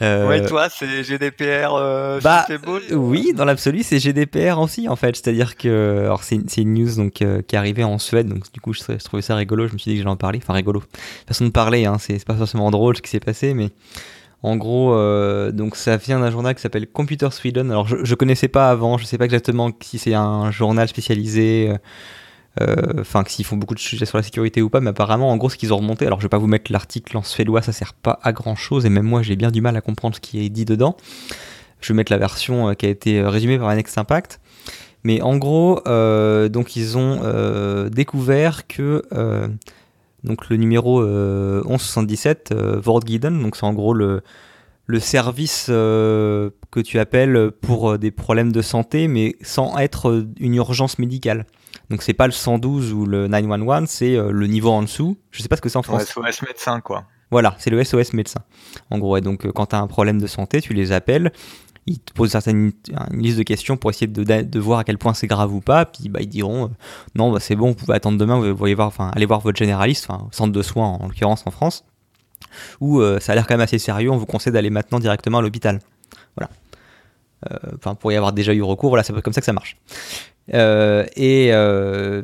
Euh... 0.00 0.26
Ouais, 0.26 0.46
toi, 0.46 0.70
c'est 0.70 1.04
GDPR. 1.04 1.74
Euh, 1.74 2.20
bah, 2.22 2.46
oui, 2.92 3.34
dans 3.34 3.44
l'absolu, 3.44 3.82
c'est 3.82 3.98
GDPR 3.98 4.58
aussi, 4.58 4.88
en 4.88 4.96
fait. 4.96 5.14
C'est-à-dire 5.14 5.58
que, 5.58 6.04
alors, 6.04 6.24
c'est 6.24 6.36
une 6.56 6.72
news 6.72 6.94
donc 6.96 7.20
euh, 7.20 7.42
qui 7.42 7.54
est 7.54 7.58
arrivée 7.58 7.84
en 7.84 7.98
Suède, 7.98 8.26
donc 8.26 8.50
du 8.50 8.62
coup, 8.62 8.72
je, 8.72 8.80
je, 8.88 9.04
trouvais 9.04 9.20
ça 9.20 9.36
rigolo. 9.36 9.68
Je 9.68 9.74
me 9.74 9.78
suis 9.78 9.90
dit 9.90 9.96
que 9.98 10.02
j'allais 10.04 10.10
en 10.10 10.16
parler. 10.16 10.40
Enfin, 10.42 10.54
rigolo. 10.54 10.82
Façon 11.28 11.44
de 11.44 11.50
parler, 11.50 11.84
hein, 11.84 11.98
c'est 11.98 12.24
pas 12.24 12.34
forcément 12.34 12.70
drôle 12.70 12.96
ce 12.96 13.02
qui 13.02 13.10
s'est 13.10 13.20
passé, 13.20 13.52
mais 13.52 13.68
en 14.44 14.56
gros, 14.56 14.92
euh, 14.92 15.52
donc 15.52 15.74
ça 15.74 15.96
vient 15.96 16.20
d'un 16.20 16.30
journal 16.30 16.54
qui 16.54 16.60
s'appelle 16.60 16.86
Computer 16.86 17.30
Sweden. 17.30 17.70
Alors 17.70 17.88
je, 17.88 17.96
je 18.04 18.14
connaissais 18.14 18.46
pas 18.46 18.68
avant, 18.68 18.98
je 18.98 19.06
sais 19.06 19.16
pas 19.16 19.24
exactement 19.24 19.70
si 19.80 19.96
c'est 19.96 20.12
un 20.12 20.50
journal 20.50 20.86
spécialisé, 20.86 21.70
euh, 21.70 21.78
euh, 22.60 23.00
enfin 23.00 23.24
s'ils 23.26 23.46
font 23.46 23.56
beaucoup 23.56 23.74
de 23.74 23.80
sujets 23.80 24.04
sur 24.04 24.18
la 24.18 24.22
sécurité 24.22 24.60
ou 24.60 24.68
pas, 24.68 24.82
mais 24.82 24.90
apparemment 24.90 25.30
en 25.30 25.38
gros 25.38 25.48
ce 25.48 25.56
qu'ils 25.56 25.72
ont 25.72 25.78
remonté. 25.78 26.04
Alors 26.04 26.20
je 26.20 26.26
vais 26.26 26.28
pas 26.28 26.36
vous 26.36 26.46
mettre 26.46 26.70
l'article 26.70 27.16
en 27.16 27.22
suédois, 27.22 27.62
ça 27.62 27.72
sert 27.72 27.94
pas 27.94 28.18
à 28.22 28.32
grand 28.32 28.54
chose 28.54 28.84
et 28.84 28.90
même 28.90 29.06
moi 29.06 29.22
j'ai 29.22 29.34
bien 29.34 29.50
du 29.50 29.62
mal 29.62 29.78
à 29.78 29.80
comprendre 29.80 30.14
ce 30.14 30.20
qui 30.20 30.44
est 30.44 30.50
dit 30.50 30.66
dedans. 30.66 30.94
Je 31.80 31.94
vais 31.94 31.96
mettre 31.96 32.12
la 32.12 32.18
version 32.18 32.74
qui 32.74 32.84
a 32.84 32.90
été 32.90 33.22
résumée 33.22 33.58
par 33.58 33.74
Next 33.74 33.96
Impact. 33.96 34.40
Mais 35.04 35.22
en 35.22 35.38
gros, 35.38 35.80
donc 35.86 36.76
ils 36.76 36.98
ont 36.98 37.88
découvert 37.88 38.66
que 38.66 39.02
donc 40.24 40.48
le 40.48 40.56
numéro 40.56 41.02
1177, 41.02 42.50
euh, 42.52 42.80
euh 42.84 43.30
donc 43.30 43.56
c'est 43.56 43.64
en 43.64 43.74
gros 43.74 43.92
le, 43.92 44.22
le 44.86 45.00
service 45.00 45.66
euh, 45.68 46.50
que 46.70 46.80
tu 46.80 46.98
appelles 46.98 47.50
pour 47.60 47.98
des 47.98 48.10
problèmes 48.10 48.50
de 48.50 48.62
santé, 48.62 49.06
mais 49.06 49.36
sans 49.42 49.78
être 49.78 50.26
une 50.40 50.54
urgence 50.54 50.98
médicale. 50.98 51.46
Donc 51.90 52.02
c'est 52.02 52.14
pas 52.14 52.26
le 52.26 52.32
112 52.32 52.92
ou 52.94 53.04
le 53.04 53.28
911, 53.28 53.88
c'est 53.88 54.16
le 54.16 54.46
niveau 54.46 54.70
en 54.70 54.82
dessous. 54.82 55.18
Je 55.30 55.42
sais 55.42 55.48
pas 55.48 55.56
ce 55.56 55.60
que 55.60 55.68
c'est 55.68 55.76
en 55.76 55.82
France. 55.82 56.04
SOS 56.06 56.42
médecin 56.42 56.80
quoi. 56.80 57.04
Voilà, 57.30 57.54
c'est 57.58 57.70
le 57.70 57.82
SOS 57.82 58.12
médecin. 58.12 58.40
En 58.90 58.98
gros, 58.98 59.16
et 59.16 59.20
donc 59.20 59.50
quand 59.52 59.66
tu 59.66 59.76
as 59.76 59.80
un 59.80 59.86
problème 59.86 60.20
de 60.20 60.26
santé, 60.26 60.60
tu 60.60 60.72
les 60.72 60.92
appelles 60.92 61.32
ils 61.86 61.98
te 61.98 62.12
posent 62.12 62.30
certaines, 62.30 62.72
une 63.12 63.22
liste 63.22 63.38
de 63.38 63.42
questions 63.42 63.76
pour 63.76 63.90
essayer 63.90 64.06
de, 64.06 64.22
de, 64.22 64.60
voir 64.60 64.78
à 64.80 64.84
quel 64.84 64.98
point 64.98 65.12
c'est 65.12 65.26
grave 65.26 65.52
ou 65.52 65.60
pas. 65.60 65.84
Puis 65.84 66.08
bah, 66.08 66.20
ils 66.22 66.28
diront 66.28 66.64
euh, 66.64 66.68
non, 67.14 67.30
bah, 67.30 67.40
c'est 67.40 67.56
bon, 67.56 67.68
vous 67.68 67.74
pouvez 67.74 67.94
attendre 67.94 68.18
demain, 68.18 68.38
vous 68.38 68.56
voyez 68.56 68.74
voir, 68.74 68.88
enfin, 68.88 69.10
allez 69.14 69.26
voir 69.26 69.40
votre 69.40 69.58
généraliste, 69.58 70.06
enfin, 70.08 70.28
centre 70.32 70.52
de 70.52 70.62
soins 70.62 70.98
en, 71.00 71.06
l'occurrence 71.06 71.46
en 71.46 71.50
France, 71.50 71.84
ou 72.80 73.00
euh, 73.00 73.20
ça 73.20 73.32
a 73.32 73.34
l'air 73.34 73.46
quand 73.46 73.54
même 73.54 73.60
assez 73.60 73.78
sérieux, 73.78 74.10
on 74.10 74.16
vous 74.16 74.26
conseille 74.26 74.52
d'aller 74.52 74.70
maintenant 74.70 74.98
directement 74.98 75.38
à 75.38 75.42
l'hôpital. 75.42 75.80
Voilà. 76.36 76.50
Euh, 77.50 77.76
enfin, 77.76 77.94
pour 77.94 78.12
y 78.12 78.16
avoir 78.16 78.32
déjà 78.32 78.54
eu 78.54 78.62
recours, 78.62 78.88
voilà, 78.88 79.02
c'est 79.02 79.12
comme 79.20 79.34
ça 79.34 79.40
que 79.40 79.46
ça 79.46 79.52
marche. 79.52 79.76
et 80.48 81.52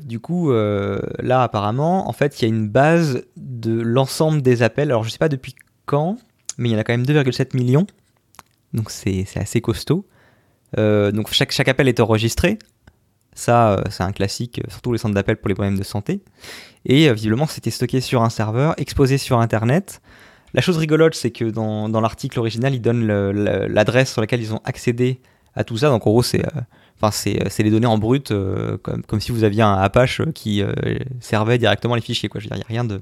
du 0.03 0.20
coup, 0.20 0.53
là, 0.53 1.42
apparemment, 1.42 2.09
en 2.09 2.12
fait, 2.12 2.40
il 2.40 2.49
y 2.49 2.51
a 2.51 2.55
une 2.55 2.68
base 2.68 3.25
de 3.37 3.79
l'ensemble 3.79 4.40
des 4.40 4.62
appels. 4.62 4.90
Alors, 4.90 5.05
je 5.05 5.11
sais 5.11 5.18
pas 5.18 5.29
depuis 5.29 5.55
quand, 5.85 6.16
mais 6.57 6.70
il 6.70 6.73
y 6.73 6.77
en 6.77 6.79
a 6.79 6.85
quand 6.85 6.94
même 6.94 7.05
2,7 7.05 7.55
millions 7.55 7.87
donc 8.73 8.91
c'est 8.91 9.27
assez 9.37 9.61
costaud. 9.61 10.07
Euh, 10.79 11.11
donc 11.13 11.33
chaque, 11.33 11.69
appel 11.69 11.89
est 11.89 12.01
enregistré. 12.01 12.59
Ça, 13.35 13.73
euh, 13.73 13.83
c'est 13.91 14.03
un 14.03 14.13
classique, 14.13 14.59
euh, 14.59 14.71
surtout 14.71 14.93
les 14.93 14.99
centres 14.99 15.15
d'appel 15.15 15.37
pour 15.37 15.49
les 15.49 15.55
problèmes 15.55 15.79
de 15.79 15.85
santé. 15.85 16.21
Et 16.85 17.13
visiblement, 17.13 17.47
c'était 17.47 17.71
stocké 17.71 18.01
sur 18.01 18.23
un 18.23 18.31
serveur, 18.31 18.75
exposé 18.79 19.19
sur 19.19 19.39
Internet. 19.39 20.01
La 20.55 20.63
chose 20.63 20.79
rigolote, 20.79 21.15
c'est 21.15 21.31
que 21.31 21.45
dans, 21.45 21.89
l'article 22.01 22.39
original, 22.39 22.75
ils 22.75 22.81
donnent 22.81 23.07
l'adresse 23.07 24.13
sur 24.13 24.21
laquelle 24.21 24.41
ils 24.41 24.53
ont 24.55 24.61
accédé 24.65 25.21
à 25.55 25.63
tout 25.63 25.77
ça. 25.77 25.89
Donc 25.89 26.07
en 26.07 26.11
gros, 26.11 26.23
c'est 26.23 26.43
les 27.59 27.71
données 27.71 27.87
en 27.87 27.99
brut, 27.99 28.33
comme, 28.83 29.03
comme, 29.03 29.21
si 29.21 29.31
vous 29.31 29.45
aviez 29.45 29.63
un 29.63 29.75
Apache 29.75 30.23
qui 30.35 30.65
servait 31.21 31.59
directement 31.59 31.95
les 31.95 32.01
fichiers. 32.01 32.31
Il 32.35 32.63
n'y 32.71 32.79
a 32.79 32.83
de. 32.85 33.01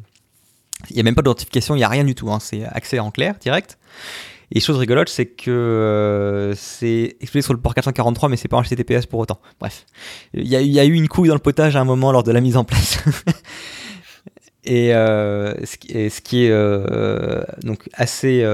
A 0.96 1.02
même 1.02 1.14
pas 1.14 1.22
d'identification, 1.22 1.74
il 1.74 1.78
n'y 1.78 1.84
a 1.84 1.88
rien 1.88 2.04
du 2.04 2.14
tout. 2.14 2.30
Hein. 2.30 2.38
C'est 2.40 2.64
accès 2.64 2.98
en 2.98 3.10
clair, 3.10 3.36
direct. 3.40 3.78
Et 4.52 4.60
chose 4.60 4.78
rigolote, 4.78 5.08
c'est 5.08 5.26
que 5.26 5.50
euh, 5.50 6.54
c'est 6.54 7.16
exposé 7.20 7.42
sur 7.42 7.52
le 7.52 7.60
port 7.60 7.74
443, 7.74 8.28
mais 8.28 8.36
c'est 8.36 8.48
pas 8.48 8.56
en 8.56 8.62
HTTPS 8.62 9.06
pour 9.06 9.20
autant. 9.20 9.40
Bref, 9.60 9.84
il 10.32 10.46
y, 10.46 10.78
a 10.78 10.84
eu 10.84 10.92
une 10.92 11.08
couille 11.08 11.28
dans 11.28 11.34
le 11.34 11.40
potage 11.40 11.76
à 11.76 11.80
un 11.80 11.84
moment 11.84 12.12
lors 12.12 12.22
de 12.22 12.32
la 12.32 12.40
mise 12.40 12.56
en 12.56 12.64
place. 12.64 12.98
et, 14.64 14.94
euh, 14.94 15.54
ce, 15.66 15.76
qui, 15.76 15.88
ce, 16.10 16.20
qui 16.22 16.46
est 16.46 16.50
euh, 16.50 17.42
donc 17.62 17.88
assez 17.92 18.44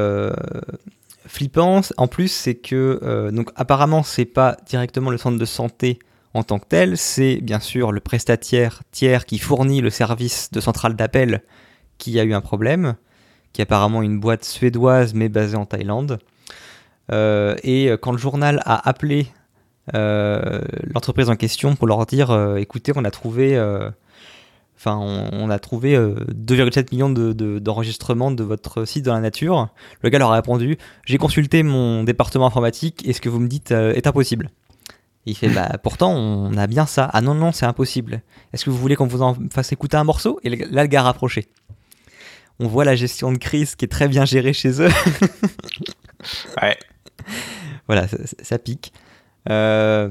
flippant, 1.26 1.82
en 1.96 2.08
plus, 2.08 2.28
c'est 2.28 2.56
que 2.56 3.30
donc 3.30 3.50
apparemment 3.54 4.02
c'est 4.02 4.24
pas 4.24 4.56
directement 4.66 5.10
le 5.10 5.18
centre 5.18 5.38
de 5.38 5.44
santé 5.44 6.00
en 6.34 6.42
tant 6.42 6.58
que 6.58 6.66
tel, 6.66 6.98
c'est 6.98 7.36
bien 7.36 7.60
sûr 7.60 7.92
le 7.92 8.00
prestataire 8.00 8.82
tiers 8.90 9.24
qui 9.24 9.38
fournit 9.38 9.80
le 9.80 9.90
service 9.90 10.50
de 10.50 10.60
centrale 10.60 10.96
d'appel 10.96 11.42
qui 11.98 12.18
a 12.18 12.24
eu 12.24 12.34
un 12.34 12.40
problème 12.40 12.96
qui 13.54 13.62
est 13.62 13.64
apparemment 13.64 14.02
une 14.02 14.20
boîte 14.20 14.44
suédoise 14.44 15.14
mais 15.14 15.30
basée 15.30 15.56
en 15.56 15.64
Thaïlande. 15.64 16.18
Euh, 17.12 17.56
et 17.62 17.88
euh, 17.88 17.96
quand 17.96 18.12
le 18.12 18.18
journal 18.18 18.60
a 18.66 18.86
appelé 18.86 19.28
euh, 19.94 20.60
l'entreprise 20.82 21.30
en 21.30 21.36
question 21.36 21.76
pour 21.76 21.86
leur 21.86 22.04
dire 22.04 22.56
écoutez, 22.58 22.92
on 22.94 23.04
a 23.04 23.10
trouvé. 23.10 23.58
On, 24.86 25.48
a 25.48 25.58
trouvé 25.58 25.96
2,7 25.96 26.92
millions 26.92 27.08
d'enregistrements 27.08 28.30
de, 28.30 28.36
de, 28.36 28.44
votre 28.44 28.84
site 28.84 29.06
dans 29.06 29.14
la 29.14 29.20
nature. 29.20 29.68
Le 30.02 30.10
gars 30.10 30.18
leur 30.18 30.30
a 30.30 30.34
répondu 30.34 30.76
J'ai 31.06 31.16
consulté 31.16 31.62
mon 31.62 32.04
département 32.04 32.46
informatique 32.46 33.02
et 33.08 33.14
ce 33.14 33.22
que 33.22 33.30
vous 33.30 33.40
me 33.40 33.48
dites 33.48 33.70
est 33.70 34.06
impossible. 34.06 34.50
il 35.24 35.36
fait 35.38 35.48
bah 35.48 35.78
pourtant 35.82 36.12
on 36.12 36.54
a 36.58 36.66
bien 36.66 36.84
ça. 36.84 37.08
Ah 37.14 37.22
non 37.22 37.34
non 37.34 37.50
c'est 37.50 37.64
impossible. 37.64 38.20
Est-ce 38.52 38.66
que 38.66 38.70
vous 38.70 38.76
voulez 38.76 38.94
qu'on 38.94 39.06
vous 39.06 39.22
en 39.22 39.34
fasse 39.50 39.72
écouter 39.72 39.96
un 39.96 40.04
morceau? 40.04 40.38
Et 40.42 40.50
là 40.50 40.82
le 40.82 40.88
gars 40.88 41.00
a 41.00 41.04
rapproché 41.04 41.46
on 42.60 42.66
voit 42.66 42.84
la 42.84 42.94
gestion 42.94 43.32
de 43.32 43.38
crise 43.38 43.74
qui 43.74 43.84
est 43.84 43.88
très 43.88 44.08
bien 44.08 44.24
gérée 44.24 44.52
chez 44.52 44.80
eux. 44.80 44.90
ouais. 46.62 46.76
Voilà, 47.86 48.06
ça, 48.42 48.58
pique. 48.58 48.92
Euh, 49.50 50.10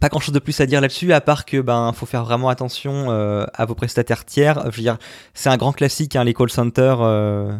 pas 0.00 0.08
grand 0.08 0.20
chose 0.20 0.34
de 0.34 0.38
plus 0.38 0.60
à 0.60 0.66
dire 0.66 0.80
là-dessus, 0.80 1.12
à 1.12 1.20
part 1.20 1.44
que 1.44 1.60
ben 1.60 1.92
faut 1.92 2.06
faire 2.06 2.24
vraiment 2.24 2.48
attention 2.48 3.10
euh, 3.10 3.44
à 3.54 3.64
vos 3.64 3.74
prestataires 3.74 4.24
tiers. 4.24 4.60
Je 4.70 4.76
veux 4.76 4.82
dire, 4.82 4.98
c'est 5.34 5.48
un 5.48 5.56
grand 5.56 5.72
classique, 5.72 6.16
hein, 6.16 6.24
les 6.24 6.34
call 6.34 6.50
centers. 6.50 7.00
Euh, 7.00 7.52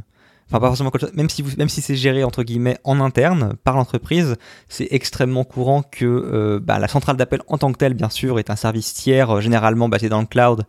enfin, 0.49 0.61
pas 0.61 0.67
forcément 0.67 0.91
call 0.91 1.11
même 1.15 1.31
si 1.31 1.43
vous, 1.43 1.51
même 1.57 1.69
si 1.69 1.81
c'est 1.81 1.97
géré 1.97 2.25
entre 2.25 2.43
guillemets 2.43 2.79
en 2.85 3.01
interne 3.01 3.55
par 3.65 3.77
l'entreprise, 3.77 4.37
c'est 4.69 4.89
extrêmement 4.91 5.45
courant 5.45 5.83
que 5.83 6.59
ben, 6.63 6.79
la 6.79 6.89
centrale 6.89 7.17
d'appel 7.17 7.41
en 7.49 7.59
tant 7.59 7.73
que 7.73 7.79
telle, 7.79 7.95
bien 7.95 8.11
sûr, 8.11 8.39
est 8.39 8.51
un 8.51 8.57
service 8.57 8.93
tiers, 8.93 9.41
généralement 9.41 9.89
basé 9.89 10.09
dans 10.09 10.21
le 10.21 10.27
cloud. 10.27 10.65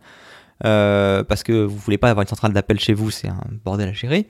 Euh, 0.64 1.24
parce 1.24 1.42
que 1.42 1.52
vous 1.52 1.76
voulez 1.76 1.98
pas 1.98 2.10
avoir 2.10 2.22
une 2.22 2.28
centrale 2.28 2.52
d'appel 2.52 2.78
chez 2.78 2.94
vous, 2.94 3.10
c'est 3.10 3.28
un 3.28 3.40
bordel 3.64 3.88
à 3.88 3.92
gérer. 3.92 4.28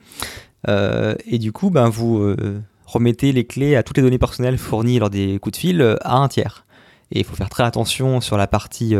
Euh, 0.67 1.15
et 1.25 1.37
du 1.37 1.51
coup, 1.51 1.69
ben, 1.69 1.89
vous 1.89 2.19
euh, 2.19 2.61
remettez 2.85 3.31
les 3.31 3.45
clés 3.45 3.75
à 3.75 3.83
toutes 3.83 3.97
les 3.97 4.03
données 4.03 4.17
personnelles 4.17 4.57
fournies 4.57 4.99
lors 4.99 5.09
des 5.09 5.39
coups 5.39 5.53
de 5.53 5.59
fil 5.59 5.97
à 6.01 6.15
un 6.15 6.27
tiers. 6.27 6.65
Et 7.11 7.19
il 7.19 7.25
faut 7.25 7.35
faire 7.35 7.49
très 7.49 7.63
attention 7.63 8.19
sur 8.21 8.37
la 8.37 8.47
partie 8.47 8.95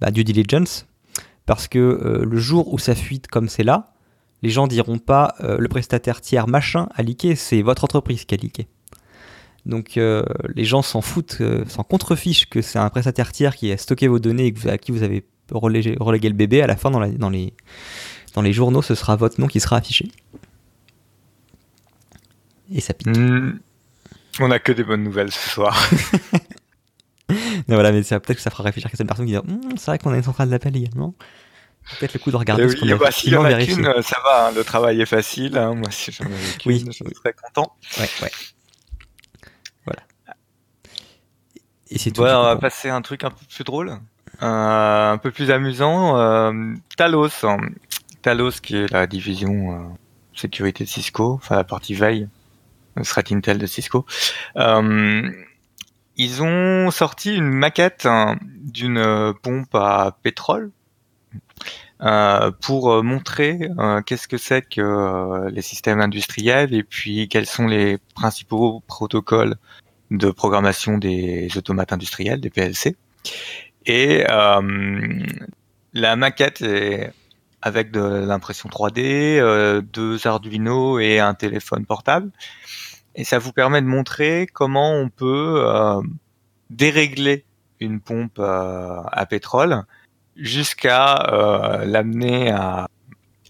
bah, 0.00 0.10
due 0.10 0.24
diligence, 0.24 0.86
parce 1.44 1.68
que 1.68 2.24
le 2.24 2.38
jour 2.38 2.72
où 2.72 2.78
ça 2.78 2.94
fuite 2.94 3.26
comme 3.26 3.48
c'est 3.48 3.64
là, 3.64 3.92
les 4.42 4.48
gens 4.48 4.66
diront 4.66 4.98
pas 4.98 5.34
le 5.40 5.68
prestataire 5.68 6.22
tiers 6.22 6.48
machin 6.48 6.88
a 6.94 7.02
leaké, 7.02 7.36
c'est 7.36 7.60
votre 7.60 7.84
entreprise 7.84 8.24
qui 8.24 8.34
a 8.34 8.38
leaké. 8.38 8.66
Donc 9.66 9.96
les 9.96 10.64
gens 10.64 10.80
s'en 10.80 11.02
foutent, 11.02 11.42
s'en 11.68 11.82
contrefichent 11.82 12.48
que 12.48 12.62
c'est 12.62 12.78
un 12.78 12.88
prestataire 12.88 13.30
tiers 13.30 13.54
qui 13.56 13.70
a 13.70 13.76
stocké 13.76 14.08
vos 14.08 14.18
données 14.18 14.46
et 14.64 14.70
à 14.70 14.78
qui 14.78 14.90
vous 14.90 15.02
avez 15.02 15.22
reléguer, 15.52 16.28
le 16.28 16.34
bébé, 16.34 16.62
à 16.62 16.66
la 16.66 16.76
fin, 16.76 16.90
dans, 16.90 17.06
dans, 17.06 17.30
les, 17.30 17.52
dans 18.34 18.42
les 18.42 18.52
journaux, 18.52 18.82
ce 18.82 18.94
sera 18.94 19.16
votre 19.16 19.40
nom 19.40 19.46
qui 19.46 19.60
sera 19.60 19.76
affiché. 19.76 20.10
Et 22.72 22.80
ça 22.80 22.94
pique. 22.94 23.08
Hmm. 23.08 23.58
on 24.40 24.50
a 24.50 24.58
que 24.58 24.72
des 24.72 24.84
bonnes 24.84 25.02
nouvelles 25.02 25.30
ce 25.30 25.50
soir. 25.50 25.90
non, 27.28 27.36
voilà, 27.68 27.92
mais 27.92 28.02
peut-être 28.02 28.34
que 28.34 28.40
ça 28.40 28.50
fera 28.50 28.64
réfléchir 28.64 28.90
quelques 28.90 29.06
personnes 29.06 29.26
qui 29.26 29.32
diront 29.32 29.46
hm, 29.46 29.76
c'est 29.76 29.86
vrai 29.86 29.98
qu'on 29.98 30.12
a 30.12 30.16
une 30.16 30.22
centrale 30.22 30.48
d'appel 30.48 30.76
également. 30.76 31.14
Peut-être 31.98 32.14
le 32.14 32.20
coup 32.20 32.30
de 32.30 32.36
regarder 32.36 32.68
ce 32.68 32.76
qu'on 32.76 32.88
a 32.88 32.96
bah, 32.96 33.10
si 33.10 33.30
y 33.30 33.36
en 33.36 33.44
a 33.44 33.64
qu'une, 33.64 33.84
ça 34.02 34.16
va, 34.24 34.48
hein, 34.48 34.52
le 34.54 34.62
travail 34.62 35.00
est 35.00 35.06
facile. 35.06 35.58
Hein. 35.58 35.74
moi, 35.74 35.90
si 35.90 36.12
j'en 36.12 36.24
avais 36.24 36.34
oui, 36.64 36.84
je 36.86 36.92
serais 36.92 37.34
content. 37.34 37.76
Ouais, 37.98 38.08
ouais. 38.22 38.30
Voilà. 39.84 40.02
Et 41.90 41.98
c'est 41.98 42.12
tout. 42.12 42.22
on 42.22 42.24
va 42.24 42.56
passer 42.56 42.88
à 42.88 42.94
un 42.94 43.02
truc 43.02 43.24
un 43.24 43.30
peu 43.30 43.44
plus 43.52 43.64
drôle. 43.64 43.98
Euh, 44.42 45.12
un 45.12 45.18
peu 45.18 45.30
plus 45.30 45.52
amusant, 45.52 46.18
euh, 46.18 46.74
Talos. 46.96 47.44
Talos 48.22 48.60
qui 48.60 48.76
est 48.76 48.90
la 48.90 49.06
division 49.06 49.72
euh, 49.72 49.78
sécurité 50.34 50.82
de 50.82 50.88
Cisco, 50.88 51.34
enfin 51.34 51.54
la 51.54 51.64
partie 51.64 51.94
veille, 51.94 52.28
threat 53.04 53.30
intel 53.30 53.58
de 53.58 53.66
Cisco. 53.66 54.04
ils 56.16 56.42
ont 56.42 56.90
sorti 56.90 57.36
une 57.36 57.50
maquette 57.50 58.06
hein, 58.06 58.36
d'une 58.42 59.32
pompe 59.42 59.74
à 59.74 60.16
pétrole 60.22 60.72
pour 62.60 63.02
montrer 63.04 63.70
qu'est-ce 64.06 64.26
que 64.26 64.38
c'est 64.38 64.62
que 64.62 65.48
les 65.50 65.62
systèmes 65.62 66.00
industriels 66.00 66.74
et 66.74 66.82
puis 66.82 67.28
quels 67.28 67.46
sont 67.46 67.66
les 67.66 67.98
principaux 68.16 68.82
protocoles 68.88 69.56
de 70.10 70.30
programmation 70.30 70.98
des 70.98 71.48
automates 71.56 71.92
industriels, 71.92 72.40
des 72.40 72.50
PLC. 72.50 72.96
Et 73.86 74.24
euh, 74.28 75.26
la 75.92 76.16
maquette 76.16 76.62
est 76.62 77.12
avec 77.60 77.90
de 77.90 78.00
l'impression 78.00 78.68
3D, 78.68 79.38
euh, 79.38 79.80
deux 79.80 80.26
Arduino 80.26 80.98
et 80.98 81.20
un 81.20 81.34
téléphone 81.34 81.86
portable. 81.86 82.30
Et 83.14 83.24
ça 83.24 83.38
vous 83.38 83.52
permet 83.52 83.82
de 83.82 83.86
montrer 83.86 84.48
comment 84.52 84.94
on 84.94 85.08
peut 85.08 85.62
euh, 85.66 86.00
dérégler 86.70 87.44
une 87.80 88.00
pompe 88.00 88.38
à 88.38 89.26
pétrole 89.28 89.82
jusqu'à 90.36 91.80
l'amener 91.84 92.50
à, 92.50 92.88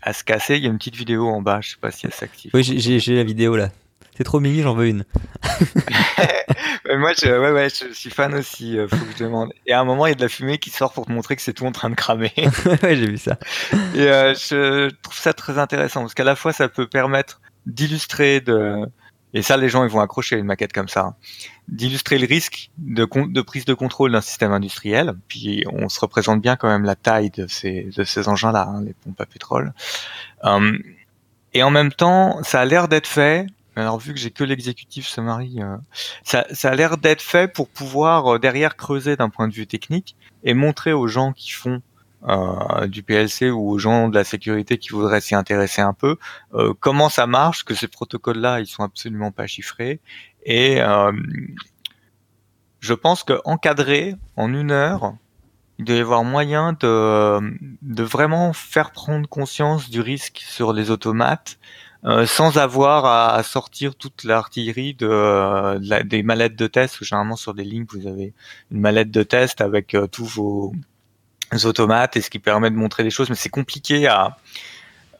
à 0.02 0.12
se 0.12 0.24
casser. 0.24 0.56
Il 0.56 0.62
y 0.62 0.66
a 0.66 0.70
une 0.70 0.78
petite 0.78 0.96
vidéo 0.96 1.28
en 1.28 1.42
bas, 1.42 1.60
je 1.60 1.70
sais 1.70 1.76
pas 1.80 1.90
si 1.90 2.06
elle 2.06 2.14
s'active. 2.14 2.50
Oui, 2.54 2.62
j'ai 2.64 3.14
la 3.14 3.24
vidéo 3.24 3.56
là. 3.56 3.68
C'est 4.16 4.24
trop 4.24 4.40
mimi, 4.40 4.62
j'en 4.62 4.74
veux 4.74 4.88
une. 4.88 5.04
moi, 6.96 7.12
je, 7.20 7.28
ouais, 7.28 7.50
ouais, 7.50 7.68
je 7.68 7.92
suis 7.92 8.10
fan 8.10 8.34
aussi, 8.34 8.78
euh, 8.78 8.88
faut 8.88 8.96
que 8.96 9.12
je 9.16 9.24
demande. 9.24 9.52
Et 9.66 9.72
à 9.72 9.80
un 9.80 9.84
moment, 9.84 10.06
il 10.06 10.10
y 10.10 10.12
a 10.12 10.16
de 10.16 10.22
la 10.22 10.28
fumée 10.28 10.58
qui 10.58 10.70
sort 10.70 10.92
pour 10.92 11.06
te 11.06 11.12
montrer 11.12 11.36
que 11.36 11.42
c'est 11.42 11.52
tout 11.52 11.66
en 11.66 11.72
train 11.72 11.90
de 11.90 11.94
cramer. 11.94 12.32
ouais, 12.82 12.96
j'ai 12.96 13.06
vu 13.06 13.18
ça. 13.18 13.38
Et 13.94 14.02
euh, 14.02 14.34
je 14.34 14.90
trouve 15.02 15.16
ça 15.16 15.32
très 15.32 15.58
intéressant 15.58 16.00
parce 16.00 16.14
qu'à 16.14 16.24
la 16.24 16.36
fois, 16.36 16.52
ça 16.52 16.68
peut 16.68 16.86
permettre 16.86 17.40
d'illustrer 17.66 18.40
de, 18.40 18.86
et 19.34 19.42
ça, 19.42 19.56
les 19.56 19.68
gens, 19.68 19.84
ils 19.84 19.90
vont 19.90 20.00
accrocher 20.00 20.36
une 20.36 20.44
maquette 20.44 20.72
comme 20.72 20.88
ça, 20.88 21.00
hein. 21.00 21.14
d'illustrer 21.68 22.18
le 22.18 22.26
risque 22.26 22.70
de, 22.78 23.08
de 23.28 23.42
prise 23.42 23.64
de 23.64 23.74
contrôle 23.74 24.12
d'un 24.12 24.20
système 24.20 24.52
industriel. 24.52 25.14
Puis 25.28 25.64
on 25.72 25.88
se 25.88 25.98
représente 26.00 26.42
bien 26.42 26.56
quand 26.56 26.68
même 26.68 26.84
la 26.84 26.96
taille 26.96 27.30
de 27.30 27.46
ces, 27.46 27.84
de 27.96 28.04
ces 28.04 28.28
engins-là, 28.28 28.68
hein, 28.68 28.82
les 28.84 28.94
pompes 28.94 29.20
à 29.20 29.26
pétrole. 29.26 29.72
Hum, 30.42 30.82
et 31.54 31.62
en 31.62 31.70
même 31.70 31.92
temps, 31.92 32.42
ça 32.42 32.60
a 32.60 32.64
l'air 32.64 32.88
d'être 32.88 33.06
fait 33.06 33.46
alors 33.76 33.98
vu 33.98 34.12
que 34.12 34.20
j'ai 34.20 34.30
que 34.30 34.44
l'exécutif 34.44 35.06
summary, 35.06 35.56
euh, 35.60 35.76
ça, 36.24 36.46
ça 36.52 36.70
a 36.70 36.74
l'air 36.74 36.98
d'être 36.98 37.22
fait 37.22 37.50
pour 37.50 37.68
pouvoir 37.68 38.34
euh, 38.34 38.38
derrière 38.38 38.76
creuser 38.76 39.16
d'un 39.16 39.30
point 39.30 39.48
de 39.48 39.54
vue 39.54 39.66
technique 39.66 40.16
et 40.44 40.52
montrer 40.52 40.92
aux 40.92 41.06
gens 41.06 41.32
qui 41.32 41.52
font 41.52 41.80
euh, 42.28 42.86
du 42.86 43.02
PLC 43.02 43.50
ou 43.50 43.70
aux 43.70 43.78
gens 43.78 44.08
de 44.08 44.14
la 44.14 44.24
sécurité 44.24 44.76
qui 44.76 44.90
voudraient 44.90 45.22
s'y 45.22 45.34
intéresser 45.34 45.80
un 45.80 45.94
peu 45.94 46.16
comment 46.80 47.08
ça 47.08 47.26
marche, 47.26 47.64
que 47.64 47.74
ces 47.74 47.88
protocoles-là 47.88 48.60
ils 48.60 48.66
sont 48.66 48.84
absolument 48.84 49.32
pas 49.32 49.46
chiffrés. 49.46 50.00
Et 50.44 50.80
je 52.80 52.94
pense 52.94 53.24
que 53.24 53.40
encadré 53.44 54.14
en 54.36 54.52
une 54.54 54.70
heure, 54.70 55.14
il 55.78 55.84
doit 55.84 55.96
y 55.96 56.00
avoir 56.00 56.22
moyen 56.22 56.74
de, 56.74 57.40
de 57.82 58.02
vraiment 58.04 58.52
faire 58.52 58.92
prendre 58.92 59.28
conscience 59.28 59.90
du 59.90 60.00
risque 60.00 60.42
sur 60.46 60.72
les 60.72 60.90
automates 60.92 61.58
euh, 62.04 62.26
sans 62.26 62.58
avoir 62.58 63.04
à, 63.04 63.40
sortir 63.44 63.94
toute 63.94 64.24
l'artillerie 64.24 64.94
de, 64.94 66.02
des 66.02 66.22
mallettes 66.24 66.56
de 66.56 66.66
test. 66.66 67.02
Généralement 67.04 67.36
sur 67.36 67.54
des 67.54 67.62
lignes, 67.62 67.86
vous 67.88 68.08
avez 68.08 68.32
une 68.72 68.80
mallette 68.80 69.12
de 69.12 69.22
test 69.22 69.60
avec 69.60 69.94
euh, 69.94 70.08
tous 70.08 70.26
vos 70.26 70.72
automates 71.64 72.16
et 72.16 72.20
ce 72.20 72.28
qui 72.28 72.40
permet 72.40 72.70
de 72.70 72.76
montrer 72.76 73.04
des 73.04 73.10
choses, 73.10 73.30
mais 73.30 73.36
c'est 73.36 73.50
compliqué 73.50 74.08
à. 74.08 74.36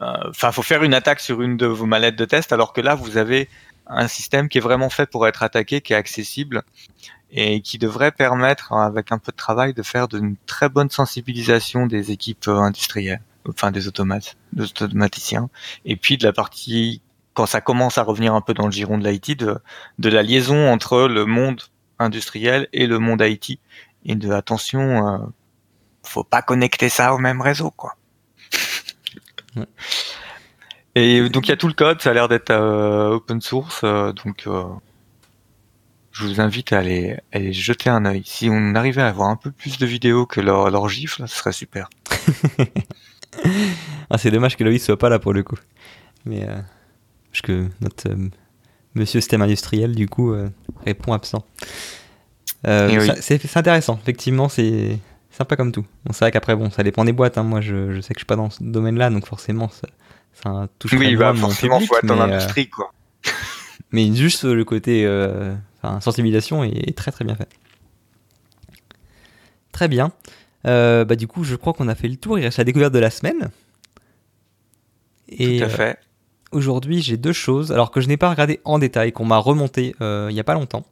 Euh, 0.00 0.12
enfin, 0.30 0.50
faut 0.50 0.62
faire 0.62 0.82
une 0.82 0.94
attaque 0.94 1.20
sur 1.20 1.40
une 1.42 1.56
de 1.56 1.66
vos 1.66 1.86
mallettes 1.86 2.16
de 2.16 2.24
test, 2.24 2.52
alors 2.52 2.72
que 2.72 2.80
là, 2.80 2.96
vous 2.96 3.16
avez 3.16 3.48
un 3.86 4.08
système 4.08 4.48
qui 4.48 4.58
est 4.58 4.62
vraiment 4.62 4.90
fait 4.90 5.08
pour 5.08 5.28
être 5.28 5.44
attaqué, 5.44 5.80
qui 5.82 5.92
est 5.92 5.96
accessible 5.96 6.62
et 7.30 7.60
qui 7.60 7.78
devrait 7.78 8.10
permettre, 8.10 8.72
avec 8.72 9.12
un 9.12 9.18
peu 9.18 9.30
de 9.30 9.36
travail, 9.36 9.72
de 9.72 9.82
faire 9.82 10.08
d'une 10.08 10.36
très 10.46 10.68
bonne 10.68 10.90
sensibilisation 10.90 11.86
des 11.86 12.10
équipes 12.10 12.48
industrielles 12.48 13.22
enfin 13.48 13.70
des 13.70 13.88
automates, 13.88 14.36
des 14.52 14.64
automaticiens, 14.64 15.50
et 15.84 15.96
puis 15.96 16.18
de 16.18 16.24
la 16.24 16.32
partie 16.32 17.02
quand 17.34 17.46
ça 17.46 17.60
commence 17.60 17.96
à 17.96 18.02
revenir 18.02 18.34
un 18.34 18.42
peu 18.42 18.52
dans 18.54 18.66
le 18.66 18.72
giron 18.72 18.98
de 18.98 19.08
l'IT, 19.08 19.38
de, 19.38 19.58
de 19.98 20.08
la 20.10 20.22
liaison 20.22 20.70
entre 20.70 21.08
le 21.08 21.24
monde 21.24 21.62
industriel 21.98 22.68
et 22.72 22.86
le 22.86 22.98
monde 22.98 23.22
IT, 23.22 23.58
et 24.04 24.14
de 24.14 24.30
attention, 24.32 25.08
euh, 25.08 25.18
faut 26.02 26.24
pas 26.24 26.42
connecter 26.42 26.88
ça 26.88 27.14
au 27.14 27.18
même 27.18 27.40
réseau, 27.40 27.70
quoi. 27.70 27.96
Et 30.94 31.28
donc 31.30 31.46
il 31.46 31.50
y 31.50 31.52
a 31.52 31.56
tout 31.56 31.68
le 31.68 31.74
code, 31.74 32.02
ça 32.02 32.10
a 32.10 32.12
l'air 32.12 32.28
d'être 32.28 32.50
euh, 32.50 33.12
open 33.12 33.40
source, 33.40 33.80
euh, 33.82 34.12
donc 34.12 34.46
euh, 34.46 34.64
je 36.10 36.26
vous 36.26 36.40
invite 36.40 36.72
à 36.72 36.78
aller, 36.78 37.18
aller 37.32 37.52
jeter 37.54 37.88
un 37.88 38.04
œil. 38.04 38.22
Si 38.26 38.48
on 38.50 38.74
arrivait 38.74 39.00
à 39.00 39.08
avoir 39.08 39.30
un 39.30 39.36
peu 39.36 39.50
plus 39.50 39.78
de 39.78 39.86
vidéos 39.86 40.26
que 40.26 40.42
leur, 40.42 40.70
leur 40.70 40.88
gifle, 40.88 41.26
ce 41.26 41.34
serait 41.34 41.52
super. 41.52 41.88
ah, 44.10 44.18
c'est 44.18 44.30
dommage 44.30 44.56
que 44.56 44.64
Loïs 44.64 44.84
soit 44.84 44.98
pas 44.98 45.08
là 45.08 45.18
pour 45.18 45.32
le 45.32 45.42
coup. 45.42 45.58
Mais 46.24 46.44
euh, 46.48 46.60
parce 47.30 47.42
que 47.42 47.68
notre 47.80 48.08
euh, 48.10 48.28
monsieur 48.94 49.20
système 49.20 49.42
industriel 49.42 49.94
du 49.94 50.08
coup 50.08 50.32
euh, 50.32 50.48
répond 50.84 51.12
absent. 51.12 51.44
C'est 52.64 53.56
intéressant, 53.56 53.98
effectivement, 54.00 54.48
c'est 54.48 54.98
sympa 55.30 55.56
comme 55.56 55.72
tout. 55.72 55.84
Bon, 56.04 56.12
c'est 56.12 56.24
vrai 56.24 56.30
qu'après, 56.30 56.54
bon, 56.54 56.70
ça 56.70 56.82
dépend 56.82 57.04
des 57.04 57.12
boîtes. 57.12 57.38
Hein. 57.38 57.42
Moi, 57.42 57.60
je, 57.60 57.92
je, 57.92 58.00
sais 58.00 58.14
que 58.14 58.18
je 58.18 58.20
suis 58.20 58.26
pas 58.26 58.36
dans 58.36 58.50
ce 58.50 58.62
domaine-là, 58.62 59.10
donc 59.10 59.26
forcément, 59.26 59.68
ça, 59.68 59.88
ça 60.32 60.68
touche 60.78 60.92
Oui, 60.92 61.16
bah, 61.16 61.34
forcément, 61.34 61.80
il 61.80 61.86
faut 61.86 61.96
être 61.96 62.10
en 62.10 62.20
industrie, 62.20 62.68
quoi. 62.68 62.92
mais 63.90 64.14
juste 64.14 64.44
le 64.44 64.64
côté 64.64 65.08
sensibilisation 66.00 66.62
est 66.62 66.96
très 66.96 67.10
très 67.10 67.24
bien 67.24 67.34
fait. 67.34 67.48
Très 69.72 69.88
bien. 69.88 70.12
Euh, 70.66 71.04
bah, 71.04 71.16
du 71.16 71.26
coup, 71.26 71.44
je 71.44 71.56
crois 71.56 71.72
qu'on 71.72 71.88
a 71.88 71.94
fait 71.94 72.08
le 72.08 72.16
tour. 72.16 72.38
Il 72.38 72.44
reste 72.44 72.58
la 72.58 72.64
découverte 72.64 72.92
de 72.92 72.98
la 72.98 73.10
semaine. 73.10 73.50
Et, 75.28 75.58
Tout 75.58 75.64
à 75.64 75.68
fait. 75.68 75.90
Euh, 75.90 75.94
aujourd'hui, 76.52 77.02
j'ai 77.02 77.16
deux 77.16 77.32
choses, 77.32 77.72
alors 77.72 77.90
que 77.90 78.00
je 78.00 78.08
n'ai 78.08 78.16
pas 78.16 78.30
regardé 78.30 78.60
en 78.64 78.78
détail, 78.78 79.12
qu'on 79.12 79.24
m'a 79.24 79.38
remonté 79.38 79.94
euh, 80.00 80.28
il 80.30 80.34
n'y 80.34 80.40
a 80.40 80.44
pas 80.44 80.54
longtemps. 80.54 80.84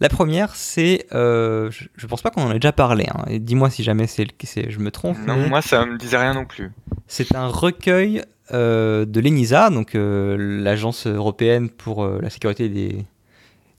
La 0.00 0.08
première, 0.08 0.56
c'est, 0.56 1.06
je, 1.12 1.68
ne 2.02 2.08
pense 2.08 2.22
pas 2.22 2.30
qu'on 2.30 2.42
en 2.42 2.50
ait 2.50 2.58
déjà 2.58 2.72
parlé. 2.72 3.06
Hein, 3.14 3.24
dis-moi 3.38 3.68
si 3.68 3.82
jamais 3.82 4.06
c'est, 4.06 4.26
je 4.42 4.78
me 4.78 4.90
trompe. 4.90 5.18
Non, 5.26 5.36
moi 5.48 5.60
ça 5.60 5.84
me 5.84 5.98
disait 5.98 6.16
rien 6.16 6.32
non 6.32 6.46
plus. 6.46 6.72
C'est 7.06 7.34
un 7.34 7.48
recueil 7.48 8.22
de 8.50 9.20
l'ENISA, 9.20 9.68
donc 9.68 9.90
l'agence 9.92 11.06
européenne 11.06 11.68
pour 11.68 12.06
la 12.06 12.30
sécurité 12.30 12.70
des, 12.70 13.04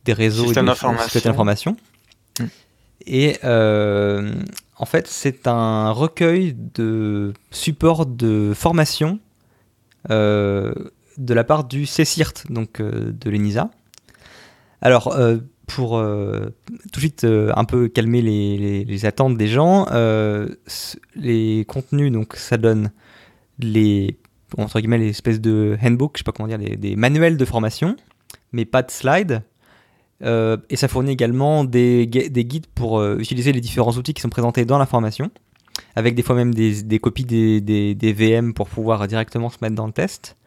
des 0.06 0.14
réseaux 0.14 0.52
et 0.52 0.54
des 0.54 1.22
d'information. 1.24 1.76
Mm. 2.40 2.46
Et 3.08 3.40
en 4.82 4.86
fait, 4.86 5.08
c'est 5.08 5.48
un 5.48 5.92
recueil 5.92 6.56
de 6.58 7.34
supports 7.52 8.08
de 8.08 8.52
formation 8.56 9.20
euh, 10.10 10.74
de 11.20 11.36
la 11.36 11.44
part 11.44 11.66
du 11.66 11.86
CCIRT, 11.86 12.46
donc 12.50 12.82
euh, 12.82 13.12
de 13.12 13.30
l'ENISA. 13.30 13.70
Alors, 14.82 15.10
euh, 15.14 15.38
pour 15.68 15.92
tout 15.92 17.00
de 17.00 17.00
suite 17.00 17.24
un 17.26 17.64
peu 17.64 17.88
calmer 17.90 18.24
les, 18.24 19.06
attentes 19.06 19.38
des 19.38 19.48
gens, 19.48 19.86
les 21.16 21.64
contenus, 21.66 22.12
donc 22.12 22.36
ça 22.36 22.58
donne 22.58 22.92
les 23.60 24.18
entre 24.58 24.80
espèces 24.80 25.40
de 25.40 25.78
handbook, 25.82 26.14
je 26.16 26.20
sais 26.20 26.24
pas 26.24 26.34
comment 26.34 26.50
dire, 26.50 26.58
des 26.58 26.96
manuels 26.98 27.38
de 27.38 27.46
formation, 27.46 27.96
mais 28.52 28.66
pas 28.66 28.82
de 28.82 28.92
slides. 28.92 29.44
Euh, 30.24 30.58
et 30.70 30.76
ça 30.76 30.88
fournit 30.88 31.12
également 31.12 31.64
des, 31.64 32.06
des 32.06 32.46
guides 32.46 32.68
pour 32.68 33.00
euh, 33.00 33.18
utiliser 33.20 33.52
les 33.52 33.62
différents 33.62 33.92
outils 33.92 34.14
qui 34.14 34.22
sont 34.22 34.30
présentés 34.30 34.66
dans 34.66 34.78
la 34.78 34.86
formation, 34.86 35.32
avec 35.96 36.16
des 36.16 36.22
fois 36.22 36.36
même 36.36 36.54
des, 36.54 37.00
copies 37.00 37.26
des, 37.26 38.14
VM 38.14 38.54
pour 38.54 38.70
pouvoir 38.70 39.08
directement 39.08 39.50
se 39.50 39.58
mettre 39.62 39.76
dans 39.76 39.88
le 39.88 39.94
test. 39.94 40.38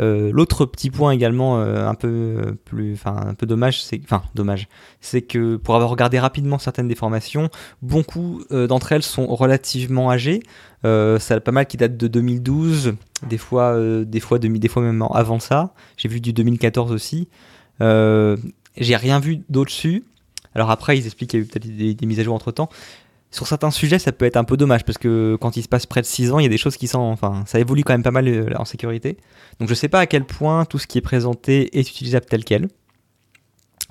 Euh, 0.00 0.32
l'autre 0.32 0.66
petit 0.66 0.90
point 0.90 1.12
également 1.12 1.60
un 1.60 1.94
peu 1.94 2.56
plus, 2.64 2.94
enfin 2.94 3.16
un 3.28 3.34
peu 3.34 3.46
dommage, 3.46 3.80
c'est, 3.80 4.00
enfin 4.02 4.22
dommage, 4.34 4.66
c'est 5.00 5.22
que 5.22 5.54
pour 5.54 5.76
avoir 5.76 5.88
regardé 5.88 6.18
rapidement 6.18 6.58
certaines 6.58 6.88
des 6.88 6.96
formations, 6.96 7.48
beaucoup 7.80 8.42
d'entre 8.50 8.90
elles 8.90 9.04
sont 9.04 9.26
relativement 9.26 10.10
âgées. 10.10 10.42
ça 10.82 11.34
a 11.34 11.40
pas 11.40 11.52
mal 11.52 11.66
qui 11.66 11.76
datent 11.76 11.96
de 11.96 12.08
2012, 12.08 12.94
des 13.28 13.38
fois, 13.38 13.78
des 14.04 14.20
fois, 14.20 14.40
des 14.40 14.68
fois 14.68 14.82
même 14.82 15.06
avant 15.12 15.38
ça. 15.38 15.74
J'ai 15.96 16.08
vu 16.08 16.20
du 16.20 16.32
2014 16.32 16.90
aussi. 16.90 17.28
J'ai 18.76 18.96
rien 18.96 19.20
vu 19.20 19.42
d'au-dessus. 19.48 20.04
Alors 20.54 20.70
après, 20.70 20.98
ils 20.98 21.06
expliquent 21.06 21.30
qu'il 21.30 21.40
y 21.40 21.42
a 21.42 21.44
eu 21.44 21.48
peut-être 21.48 21.76
des, 21.76 22.06
mises 22.06 22.20
à 22.20 22.24
jour 22.24 22.34
entre 22.34 22.52
temps. 22.52 22.68
Sur 23.30 23.46
certains 23.48 23.72
sujets, 23.72 23.98
ça 23.98 24.12
peut 24.12 24.24
être 24.24 24.36
un 24.36 24.44
peu 24.44 24.56
dommage 24.56 24.84
parce 24.84 24.98
que 24.98 25.36
quand 25.40 25.56
il 25.56 25.62
se 25.62 25.68
passe 25.68 25.86
près 25.86 26.00
de 26.00 26.06
6 26.06 26.32
ans, 26.32 26.38
il 26.38 26.44
y 26.44 26.46
a 26.46 26.50
des 26.50 26.58
choses 26.58 26.76
qui 26.76 26.86
sont. 26.86 27.00
Enfin, 27.00 27.42
ça 27.46 27.58
évolue 27.58 27.82
quand 27.82 27.94
même 27.94 28.04
pas 28.04 28.12
mal 28.12 28.28
euh, 28.28 28.48
en 28.56 28.64
sécurité. 28.64 29.16
Donc 29.58 29.68
je 29.68 29.74
sais 29.74 29.88
pas 29.88 30.00
à 30.00 30.06
quel 30.06 30.24
point 30.24 30.64
tout 30.64 30.78
ce 30.78 30.86
qui 30.86 30.98
est 30.98 31.02
présenté 31.02 31.76
est 31.76 31.88
utilisable 31.88 32.26
tel 32.26 32.44
quel. 32.44 32.68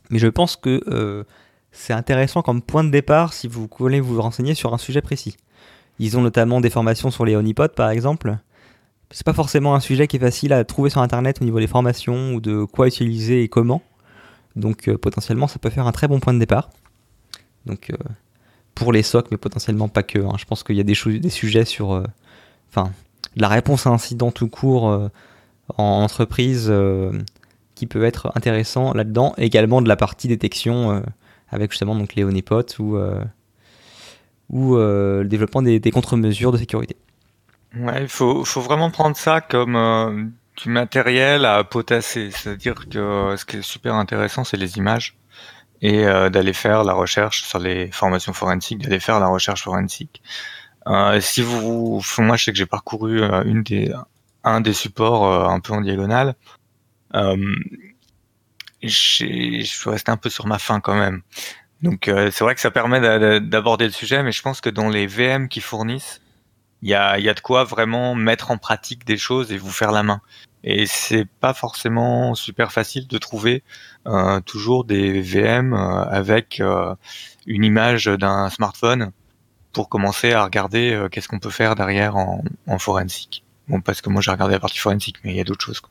Mais 0.10 0.20
je 0.20 0.28
pense 0.28 0.56
que 0.56 0.82
euh, 0.88 1.24
c'est 1.72 1.94
intéressant 1.94 2.42
comme 2.42 2.62
point 2.62 2.84
de 2.84 2.90
départ 2.90 3.34
si 3.34 3.48
vous 3.48 3.68
voulez 3.78 4.00
vous 4.00 4.22
renseigner 4.22 4.54
sur 4.54 4.74
un 4.74 4.78
sujet 4.78 5.02
précis. 5.02 5.36
Ils 6.00 6.18
ont 6.18 6.22
notamment 6.22 6.62
des 6.62 6.70
formations 6.70 7.12
sur 7.12 7.26
les 7.26 7.36
honeypots 7.36 7.76
par 7.76 7.90
exemple. 7.90 8.38
C'est 9.12 9.26
pas 9.26 9.34
forcément 9.34 9.76
un 9.76 9.80
sujet 9.80 10.08
qui 10.08 10.16
est 10.18 10.20
facile 10.20 10.54
à 10.54 10.64
trouver 10.64 10.90
sur 10.90 11.02
internet 11.02 11.40
au 11.42 11.46
niveau 11.46 11.60
des 11.60 11.68
formations 11.68 12.34
ou 12.34 12.42
de 12.42 12.64
quoi 12.64 12.88
utiliser 12.88 13.44
et 13.44 13.48
comment. 13.48 13.82
Donc 14.56 14.88
euh, 14.88 14.98
potentiellement, 14.98 15.48
ça 15.48 15.60
peut 15.60 15.70
faire 15.70 15.88
un 15.88 15.92
très 15.92 16.08
bon 16.08 16.20
point 16.20 16.34
de 16.34 16.40
départ. 16.40 16.70
Donc 17.66 17.90
euh, 17.90 17.98
pour 18.76 18.92
les 18.92 19.04
SOC, 19.04 19.28
mais 19.32 19.38
potentiellement 19.38 19.88
pas 19.88 20.04
que. 20.04 20.20
Hein. 20.20 20.36
Je 20.38 20.46
pense 20.46 20.64
qu'il 20.64 20.76
y 20.76 20.80
a 20.80 20.84
des, 20.84 20.94
sujets 20.94 21.66
sur, 21.66 21.94
euh, 21.94 22.04
enfin, 22.70 22.92
la 23.36 23.48
réponse 23.48 23.88
à 23.88 23.90
incident 23.90 24.32
tout 24.32 24.48
court 24.48 25.10
en 25.78 26.04
entreprise 26.04 26.72
qui 27.76 27.88
peut 27.88 28.04
être 28.04 28.32
intéressant 28.36 28.94
là-dedans. 28.94 29.34
Également 29.38 29.82
de 29.82 29.88
la 29.88 29.96
partie 29.96 30.28
détection 30.28 31.04
avec 31.50 31.72
justement 31.72 31.96
donc 31.96 32.16
les 32.16 32.24
honeypots 32.24 32.80
ou 32.80 32.98
ou 34.50 34.76
le 34.76 35.26
développement 35.26 35.62
des, 35.64 35.80
contre-mesures 35.92 36.52
de 36.52 36.58
sécurité. 36.58 36.96
Ouais, 37.76 38.04
il 38.04 38.08
faut, 38.08 38.44
vraiment 38.44 38.92
prendre 38.92 39.18
ça 39.18 39.42
comme 39.42 40.34
du 40.58 40.70
matériel 40.70 41.46
à 41.46 41.64
potasser. 41.64 42.32
C'est-à-dire 42.32 42.88
que 42.90 43.36
ce 43.38 43.46
qui 43.46 43.58
est 43.58 43.62
super 43.62 43.96
intéressant, 43.96 44.44
c'est 44.44 44.58
les 44.58 44.78
images 44.78 45.16
et 45.82 46.06
euh, 46.06 46.30
d'aller 46.30 46.54
faire 46.54 46.84
la 46.84 46.94
recherche 46.94 47.44
sur 47.44 47.60
les 47.60 47.92
formations 47.92 48.34
forensiques, 48.34 48.80
d'aller 48.80 49.02
faire 49.02 49.20
la 49.20 49.28
recherche 49.28 49.64
forensique. 49.64 50.22
Euh, 50.88 51.20
si 51.22 51.42
vous, 51.42 52.02
moi, 52.18 52.36
je 52.36 52.46
sais 52.46 52.52
que 52.52 52.58
j'ai 52.58 52.66
parcouru 52.66 53.22
euh, 53.22 53.44
une 53.44 53.64
des, 53.64 53.94
un 54.44 54.62
des 54.62 54.74
supports 54.74 55.26
euh, 55.26 55.48
un 55.48 55.60
peu 55.60 55.74
en 55.74 55.82
diagonale. 55.82 56.36
je 57.14 58.88
suis 58.88 59.66
resté 59.86 60.12
un 60.12 60.18
peu 60.18 60.30
sur 60.30 60.48
ma 60.48 60.60
faim 60.60 60.80
quand 60.82 60.96
même. 60.96 61.22
Donc 61.82 62.04
c'est 62.06 62.40
vrai 62.40 62.56
que 62.56 62.62
ça 62.62 62.72
permet 62.72 63.02
d'aborder 63.42 63.86
le 63.86 63.92
sujet, 63.92 64.24
mais 64.24 64.32
je 64.32 64.42
pense 64.42 64.62
que 64.62 64.70
dans 64.70 64.88
les 64.88 65.06
VM 65.06 65.50
qui 65.50 65.60
fournissent, 65.60 66.22
il 66.84 66.90
y 66.90 66.96
a, 66.96 67.34
de 67.34 67.40
quoi 67.40 67.64
vraiment 67.64 68.14
mettre 68.14 68.52
en 68.52 68.58
pratique 68.58 69.06
des 69.06 69.16
choses 69.16 69.54
et 69.54 69.58
vous 69.58 69.72
faire 69.72 69.94
la 69.94 70.04
main. 70.04 70.20
Et 70.66 70.86
c'est 70.86 71.26
pas 71.40 71.54
forcément 71.54 72.36
super 72.36 72.74
facile 72.74 73.08
de 73.08 73.18
trouver 73.18 73.64
euh, 74.06 74.42
toujours 74.42 74.84
des 74.84 75.22
VM 75.22 75.74
euh, 75.74 76.04
avec 76.04 76.60
euh, 76.60 76.94
une 77.48 77.64
image 77.64 78.06
d'un 78.06 78.50
smartphone 78.50 79.12
pour 79.72 79.88
commencer 79.88 80.34
à 80.34 80.44
regarder 80.44 81.08
qu'est-ce 81.10 81.30
qu'on 81.30 81.40
peut 81.40 81.50
faire 81.50 81.76
derrière 81.76 82.18
en, 82.18 82.44
en 82.68 82.80
forensique. 82.80 83.46
Bon, 83.70 83.80
parce 83.80 84.02
que 84.02 84.10
moi 84.10 84.22
j'ai 84.22 84.32
regardé 84.32 84.54
la 84.54 84.60
partie 84.60 84.78
forensique, 84.78 85.16
mais 85.24 85.32
il 85.32 85.38
y 85.38 85.42
a 85.42 85.46
d'autres 85.46 85.66
choses. 85.66 85.82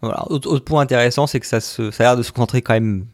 Voilà. 0.00 0.24
Autre, 0.30 0.58
point 0.58 0.82
intéressant, 0.82 1.28
c'est 1.28 1.38
que 1.38 1.46
ça, 1.46 1.60
se, 1.60 1.92
ça 1.92 2.02
a 2.02 2.06
l'air 2.08 2.16
de 2.16 2.24
se 2.24 2.32
concentrer 2.32 2.62
quand 2.62 2.74
même 2.74 3.06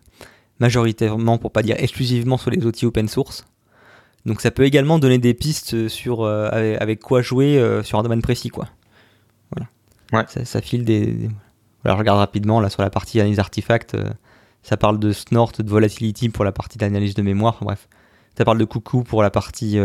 majoritairement, 0.60 1.36
pour 1.36 1.52
pas 1.52 1.62
dire 1.62 1.76
exclusivement, 1.78 2.38
sur 2.38 2.50
les 2.50 2.64
outils 2.64 2.86
open 2.86 3.06
source. 3.06 3.44
Donc 4.26 4.40
ça 4.40 4.50
peut 4.50 4.64
également 4.64 4.98
donner 4.98 5.18
des 5.18 5.34
pistes 5.34 5.88
sur 5.88 6.22
euh, 6.22 6.48
avec, 6.52 7.00
quoi 7.00 7.22
jouer 7.22 7.58
euh, 7.58 7.82
sur 7.82 7.98
un 7.98 8.02
domaine 8.02 8.22
précis, 8.22 8.48
quoi. 8.48 8.68
Voilà. 9.52 9.68
Ouais. 10.12 10.44
Ça, 10.44 10.60
file 10.60 10.84
des, 10.84 11.30
Voilà, 11.82 11.96
je 11.96 11.98
regarde 11.98 12.18
rapidement 12.18 12.60
là 12.60 12.68
sur 12.68 12.82
la 12.82 12.90
partie 12.90 13.20
analyse 13.20 13.38
artefact. 13.38 13.94
Euh, 13.94 14.10
ça 14.62 14.76
parle 14.76 14.98
de 14.98 15.12
snort, 15.12 15.52
de 15.58 15.68
volatility 15.68 16.28
pour 16.28 16.44
la 16.44 16.52
partie 16.52 16.78
d'analyse 16.78 17.14
de 17.14 17.22
mémoire. 17.22 17.58
bref, 17.62 17.88
ça 18.36 18.44
parle 18.44 18.58
de 18.58 18.64
coucou 18.64 19.02
pour 19.02 19.22
la 19.22 19.30
partie, 19.30 19.78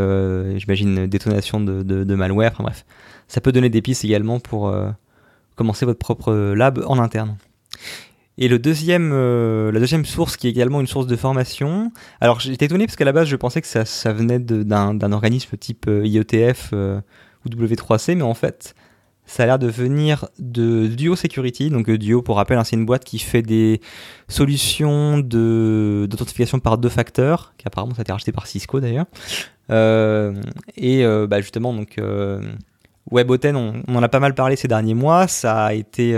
j'imagine, 0.57 1.07
détonation 1.07 1.61
de, 1.61 1.83
de, 1.83 2.15
malware. 2.15 2.51
Enfin, 2.51 2.63
bref, 2.63 2.85
ça 3.27 3.39
peut 3.39 3.51
donner 3.51 3.69
des 3.69 3.81
pistes 3.81 4.03
également 4.03 4.39
pour 4.39 4.75
commencer 5.55 5.85
votre 5.85 5.99
propre 5.99 6.53
lab 6.53 6.83
en 6.85 6.99
interne. 6.99 7.37
Et 8.37 8.47
le 8.47 8.57
deuxième, 8.57 9.11
euh, 9.13 9.71
la 9.71 9.79
deuxième 9.79 10.05
source 10.05 10.37
qui 10.37 10.47
est 10.47 10.49
également 10.49 10.81
une 10.81 10.87
source 10.87 11.05
de 11.05 11.15
formation. 11.15 11.91
Alors 12.19 12.39
j'étais 12.39 12.65
étonné 12.65 12.85
parce 12.85 12.95
qu'à 12.95 13.05
la 13.05 13.11
base 13.11 13.27
je 13.27 13.35
pensais 13.35 13.61
que 13.61 13.67
ça, 13.67 13.85
ça 13.85 14.11
venait 14.11 14.39
d'un 14.39 15.11
organisme 15.11 15.55
type 15.57 15.85
euh, 15.87 16.05
IETF 16.05 16.71
euh, 16.73 16.99
ou 17.45 17.49
W3C, 17.49 18.15
mais 18.15 18.23
en 18.23 18.33
fait 18.33 18.73
ça 19.25 19.43
a 19.43 19.45
l'air 19.45 19.59
de 19.59 19.67
venir 19.67 20.27
de 20.39 20.87
Duo 20.87 21.15
Security. 21.15 21.69
Donc 21.69 21.89
Duo, 21.89 22.21
pour 22.21 22.37
rappel, 22.37 22.57
hein, 22.57 22.63
c'est 22.63 22.75
une 22.75 22.85
boîte 22.85 23.05
qui 23.05 23.19
fait 23.19 23.43
des 23.43 23.79
solutions 24.27 25.19
d'authentification 25.19 26.59
par 26.59 26.77
deux 26.77 26.89
facteurs, 26.89 27.53
qui 27.57 27.67
apparemment 27.67 27.93
ça 27.93 28.01
a 28.01 28.01
été 28.01 28.11
racheté 28.11 28.31
par 28.31 28.47
Cisco 28.47 28.81
d'ailleurs. 28.81 29.05
et 29.69 31.05
bah, 31.05 31.39
justement 31.39 31.73
donc 31.73 32.01
WebAuthn, 33.11 33.55
on, 33.55 33.81
on, 33.87 33.95
en 33.95 34.03
a 34.03 34.09
pas 34.09 34.19
mal 34.19 34.33
parlé 34.33 34.57
ces 34.57 34.67
derniers 34.67 34.93
mois. 34.93 35.29
Ça 35.29 35.65
a 35.65 35.73
été 35.73 36.17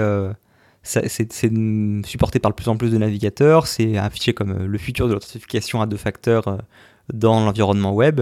c'est 0.86 1.52
supporté 2.06 2.40
par 2.40 2.52
de 2.52 2.56
plus 2.56 2.70
en 2.70 2.78
plus 2.78 2.92
de 2.92 2.98
navigateurs, 2.98 3.68
c'est 3.68 3.98
affiché 3.98 4.34
comme 4.34 4.52
euh, 4.52 4.68
le 4.68 4.78
futur 4.78 5.08
de 5.08 5.14
l'authentification 5.14 5.82
à 5.82 5.88
deux 5.88 5.98
facteurs 5.98 6.48
euh, 6.48 6.58
dans 7.12 7.44
l'environnement 7.44 7.94
web, 7.94 8.22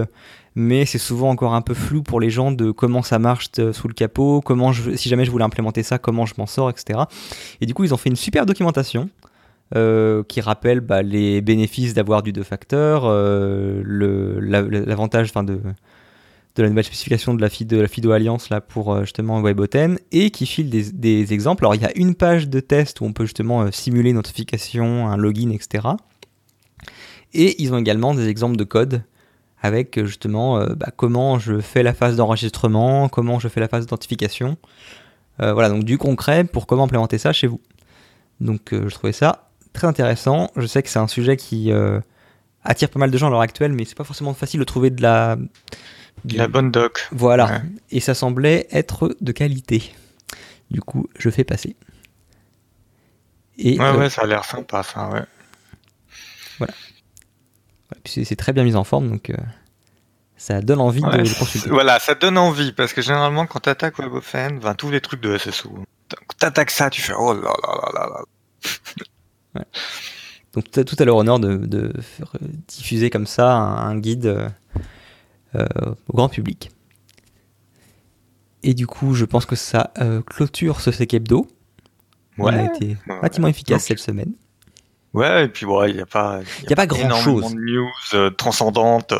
mais 0.54 0.86
c'est 0.86 0.98
souvent 0.98 1.28
encore 1.30 1.54
un 1.54 1.60
peu 1.60 1.74
flou 1.74 2.02
pour 2.02 2.20
les 2.20 2.30
gens 2.30 2.52
de 2.52 2.70
comment 2.70 3.02
ça 3.02 3.18
marche 3.18 3.50
euh, 3.58 3.74
sous 3.74 3.86
le 3.86 3.94
capot, 3.94 4.40
comment 4.40 4.72
si 4.72 5.08
jamais 5.08 5.26
je 5.26 5.30
voulais 5.30 5.44
implémenter 5.44 5.82
ça, 5.82 5.98
comment 5.98 6.24
je 6.24 6.34
m'en 6.38 6.46
sors, 6.46 6.70
etc. 6.70 7.00
Et 7.60 7.66
du 7.66 7.74
coup, 7.74 7.84
ils 7.84 7.92
ont 7.92 7.98
fait 7.98 8.08
une 8.08 8.16
super 8.16 8.46
documentation 8.46 9.10
qui 10.28 10.40
rappelle 10.40 10.78
bah, 10.78 11.02
les 11.02 11.40
bénéfices 11.40 11.94
d'avoir 11.94 12.22
du 12.22 12.32
deux 12.32 12.44
facteurs, 12.44 13.06
l'avantage 13.82 15.32
de, 15.32 15.58
de 16.56 16.62
la 16.62 16.68
nouvelle 16.68 16.84
spécification 16.84 17.34
de 17.34 17.40
la, 17.40 17.48
FIDO, 17.48 18.12
Alliance 18.12 18.48
là, 18.48 18.60
pour 18.60 18.92
euh, 18.92 19.00
justement 19.02 19.40
WebAuthn 19.40 19.98
et 20.12 20.30
qui 20.30 20.46
file 20.46 20.70
des, 20.70 21.32
exemples. 21.32 21.64
Alors 21.64 21.74
il 21.74 21.82
y 21.82 21.84
a 21.84 21.96
une 21.96 22.14
page 22.14 22.48
de 22.48 22.60
test 22.60 23.00
où 23.00 23.04
on 23.04 23.12
peut 23.12 23.24
justement 23.24 23.62
euh, 23.62 23.70
simuler 23.72 24.10
une 24.10 24.16
notification, 24.16 25.08
un 25.08 25.16
login, 25.16 25.50
etc. 25.50 25.88
Et 27.32 27.60
ils 27.60 27.72
ont 27.74 27.78
également 27.78 28.14
des 28.14 28.28
exemples 28.28 28.56
de 28.56 28.64
code 28.64 29.02
avec 29.62 29.98
euh, 29.98 30.04
justement 30.04 30.64
bah, 30.76 30.88
comment 30.96 31.38
je 31.38 31.60
fais 31.60 31.82
la 31.82 31.92
phase 31.92 32.16
d'enregistrement, 32.16 33.08
comment 33.08 33.40
je 33.40 33.48
fais 33.48 33.60
la 33.60 33.68
phase 33.68 33.86
d'authentification. 33.86 34.56
voilà, 35.38 35.68
donc 35.68 35.82
du 35.82 35.98
concret 35.98 36.44
pour 36.44 36.66
comment 36.66 36.84
implémenter 36.84 37.18
ça 37.18 37.32
chez 37.32 37.48
vous. 37.48 37.60
Donc 38.40 38.68
je 38.70 38.94
trouvais 38.94 39.12
ça 39.12 39.50
très 39.72 39.88
intéressant. 39.88 40.50
Je 40.54 40.66
sais 40.66 40.82
que 40.84 40.88
c'est 40.88 41.00
un 41.00 41.08
sujet 41.08 41.36
qui 41.36 41.72
attire 42.62 42.88
pas 42.90 43.00
mal 43.00 43.10
de 43.10 43.18
gens 43.18 43.26
à 43.26 43.30
l'heure 43.30 43.40
actuelle, 43.40 43.72
mais 43.72 43.84
c'est 43.84 43.96
pas 43.96 44.04
forcément 44.04 44.34
facile 44.34 44.60
de 44.60 44.64
trouver 44.64 44.90
de 44.90 45.02
la 45.02 45.36
la 46.24 46.48
bonne 46.48 46.70
doc. 46.70 47.06
Voilà. 47.12 47.62
Et 47.90 48.00
ça 48.00 48.14
semblait 48.14 48.66
être 48.70 49.16
de 49.20 49.32
qualité. 49.32 49.94
Du 50.70 50.80
coup, 50.80 51.08
je 51.18 51.30
fais 51.30 51.44
passer. 51.44 51.76
Et, 53.58 53.78
ouais, 53.78 53.90
ouais, 53.90 54.06
euh, 54.06 54.10
ça 54.10 54.22
a 54.22 54.26
l'air 54.26 54.44
sympa, 54.44 54.82
ça, 54.82 55.08
ouais. 55.10 55.22
Voilà. 56.58 56.74
c'est 58.04 58.36
très 58.36 58.52
bien 58.52 58.64
mis 58.64 58.74
en 58.74 58.84
forme, 58.84 59.08
donc 59.08 59.30
euh, 59.30 59.36
ça 60.36 60.60
donne 60.60 60.80
envie 60.80 61.00
de 61.00 61.06
le 61.06 61.38
consulter. 61.38 61.70
Voilà, 61.70 62.00
ça 62.00 62.14
donne 62.14 62.36
envie, 62.38 62.72
parce 62.72 62.92
que 62.92 63.02
généralement, 63.02 63.46
quand 63.46 63.60
tu 63.60 63.68
attaques 63.68 63.98
WebOfN, 63.98 64.58
ben, 64.60 64.74
tous 64.74 64.90
les 64.90 65.00
trucs 65.00 65.20
de 65.20 65.38
SSO, 65.38 65.84
tu 66.08 66.46
attaques 66.46 66.70
ça, 66.70 66.90
tu 66.90 67.00
fais 67.00 67.14
oh 67.16 67.32
là 67.32 67.52
là 67.62 67.90
là 67.92 67.92
là 67.94 68.24
là. 69.54 69.64
Donc 70.54 70.70
tout 70.70 70.96
à 70.98 71.04
l'honneur 71.04 71.40
de, 71.40 71.56
de, 71.56 71.92
diffuser 72.68 73.10
comme 73.10 73.26
ça 73.26 73.52
un, 73.52 73.98
guide 73.98 74.26
euh, 74.26 74.48
euh, 74.76 74.80
au 75.54 76.12
grand 76.12 76.28
public. 76.28 76.70
Et 78.64 78.72
du 78.72 78.86
coup, 78.86 79.14
je 79.14 79.26
pense 79.26 79.44
que 79.44 79.56
ça 79.56 79.92
euh, 80.00 80.22
clôture 80.22 80.80
ce 80.80 80.90
Sec 80.90 81.12
Hebdo. 81.12 81.46
Ouais. 82.38 82.52
Il 82.52 82.58
a 82.58 82.64
été 82.64 82.96
relativement 83.06 83.48
efficace 83.48 83.84
cette 83.84 83.98
semaine. 83.98 84.32
Ouais, 85.12 85.44
et 85.44 85.48
puis 85.48 85.66
bon, 85.66 85.84
il 85.84 85.94
n'y 85.94 86.00
a 86.00 86.06
pas, 86.06 86.40
il 86.62 86.70
y 86.70 86.72
a, 86.72 86.76
pas 86.76 86.86
grand 86.86 87.14
chose. 87.14 87.54
de 87.54 87.60
news 87.60 87.88
euh, 88.14 88.30
transcendantes. 88.30 89.12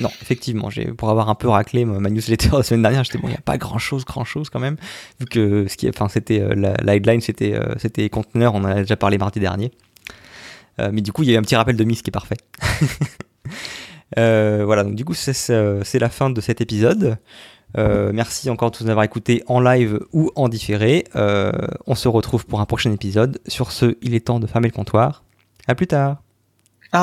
Non, 0.00 0.08
effectivement, 0.20 0.68
j'ai 0.70 0.86
pour 0.86 1.10
avoir 1.10 1.28
un 1.28 1.34
peu 1.36 1.48
raclé 1.48 1.84
ma 1.84 2.10
newsletter 2.10 2.48
la 2.54 2.62
semaine 2.62 2.82
dernière, 2.82 3.04
j'étais 3.04 3.18
bon, 3.18 3.28
il 3.28 3.32
n'y 3.32 3.36
a 3.36 3.42
pas 3.42 3.56
grand 3.56 3.78
chose, 3.78 4.04
grand 4.04 4.24
chose 4.24 4.50
quand 4.50 4.58
même, 4.58 4.76
vu 5.20 5.26
que 5.26 5.68
ce 5.68 5.76
qui, 5.76 5.88
enfin, 5.88 6.08
c'était 6.08 6.42
la, 6.56 6.96
headline, 6.96 7.20
c'était, 7.20 7.58
c'était 7.78 8.08
conteneur, 8.10 8.54
on 8.54 8.64
en 8.64 8.64
a 8.64 8.74
déjà 8.76 8.96
parlé 8.96 9.16
mardi 9.16 9.38
dernier. 9.38 9.70
mais 10.78 11.02
du 11.02 11.12
coup, 11.12 11.22
il 11.22 11.28
y 11.28 11.32
a 11.32 11.34
eu 11.36 11.38
un 11.38 11.42
petit 11.42 11.56
rappel 11.56 11.76
de 11.76 11.84
Miss 11.84 12.02
qui 12.02 12.10
est 12.10 12.12
parfait. 12.12 12.36
Euh, 14.18 14.62
voilà, 14.64 14.84
donc 14.84 14.94
du 14.94 15.04
coup, 15.04 15.14
c'est 15.14 15.98
la 15.98 16.08
fin 16.08 16.30
de 16.30 16.40
cet 16.40 16.60
épisode. 16.60 17.18
Euh, 17.76 18.10
merci 18.14 18.48
encore 18.48 18.70
de 18.70 18.76
nous 18.82 18.90
avoir 18.90 19.04
écoutés 19.04 19.42
en 19.46 19.60
live 19.60 20.00
ou 20.12 20.30
en 20.34 20.48
différé. 20.48 21.04
Euh, 21.14 21.52
on 21.86 21.94
se 21.94 22.08
retrouve 22.08 22.46
pour 22.46 22.60
un 22.60 22.66
prochain 22.66 22.92
épisode. 22.92 23.40
Sur 23.46 23.72
ce, 23.72 23.96
il 24.02 24.14
est 24.14 24.26
temps 24.26 24.40
de 24.40 24.46
fermer 24.46 24.68
le 24.68 24.74
comptoir. 24.74 25.24
À 25.66 25.74
plus 25.74 25.86
tard. 25.86 26.18
Au 26.94 27.02